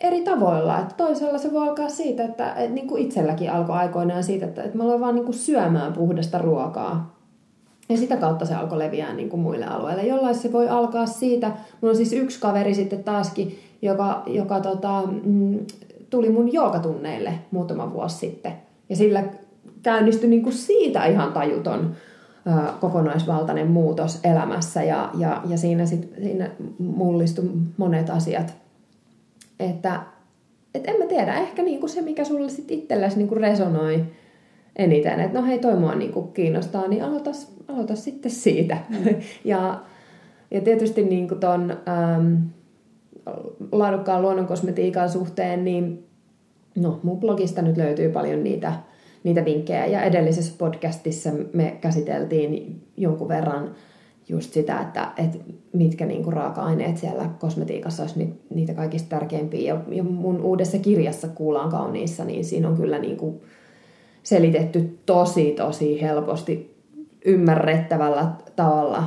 [0.00, 0.78] eri tavoilla.
[0.78, 4.62] Että toisella se voi alkaa siitä, että, että niin kuin itselläkin alkoi aikoinaan siitä, että,
[4.62, 7.16] että mä aloin vaan niin kuin syömään puhdasta ruokaa.
[7.88, 10.02] Ja sitä kautta se alkoi leviää niin kuin muille alueille.
[10.02, 15.02] Jollain se voi alkaa siitä, mulla on siis yksi kaveri sitten taaskin, joka, joka tota,
[15.24, 15.58] mm,
[16.10, 18.52] tuli mun joogatunneille muutama vuosi sitten.
[18.88, 19.24] Ja sillä
[19.82, 21.94] käynnistyi niin kuin siitä ihan tajuton
[22.80, 28.54] kokonaisvaltainen muutos elämässä ja, ja, ja siinä, sit, siinä mullistui monet asiat.
[29.60, 30.00] Että
[30.74, 34.04] et en mä tiedä, ehkä niinku se, mikä sulle sitten itsellesi niinku resonoi,
[34.76, 38.78] eniten, että no hei, toi mua niin kuin kiinnostaa, niin aloitas, aloitas sitten siitä.
[38.88, 39.04] Mm.
[39.44, 39.80] ja,
[40.50, 42.38] ja tietysti niin kuin ton äm,
[43.72, 46.06] laadukkaan luonnonkosmetiikan suhteen, niin
[46.76, 48.72] no, mun blogista nyt löytyy paljon niitä,
[49.26, 49.86] niitä vinkkejä.
[49.86, 53.74] Ja edellisessä podcastissa me käsiteltiin jonkun verran
[54.28, 55.38] just sitä, että, että
[55.72, 59.74] mitkä niin kuin raaka-aineet siellä kosmetiikassa olisi niitä kaikista tärkeimpiä.
[59.74, 63.40] Ja, ja mun uudessa kirjassa Kuulaan kauniissa, niin siinä on kyllä niin kuin
[64.22, 66.76] selitetty tosi, tosi helposti
[67.24, 69.04] ymmärrettävällä tavalla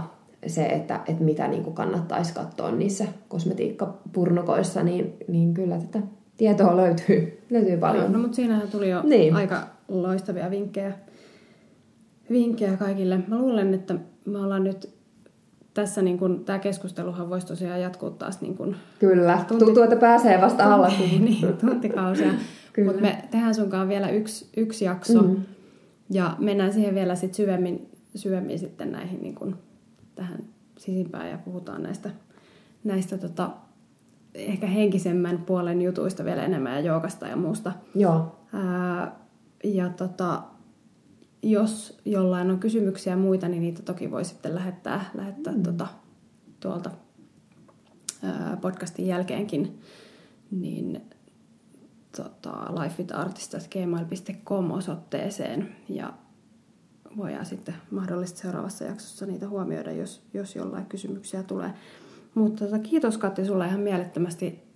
[0.47, 6.77] se, että, että mitä niin kuin kannattaisi katsoa niissä kosmetiikkapurnukoissa, niin, niin kyllä tätä tietoa
[6.77, 8.11] löytyy, löytyy paljon.
[8.11, 9.35] No, no mutta siinähän tuli jo niin.
[9.35, 10.93] aika loistavia vinkkejä,
[12.31, 13.19] vinkkejä kaikille.
[13.27, 13.95] Mä luulen, että
[14.25, 14.99] me ollaan nyt
[15.73, 19.65] tässä niin kun, tämä keskusteluhan voisi tosiaan jatkuu taas niin kun Kyllä, tunti...
[19.65, 20.87] tuntuu, että pääsee vasta alla.
[21.19, 22.33] niin, tuntikausia.
[22.85, 25.35] Mutta me tehdään sunkaan vielä yksi, yksi jakso mm.
[26.09, 29.57] ja mennään siihen vielä sit syvemmin, syvemmin sitten näihin niin kun,
[30.15, 30.43] tähän
[30.77, 32.09] sisimpään ja puhutaan näistä,
[32.83, 33.49] näistä tota,
[34.33, 37.71] ehkä henkisemmän puolen jutuista vielä enemmän ja joogasta ja muusta.
[37.95, 38.35] Joo.
[38.53, 39.15] Ää,
[39.64, 40.44] ja tota,
[41.41, 45.64] jos jollain on kysymyksiä ja muita, niin niitä toki voi sitten lähettää, lähettää mm.
[45.64, 45.88] tota,
[46.60, 46.91] tuolta
[48.23, 49.80] ää, podcastin jälkeenkin.
[50.52, 51.02] Niin
[52.18, 56.14] tota, lifewithartist.gmail.com osoitteeseen ja
[57.18, 61.73] voidaan sitten mahdollisesti seuraavassa jaksossa niitä huomioida, jos, jos jollain kysymyksiä tulee.
[62.36, 64.68] Mutta tota, kiitos Katti sulle ihan mielettömästi.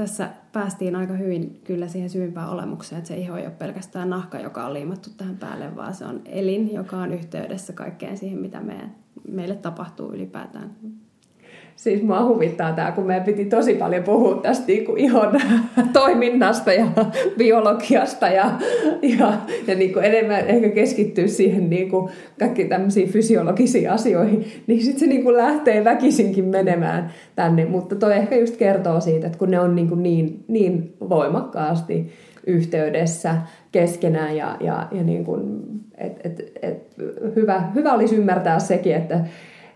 [0.00, 4.38] Tässä päästiin aika hyvin kyllä siihen syvimpään olemukseen, että se iho ei ole pelkästään nahka,
[4.38, 8.60] joka on liimattu tähän päälle, vaan se on elin, joka on yhteydessä kaikkeen siihen, mitä
[8.60, 8.94] meidän,
[9.28, 10.76] meille tapahtuu ylipäätään
[11.80, 15.40] Siis mua huvittaa tämä, kun meidän piti tosi paljon puhua tästä niin ihon
[15.92, 16.86] toiminnasta ja
[17.38, 18.50] biologiasta ja,
[19.18, 19.32] ja,
[19.66, 25.00] ja niin kuin enemmän ehkä keskittyä siihen niin kuin kaikki tämmöisiin fysiologisiin asioihin, niin sitten
[25.00, 27.64] se niin kuin lähtee väkisinkin menemään tänne.
[27.64, 32.12] Mutta toi ehkä just kertoo siitä, että kun ne on niin, kuin niin, niin voimakkaasti
[32.46, 33.36] yhteydessä
[33.72, 35.62] keskenään ja, ja, ja niin kuin,
[35.98, 36.96] et, et, et,
[37.36, 39.24] hyvä, hyvä olisi ymmärtää sekin, että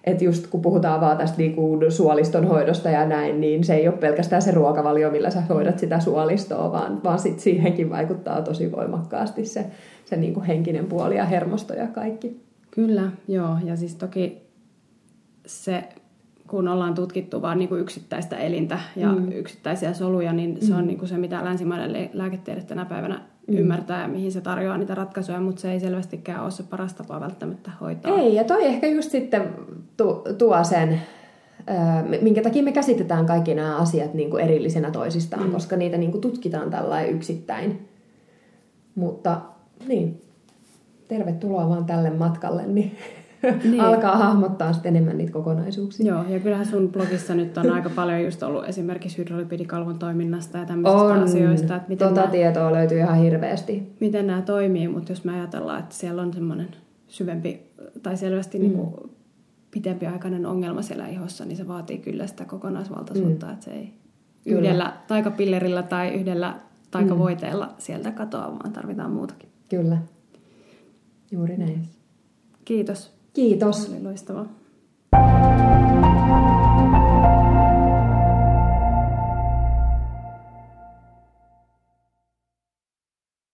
[0.07, 3.97] että just kun puhutaan vaan tästä niinku suoliston hoidosta ja näin, niin se ei ole
[3.97, 9.45] pelkästään se ruokavalio, millä sä hoidat sitä suolistoa, vaan, vaan sit siihenkin vaikuttaa tosi voimakkaasti
[9.45, 9.67] se,
[10.05, 12.41] se niinku henkinen puoli ja hermosto ja kaikki.
[12.71, 13.57] Kyllä, joo.
[13.65, 14.43] Ja siis toki
[15.47, 15.85] se
[16.49, 19.33] kun ollaan tutkittu vain niin kuin yksittäistä elintä ja mm.
[19.33, 20.79] yksittäisiä soluja, niin se mm.
[20.79, 23.57] on niin kuin se, mitä länsimainen lääketiede tänä päivänä mm.
[23.57, 27.21] ymmärtää ja mihin se tarjoaa niitä ratkaisuja, mutta se ei selvästikään ole se paras tapa
[27.21, 28.19] välttämättä hoitaa.
[28.19, 29.49] Ei, ja toi ehkä just sitten
[29.97, 31.01] tu- tuo sen,
[32.21, 35.53] minkä takia me käsitetään kaikki nämä asiat niin kuin erillisenä toisistaan, mm.
[35.53, 37.89] koska niitä niin kuin tutkitaan tällainen yksittäin.
[38.95, 39.41] Mutta
[39.89, 40.23] niin,
[41.09, 42.97] tervetuloa vaan tälle matkalle, niin,
[43.65, 43.81] niin.
[43.89, 46.07] alkaa hahmottaa sitten enemmän niitä kokonaisuuksia.
[46.07, 50.65] Joo, ja kyllähän sun blogissa nyt on aika paljon just ollut esimerkiksi hydrolipidikalvon toiminnasta ja
[50.65, 51.23] tämmöisistä on.
[51.23, 51.77] asioista.
[51.77, 53.97] Että miten tota nämä, tietoa löytyy ihan hirveästi.
[54.01, 56.69] Miten nämä toimii, mutta jos me ajatellaan, että siellä on semmoinen
[57.09, 57.63] syvempi
[58.03, 58.63] tai selvästi mm.
[58.63, 58.95] niin kuin
[59.71, 63.53] pitempiaikainen ongelma siellä ihossa, niin se vaatii kyllä sitä kokonaisvaltaisuutta, mm.
[63.53, 63.95] että se ei
[64.45, 64.59] kyllä.
[64.59, 66.55] yhdellä taikapillerillä tai yhdellä
[66.91, 67.73] taikavoiteella mm.
[67.79, 69.49] sieltä katoa, vaan tarvitaan muutakin.
[69.69, 69.99] Kyllä.
[71.31, 71.83] Juuri näin.
[72.65, 73.14] Kiitos.
[73.35, 73.89] Kiitos.
[73.89, 74.49] Oli loistavaa.